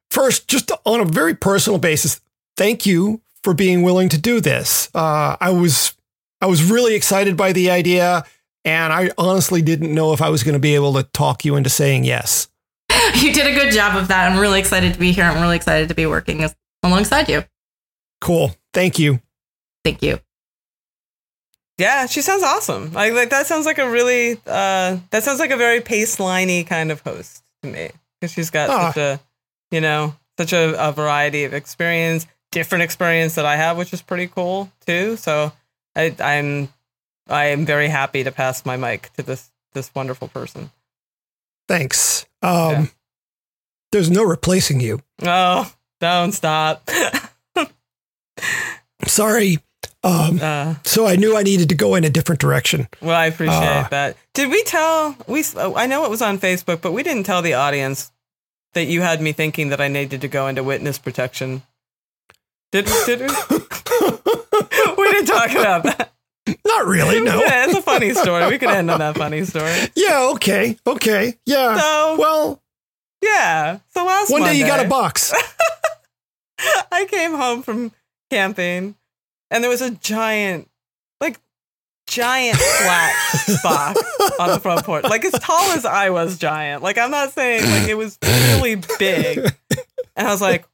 first, 0.09 0.47
just 0.47 0.71
on 0.85 0.99
a 0.99 1.05
very 1.05 1.35
personal 1.35 1.79
basis, 1.79 2.21
thank 2.57 2.85
you 2.85 3.21
for 3.43 3.53
being 3.53 3.83
willing 3.83 4.09
to 4.09 4.17
do 4.17 4.41
this. 4.41 4.89
Uh, 4.93 5.37
I 5.39 5.51
was 5.51 5.95
I 6.41 6.47
was 6.47 6.63
really 6.69 6.95
excited 6.95 7.37
by 7.37 7.53
the 7.53 7.69
idea, 7.69 8.25
and 8.65 8.91
I 8.91 9.11
honestly 9.17 9.61
didn't 9.61 9.93
know 9.93 10.13
if 10.13 10.21
I 10.21 10.29
was 10.29 10.43
going 10.43 10.53
to 10.53 10.59
be 10.59 10.75
able 10.75 10.93
to 10.93 11.03
talk 11.03 11.45
you 11.45 11.55
into 11.55 11.69
saying 11.69 12.03
yes. 12.03 12.49
you 13.15 13.33
did 13.33 13.47
a 13.47 13.53
good 13.53 13.71
job 13.71 13.95
of 13.95 14.09
that. 14.09 14.29
I'm 14.29 14.39
really 14.39 14.59
excited 14.59 14.93
to 14.93 14.99
be 14.99 15.11
here. 15.11 15.23
I'm 15.23 15.41
really 15.41 15.55
excited 15.55 15.89
to 15.89 15.95
be 15.95 16.05
working 16.05 16.47
alongside 16.83 17.29
you. 17.29 17.43
Cool. 18.19 18.55
Thank 18.73 18.99
you. 18.99 19.21
Thank 19.85 20.01
you. 20.01 20.19
Yeah, 21.77 22.07
she 22.07 22.21
sounds 22.21 22.43
awesome. 22.43 22.91
Like, 22.91 23.13
like 23.13 23.29
that 23.29 23.47
sounds 23.47 23.65
like 23.65 23.77
a 23.77 23.89
really 23.89 24.33
uh 24.47 24.97
that 25.11 25.23
sounds 25.23 25.39
like 25.39 25.51
a 25.51 25.57
very 25.57 25.79
paceliney 25.79 26.65
kind 26.65 26.91
of 26.91 27.01
host 27.01 27.43
to 27.63 27.69
me 27.69 27.91
because 28.19 28.33
she's 28.33 28.49
got 28.49 28.69
Ah. 28.69 28.87
such 28.91 28.97
a 28.97 29.19
you 29.71 29.81
know 29.81 30.15
such 30.37 30.53
a, 30.53 30.89
a 30.89 30.91
variety 30.91 31.43
of 31.45 31.53
experience, 31.53 32.25
different 32.51 32.83
experience 32.83 33.35
that 33.35 33.45
I 33.45 33.55
have, 33.57 33.77
which 33.77 33.93
is 33.93 34.01
pretty 34.01 34.27
cool 34.27 34.71
too. 34.85 35.15
So 35.17 35.51
I, 35.95 36.15
I'm 36.19 36.69
I 37.29 37.45
am 37.47 37.65
very 37.65 37.89
happy 37.89 38.23
to 38.23 38.31
pass 38.31 38.65
my 38.65 38.77
mic 38.77 39.11
to 39.13 39.23
this 39.23 39.51
this 39.73 39.93
wonderful 39.93 40.29
person. 40.29 40.71
Thanks. 41.67 42.25
Um, 42.41 42.71
Yeah. 42.71 42.85
There's 43.91 44.09
no 44.11 44.23
replacing 44.23 44.79
you. 44.81 45.01
Oh, 45.21 45.71
don't 46.01 46.31
stop. 46.31 46.89
Sorry. 49.07 49.59
Um, 50.05 50.39
uh, 50.39 50.75
so 50.83 51.07
I 51.07 51.15
knew 51.15 51.35
I 51.35 51.41
needed 51.41 51.69
to 51.69 51.75
go 51.75 51.95
in 51.95 52.03
a 52.03 52.09
different 52.11 52.39
direction. 52.39 52.87
well, 53.01 53.15
I 53.15 53.25
appreciate 53.25 53.55
Ah. 53.57 53.87
that. 53.89 54.15
Did 54.35 54.51
we 54.51 54.63
tell 54.63 55.17
we? 55.27 55.43
I 55.57 55.87
know 55.87 56.05
it 56.05 56.11
was 56.11 56.21
on 56.21 56.37
Facebook, 56.37 56.81
but 56.81 56.91
we 56.91 57.01
didn't 57.01 57.23
tell 57.23 57.41
the 57.41 57.55
audience 57.55 58.11
that 58.73 58.85
you 58.85 59.01
had 59.01 59.19
me 59.19 59.31
thinking 59.31 59.69
that 59.69 59.81
I 59.81 59.87
needed 59.87 60.21
to 60.21 60.27
go 60.27 60.47
into 60.47 60.63
witness 60.63 60.99
protection. 60.99 61.63
Did 62.71 62.85
did 63.07 63.21
we? 63.21 63.27
we 64.97 65.11
didn't 65.11 65.25
talk 65.25 65.51
about 65.51 65.83
that. 65.83 66.11
Not 66.67 66.85
really. 66.85 67.21
No. 67.21 67.39
Yeah, 67.39 67.65
it's 67.65 67.73
a 67.77 67.81
funny 67.81 68.13
story. 68.13 68.45
We 68.47 68.59
could 68.59 68.69
end 68.69 68.91
on 68.91 68.99
that 68.99 69.17
funny 69.17 69.43
story. 69.45 69.73
Yeah. 69.95 70.29
Okay. 70.33 70.77
Okay. 70.85 71.33
Yeah. 71.47 71.79
So 71.79 72.15
Well, 72.19 72.61
yeah. 73.23 73.79
So 73.93 74.05
last 74.05 74.29
one 74.29 74.43
day 74.43 74.53
you 74.55 74.67
got 74.67 74.85
a 74.85 74.87
box. 74.87 75.33
I 76.91 77.05
came 77.05 77.33
home 77.33 77.63
from 77.63 77.91
camping 78.29 78.95
and 79.51 79.63
there 79.63 79.69
was 79.69 79.81
a 79.81 79.91
giant, 79.91 80.69
like, 81.21 81.39
giant 82.07 82.57
flat 82.57 83.13
box 83.63 84.01
on 84.39 84.49
the 84.49 84.59
front 84.59 84.85
porch. 84.85 85.03
Like, 85.03 85.25
as 85.25 85.33
tall 85.33 85.71
as 85.71 85.85
I 85.85 86.09
was 86.09 86.37
giant. 86.37 86.83
Like, 86.83 86.97
I'm 86.97 87.11
not 87.11 87.31
saying, 87.31 87.63
like, 87.63 87.89
it 87.89 87.97
was 87.97 88.17
really 88.23 88.81
big. 88.99 89.39
And 90.15 90.27
I 90.27 90.31
was 90.31 90.41
like, 90.41 90.65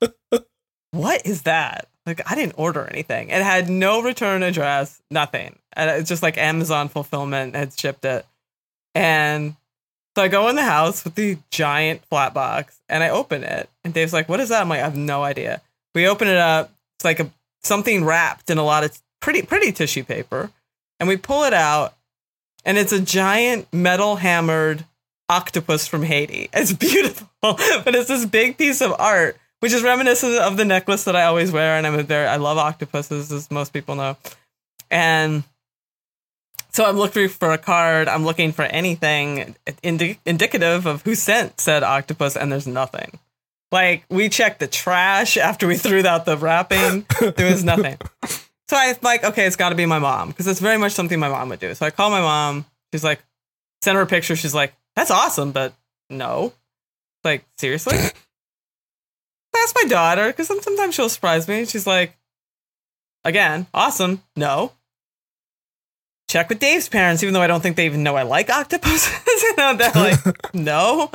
what 0.91 1.25
is 1.25 1.43
that? 1.43 1.87
Like, 2.05 2.21
I 2.29 2.35
didn't 2.35 2.55
order 2.57 2.85
anything. 2.85 3.29
It 3.29 3.41
had 3.41 3.69
no 3.69 4.01
return 4.01 4.43
address, 4.43 5.01
nothing. 5.11 5.57
And 5.73 5.89
it's 5.89 6.09
just 6.09 6.23
like 6.23 6.37
Amazon 6.37 6.89
fulfillment 6.89 7.55
had 7.55 7.77
shipped 7.77 8.05
it. 8.05 8.25
And 8.95 9.55
so 10.15 10.23
I 10.23 10.27
go 10.27 10.49
in 10.49 10.55
the 10.55 10.63
house 10.63 11.03
with 11.03 11.15
the 11.15 11.37
giant 11.51 12.03
flat 12.05 12.33
box 12.33 12.79
and 12.89 13.03
I 13.03 13.09
open 13.09 13.43
it. 13.43 13.69
And 13.83 13.93
Dave's 13.93 14.13
like, 14.13 14.27
what 14.27 14.39
is 14.39 14.49
that? 14.49 14.61
I'm 14.61 14.69
like, 14.69 14.81
I 14.81 14.83
have 14.83 14.97
no 14.97 15.23
idea. 15.23 15.61
We 15.95 16.07
open 16.07 16.27
it 16.27 16.37
up. 16.37 16.71
It's 16.97 17.05
like 17.05 17.19
a 17.19 17.31
something 17.63 18.03
wrapped 18.03 18.49
in 18.49 18.57
a 18.57 18.63
lot 18.63 18.83
of 18.83 18.97
pretty 19.19 19.41
pretty 19.41 19.71
tissue 19.71 20.03
paper. 20.03 20.51
And 20.99 21.07
we 21.07 21.17
pull 21.17 21.43
it 21.45 21.53
out, 21.53 21.95
and 22.63 22.77
it's 22.77 22.91
a 22.91 23.01
giant 23.01 23.67
metal 23.73 24.17
hammered 24.17 24.85
octopus 25.29 25.87
from 25.87 26.03
Haiti. 26.03 26.49
It's 26.53 26.73
beautiful, 26.73 27.27
but 27.41 27.95
it's 27.95 28.07
this 28.07 28.25
big 28.25 28.57
piece 28.57 28.81
of 28.81 28.93
art, 28.99 29.37
which 29.61 29.73
is 29.73 29.81
reminiscent 29.81 30.35
of 30.35 30.57
the 30.57 30.65
necklace 30.65 31.05
that 31.05 31.15
I 31.15 31.23
always 31.23 31.51
wear. 31.51 31.77
And 31.77 31.87
I'm 31.87 31.97
a 31.97 32.03
very 32.03 32.27
I 32.27 32.35
love 32.35 32.57
octopuses, 32.57 33.31
as 33.31 33.49
most 33.49 33.73
people 33.73 33.95
know. 33.95 34.17
And 34.91 35.43
so 36.71 36.85
I'm 36.85 36.97
looking 36.97 37.29
for 37.29 37.51
a 37.51 37.57
card. 37.57 38.07
I'm 38.07 38.25
looking 38.25 38.51
for 38.51 38.63
anything 38.63 39.55
indi- 39.81 40.19
indicative 40.25 40.85
of 40.85 41.01
who 41.01 41.15
sent 41.15 41.59
said 41.59 41.83
octopus, 41.83 42.37
and 42.37 42.51
there's 42.51 42.67
nothing. 42.67 43.19
Like 43.71 44.03
we 44.09 44.29
checked 44.29 44.59
the 44.59 44.67
trash 44.67 45.37
after 45.37 45.67
we 45.67 45.77
threw 45.77 46.05
out 46.05 46.25
the 46.25 46.37
wrapping. 46.37 47.05
There 47.19 47.51
was 47.51 47.63
nothing. 47.63 47.97
So 48.67 48.77
I 48.77 48.95
like, 49.01 49.23
okay, 49.23 49.45
it's 49.45 49.55
got 49.55 49.69
to 49.69 49.75
be 49.75 49.85
my 49.85 49.99
mom 49.99 50.29
because 50.29 50.47
it's 50.47 50.59
very 50.59 50.77
much 50.77 50.93
something 50.93 51.19
my 51.19 51.29
mom 51.29 51.49
would 51.49 51.59
do. 51.59 51.73
So 51.75 51.85
I 51.85 51.89
call 51.89 52.09
my 52.09 52.21
mom. 52.21 52.65
She's 52.93 53.03
like, 53.03 53.21
send 53.81 53.97
her 53.97 54.01
a 54.01 54.07
picture. 54.07 54.35
She's 54.35 54.55
like, 54.55 54.73
that's 54.95 55.11
awesome, 55.11 55.51
but 55.51 55.73
no. 56.09 56.53
Like 57.23 57.45
seriously. 57.57 57.97
That's 59.53 59.73
my 59.75 59.83
daughter 59.89 60.27
because 60.27 60.47
sometimes 60.47 60.95
she'll 60.95 61.09
surprise 61.09 61.47
me. 61.47 61.65
She's 61.65 61.85
like, 61.85 62.17
again, 63.23 63.67
awesome. 63.73 64.23
No. 64.35 64.71
Check 66.29 66.47
with 66.47 66.59
Dave's 66.59 66.87
parents, 66.87 67.23
even 67.23 67.33
though 67.33 67.41
I 67.41 67.47
don't 67.47 67.61
think 67.61 67.75
they 67.75 67.85
even 67.85 68.03
know 68.03 68.15
I 68.15 68.23
like 68.23 68.49
octopuses. 68.49 69.21
you 69.43 69.55
know, 69.57 69.75
they're 69.75 69.91
like, 69.91 70.19
no. 70.53 71.11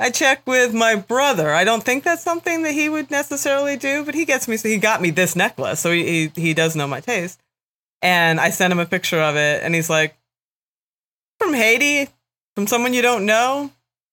I 0.00 0.10
check 0.10 0.46
with 0.46 0.74
my 0.74 0.96
brother. 0.96 1.52
I 1.52 1.64
don't 1.64 1.82
think 1.82 2.02
that's 2.02 2.22
something 2.22 2.62
that 2.62 2.72
he 2.72 2.88
would 2.88 3.10
necessarily 3.10 3.76
do, 3.76 4.04
but 4.04 4.14
he 4.14 4.24
gets 4.24 4.48
me. 4.48 4.56
So 4.56 4.68
he 4.68 4.78
got 4.78 5.00
me 5.00 5.10
this 5.10 5.36
necklace, 5.36 5.80
so 5.80 5.92
he 5.92 6.28
he, 6.34 6.40
he 6.40 6.54
does 6.54 6.74
know 6.74 6.88
my 6.88 7.00
taste. 7.00 7.40
And 8.02 8.40
I 8.40 8.50
sent 8.50 8.72
him 8.72 8.80
a 8.80 8.86
picture 8.86 9.20
of 9.20 9.36
it, 9.36 9.62
and 9.62 9.74
he's 9.74 9.88
like, 9.88 10.16
"From 11.38 11.54
Haiti, 11.54 12.10
from 12.54 12.66
someone 12.66 12.92
you 12.92 13.02
don't 13.02 13.24
know. 13.24 13.70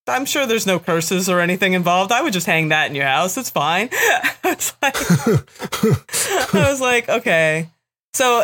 I'm 0.08 0.26
sure 0.26 0.46
there's 0.46 0.68
no 0.68 0.80
curses 0.80 1.30
or 1.30 1.40
anything 1.40 1.74
involved. 1.74 2.12
I 2.12 2.22
would 2.22 2.34
just 2.34 2.48
hang 2.48 2.70
that 2.70 2.88
in 2.88 2.96
your 2.96 3.06
house. 3.06 3.38
It's 3.38 3.50
fine." 3.50 3.90
I 4.44 4.56
was 4.56 4.74
like, 4.82 4.96
I 6.54 6.70
was 6.70 6.82
like, 6.82 7.10
okay. 7.10 7.70
So 8.14 8.44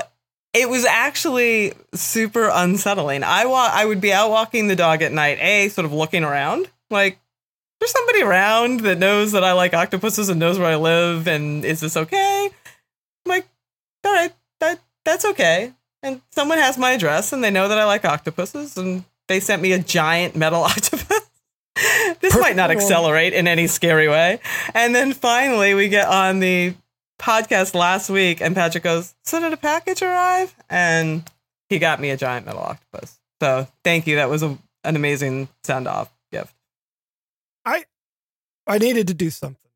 it 0.54 0.70
was 0.70 0.86
actually 0.86 1.74
super 1.94 2.50
unsettling. 2.52 3.24
I 3.24 3.46
wa- 3.46 3.70
I 3.72 3.86
would 3.86 4.02
be 4.02 4.12
out 4.12 4.32
walking 4.32 4.68
the 4.68 4.76
dog 4.76 5.02
at 5.04 5.12
night, 5.12 5.38
a 5.40 5.70
sort 5.70 5.86
of 5.86 5.94
looking 5.94 6.24
around, 6.24 6.68
like 6.90 7.20
there's 7.80 7.92
somebody 7.92 8.22
around 8.22 8.82
that 8.82 8.98
knows 8.98 9.32
that 9.34 9.44
I 9.44 9.54
like 9.54 9.74
octopuses 9.74 10.30
and 10.30 10.40
knows 10.40 10.58
where 10.58 10.68
I 10.68 10.76
live, 10.76 11.28
and 11.28 11.64
is 11.64 11.80
this 11.80 11.96
okay? 11.96 12.50
I'm 13.26 13.30
like, 13.30 13.48
all 14.06 14.14
right, 14.14 14.34
that 14.60 14.80
that's 15.06 15.26
okay. 15.26 15.74
And 16.04 16.22
someone 16.32 16.58
has 16.58 16.78
my 16.78 16.92
address, 16.92 17.34
and 17.34 17.44
they 17.44 17.52
know 17.52 17.68
that 17.68 17.78
I 17.78 17.86
like 17.86 18.06
octopuses, 18.06 18.78
and 18.78 19.04
they 19.28 19.40
sent 19.40 19.62
me 19.62 19.74
a 19.74 19.80
giant 19.80 20.36
metal 20.36 20.64
octopus. 20.64 21.30
this 22.22 22.38
might 22.40 22.56
not 22.56 22.72
accelerate 22.72 23.34
in 23.34 23.48
any 23.48 23.68
scary 23.68 24.08
way. 24.08 24.40
And 24.74 24.96
then 24.96 25.14
finally, 25.14 25.74
we 25.74 25.90
get 25.90 26.08
on 26.08 26.40
the 26.40 26.74
podcast 27.20 27.76
last 27.76 28.10
week, 28.10 28.42
and 28.42 28.56
Patrick 28.56 28.84
goes, 28.84 29.14
"So 29.24 29.40
did 29.40 29.54
a 29.54 29.58
package 29.58 30.02
arrive?" 30.02 30.56
And 30.70 31.30
he 31.70 31.80
got 31.80 32.00
me 32.00 32.10
a 32.10 32.18
giant 32.18 32.46
metal 32.46 32.62
octopus. 32.62 33.20
So 33.40 33.68
thank 33.84 34.08
you. 34.08 34.16
That 34.16 34.30
was 34.30 34.42
a, 34.42 34.58
an 34.84 34.96
amazing 34.96 35.50
send 35.64 35.88
off 35.88 36.12
gift. 37.76 37.86
I 38.68 38.78
needed 38.78 39.08
to 39.08 39.14
do 39.14 39.30
something. 39.30 39.72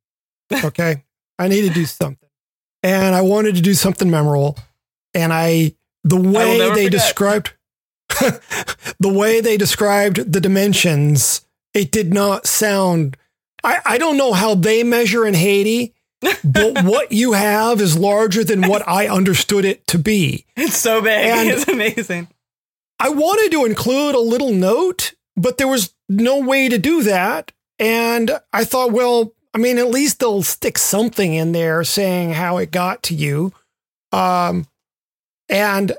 Okay. 0.52 1.04
I 1.40 1.48
needed 1.48 1.70
to 1.70 1.74
do 1.74 1.86
something. 1.86 2.30
And 2.84 3.16
I 3.16 3.22
wanted 3.22 3.56
to 3.56 3.62
do 3.62 3.74
something 3.74 4.10
memorable. 4.10 4.58
And 5.14 5.32
I, 5.32 5.76
the 6.04 6.18
way 6.18 6.58
never 6.58 6.76
they 6.76 6.86
forget. 6.86 6.92
described, 6.92 7.54
the 9.00 9.14
way 9.14 9.40
they 9.40 9.58
described 9.58 10.32
the 10.32 10.42
dimensions, 10.42 11.46
it 11.74 11.92
did 11.92 12.14
not 12.14 12.46
sound, 12.48 13.18
I, 13.64 13.80
I 13.86 13.98
don't 13.98 14.18
know 14.18 14.34
how 14.34 14.56
they 14.56 14.84
measure 14.84 15.26
in 15.26 15.34
Haiti, 15.34 15.94
but 16.44 16.84
what 16.84 17.12
you 17.12 17.34
have 17.34 17.80
is 17.80 17.98
larger 17.98 18.44
than 18.44 18.68
what 18.68 18.88
I 18.88 19.08
understood 19.08 19.64
it 19.64 19.88
to 19.88 19.98
be. 19.98 20.46
It's 20.58 20.78
so 20.78 21.02
big. 21.02 21.26
And- 21.26 21.50
it's 21.50 21.68
amazing. 21.68 22.28
I 23.00 23.10
wanted 23.10 23.52
to 23.54 23.66
include 23.66 24.14
a 24.14 24.20
little 24.20 24.54
note, 24.54 25.16
but 25.36 25.58
there 25.58 25.68
was 25.68 25.94
no 26.08 26.38
way 26.40 26.70
to 26.70 26.78
do 26.78 27.02
that. 27.04 27.52
And 27.82 28.32
I 28.54 28.64
thought, 28.64 28.92
well, 28.92 29.34
I 29.54 29.58
mean, 29.58 29.78
at 29.80 29.90
least 29.90 30.20
they'll 30.20 30.44
stick 30.44 30.78
something 30.78 31.34
in 31.34 31.52
there 31.52 31.84
saying 31.84 32.34
how 32.34 32.58
it 32.58 32.72
got 32.72 33.02
to 33.04 33.16
you. 33.16 33.52
Um, 34.14 34.68
and 35.50 35.92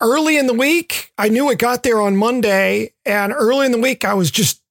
early 0.00 0.38
in 0.38 0.46
the 0.46 0.54
week, 0.54 1.12
I 1.18 1.28
knew 1.28 1.50
it 1.50 1.58
got 1.58 1.82
there 1.82 2.00
on 2.00 2.16
Monday. 2.16 2.92
And 3.04 3.32
early 3.32 3.66
in 3.66 3.72
the 3.72 3.80
week, 3.80 4.04
I 4.04 4.14
was 4.14 4.30
just, 4.30 4.62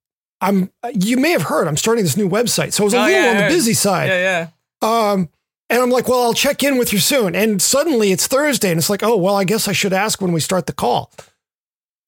I'm, 0.42 0.72
you 0.96 1.18
may 1.18 1.32
have 1.32 1.44
heard, 1.44 1.68
I'm 1.68 1.78
starting 1.78 2.04
this 2.06 2.18
new 2.18 2.30
website. 2.30 2.72
So 2.74 2.84
I 2.84 2.86
was 2.86 2.94
a 2.94 2.98
Oh, 2.98 3.06
little 3.06 3.22
yeah, 3.22 3.30
on 3.32 3.38
the 3.38 3.48
busy 3.56 3.74
side. 3.74 4.08
Yeah, 4.08 4.48
yeah. 4.82 5.10
Um, 5.12 5.30
and 5.70 5.82
I'm 5.82 5.90
like, 5.92 6.08
well, 6.08 6.22
I'll 6.24 6.34
check 6.34 6.64
in 6.64 6.78
with 6.78 6.94
you 6.94 7.00
soon. 7.00 7.36
And 7.36 7.62
suddenly 7.62 8.12
it's 8.12 8.28
Thursday, 8.28 8.70
and 8.72 8.78
it's 8.78 8.90
like, 8.90 9.04
oh, 9.04 9.18
well, 9.18 9.36
I 9.36 9.44
guess 9.44 9.68
I 9.68 9.74
should 9.74 9.94
ask 9.94 10.22
when 10.22 10.32
we 10.32 10.40
start 10.40 10.66
the 10.68 10.74
call. 10.74 11.12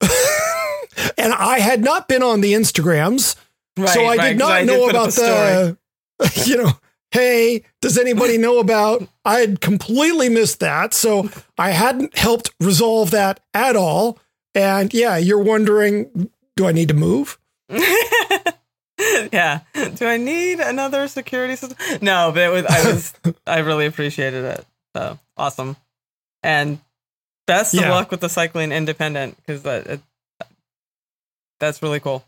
and 1.18 1.32
I 1.32 1.58
had 1.60 1.82
not 1.82 2.08
been 2.08 2.22
on 2.22 2.40
the 2.42 2.52
Instagrams, 2.52 3.34
Right, 3.76 3.88
so 3.90 4.04
I 4.04 4.16
right, 4.16 4.28
did 4.30 4.38
not 4.38 4.58
did 4.60 4.66
know 4.66 4.84
up 4.84 4.90
about 4.90 5.12
the, 5.12 5.76
you 6.46 6.56
know, 6.56 6.70
hey, 7.10 7.62
does 7.82 7.98
anybody 7.98 8.38
know 8.38 8.58
about? 8.58 9.06
I 9.24 9.40
had 9.40 9.60
completely 9.60 10.28
missed 10.28 10.60
that, 10.60 10.94
so 10.94 11.28
I 11.58 11.70
hadn't 11.70 12.16
helped 12.16 12.52
resolve 12.60 13.10
that 13.10 13.40
at 13.52 13.76
all. 13.76 14.18
And 14.54 14.94
yeah, 14.94 15.18
you're 15.18 15.42
wondering, 15.42 16.30
do 16.56 16.66
I 16.66 16.72
need 16.72 16.88
to 16.88 16.94
move? 16.94 17.38
yeah. 19.32 19.60
Do 19.94 20.06
I 20.06 20.16
need 20.16 20.60
another 20.60 21.06
security 21.08 21.56
system? 21.56 21.76
No, 22.00 22.30
but 22.32 22.42
it 22.42 22.50
was. 22.50 22.64
I 22.64 22.84
was. 22.92 23.14
I 23.46 23.58
really 23.58 23.86
appreciated 23.86 24.44
it. 24.44 24.66
So 24.96 25.18
awesome, 25.36 25.76
and 26.42 26.80
best 27.46 27.74
of 27.74 27.80
Yeah. 27.80 27.90
luck 27.90 28.10
with 28.10 28.20
the 28.20 28.30
cycling 28.30 28.72
independent 28.72 29.36
because 29.36 29.62
that 29.64 29.86
it, 29.86 30.00
that's 31.60 31.82
really 31.82 32.00
cool. 32.00 32.24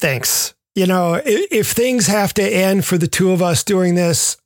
Thanks. 0.00 0.54
You 0.74 0.86
know, 0.86 1.14
if, 1.14 1.52
if 1.52 1.70
things 1.72 2.06
have 2.06 2.32
to 2.34 2.42
end 2.42 2.84
for 2.84 2.96
the 2.98 3.08
two 3.08 3.32
of 3.32 3.42
us 3.42 3.64
doing 3.64 3.94
this, 3.94 4.36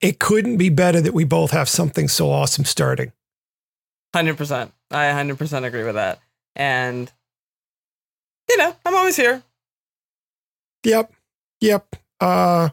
it 0.00 0.18
couldn't 0.18 0.56
be 0.58 0.68
better 0.68 1.00
that 1.00 1.14
we 1.14 1.24
both 1.24 1.50
have 1.52 1.68
something 1.68 2.08
so 2.08 2.30
awesome 2.30 2.64
starting. 2.64 3.12
Hundred 4.14 4.36
percent. 4.36 4.72
I 4.90 5.10
hundred 5.12 5.38
percent 5.38 5.64
agree 5.64 5.84
with 5.84 5.94
that. 5.94 6.20
And 6.54 7.10
you 8.48 8.56
know, 8.56 8.74
I'm 8.84 8.94
always 8.94 9.16
here. 9.16 9.42
Yep. 10.84 11.12
Yep. 11.60 11.96
Uh 12.20 12.68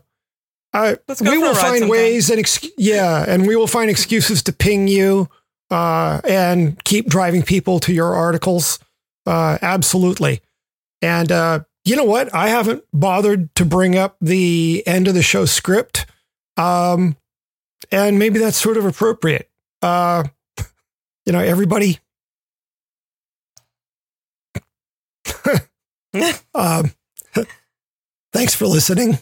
I 0.73 0.97
we 1.21 1.37
will 1.37 1.53
find 1.55 1.79
sometime. 1.79 1.89
ways 1.89 2.29
and 2.29 2.39
ex- 2.39 2.65
yeah, 2.77 3.25
and 3.27 3.45
we 3.47 3.55
will 3.55 3.67
find 3.67 3.89
excuses 3.89 4.41
to 4.43 4.53
ping 4.53 4.87
you 4.87 5.29
uh 5.71 6.21
and 6.27 6.81
keep 6.83 7.07
driving 7.07 7.43
people 7.43 7.79
to 7.81 7.93
your 7.93 8.13
articles. 8.13 8.79
Uh 9.25 9.57
absolutely. 9.61 10.41
And 11.01 11.31
uh 11.31 11.59
you 11.85 11.95
know 11.95 12.03
what? 12.05 12.33
I 12.33 12.47
haven't 12.49 12.83
bothered 12.93 13.53
to 13.55 13.65
bring 13.65 13.95
up 13.97 14.15
the 14.21 14.83
end 14.85 15.07
of 15.07 15.13
the 15.13 15.21
show 15.23 15.45
script. 15.45 16.05
Um 16.57 17.17
and 17.91 18.17
maybe 18.19 18.39
that's 18.39 18.57
sort 18.57 18.77
of 18.77 18.85
appropriate. 18.85 19.49
Uh 19.81 20.23
you 21.25 21.31
know, 21.33 21.39
everybody 21.39 21.99
um 26.55 26.91
thanks 28.33 28.53
for 28.55 28.65
listening. 28.67 29.17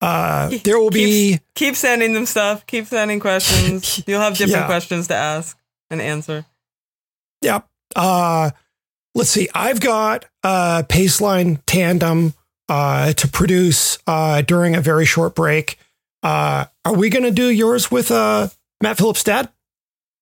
Uh 0.00 0.50
there 0.64 0.78
will 0.78 0.90
be 0.90 1.40
Keep 1.54 1.76
sending 1.76 2.12
them 2.12 2.26
stuff. 2.26 2.66
Keep 2.66 2.86
sending 2.86 3.20
questions. 3.20 4.02
You'll 4.06 4.20
have 4.20 4.34
different 4.36 4.62
Yeah. 4.62 4.66
questions 4.66 5.08
to 5.08 5.14
ask 5.14 5.58
and 5.90 6.00
answer. 6.00 6.44
Yep. 7.42 7.68
Uh, 7.94 8.50
let's 9.16 9.30
see. 9.30 9.48
I've 9.54 9.80
got 9.80 10.26
a 10.44 10.84
Paceline 10.88 11.60
tandem 11.66 12.34
uh, 12.68 13.12
to 13.14 13.28
produce 13.28 13.98
uh, 14.06 14.42
during 14.42 14.76
a 14.76 14.80
very 14.80 15.04
short 15.04 15.34
break. 15.34 15.78
Uh, 16.22 16.66
are 16.84 16.94
we 16.94 17.08
going 17.10 17.24
to 17.24 17.30
do 17.30 17.48
yours 17.48 17.90
with 17.90 18.10
uh, 18.10 18.48
Matt 18.82 18.98
Phillips' 18.98 19.24
dad? 19.24 19.48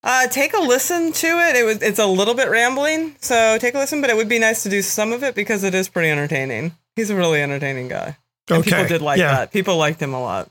Uh, 0.03 0.27
take 0.27 0.53
a 0.53 0.59
listen 0.59 1.11
to 1.13 1.27
it. 1.27 1.55
It 1.55 1.63
was 1.65 1.81
it's 1.81 1.97
a 1.97 2.05
little 2.05 2.35
bit 2.35 2.47
rambling, 2.49 3.15
so 3.19 3.57
take 3.59 3.73
a 3.73 3.79
listen. 3.79 4.01
But 4.01 4.11
it 4.11 4.15
would 4.15 4.29
be 4.29 4.37
nice 4.37 4.61
to 4.63 4.69
do 4.69 4.81
some 4.83 5.11
of 5.11 5.23
it 5.23 5.33
because 5.33 5.63
it 5.63 5.73
is 5.73 5.89
pretty 5.89 6.09
entertaining. 6.11 6.75
He's 6.95 7.09
a 7.09 7.15
really 7.15 7.41
entertaining 7.41 7.87
guy. 7.87 8.17
And 8.49 8.59
Okay. 8.59 8.69
people 8.69 8.87
did 8.87 9.01
like 9.01 9.17
yeah. 9.17 9.31
that. 9.37 9.51
People 9.51 9.77
liked 9.77 9.99
him 9.99 10.13
a 10.13 10.21
lot. 10.21 10.49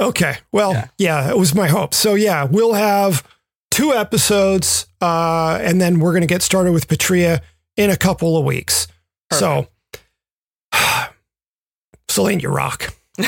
Okay. 0.00 0.38
Well, 0.50 0.72
Yeah. 0.72 0.88
yeah. 0.98 1.30
it 1.30 1.38
was 1.38 1.54
my 1.54 1.68
hope. 1.68 1.94
So 1.94 2.14
yeah, 2.14 2.42
we'll 2.44 2.72
have 2.72 3.22
two 3.70 3.92
episodes, 3.92 4.86
uh, 5.00 5.58
and 5.62 5.80
then 5.80 6.00
we're 6.00 6.10
going 6.10 6.22
to 6.22 6.26
get 6.26 6.42
started 6.42 6.72
with 6.72 6.88
Patria 6.88 7.40
in 7.76 7.90
a 7.90 7.96
couple 7.96 8.36
of 8.36 8.44
weeks. 8.44 8.86
So, 9.32 9.68
Selene, 12.08 12.40
you 12.40 12.48
rock. 12.48 12.94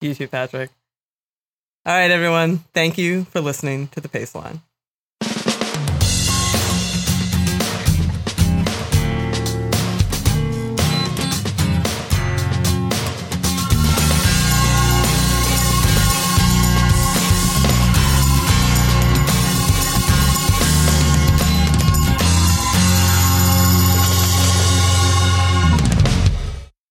You 0.00 0.14
too, 0.16 0.26
Patrick. 0.26 0.70
All 1.86 1.94
right, 1.94 2.10
everyone. 2.10 2.58
Thank 2.74 2.98
you 2.98 3.22
for 3.26 3.40
listening 3.40 3.86
to 3.92 4.00
the 4.00 4.08
Pace 4.08 4.34
Line. 4.34 4.60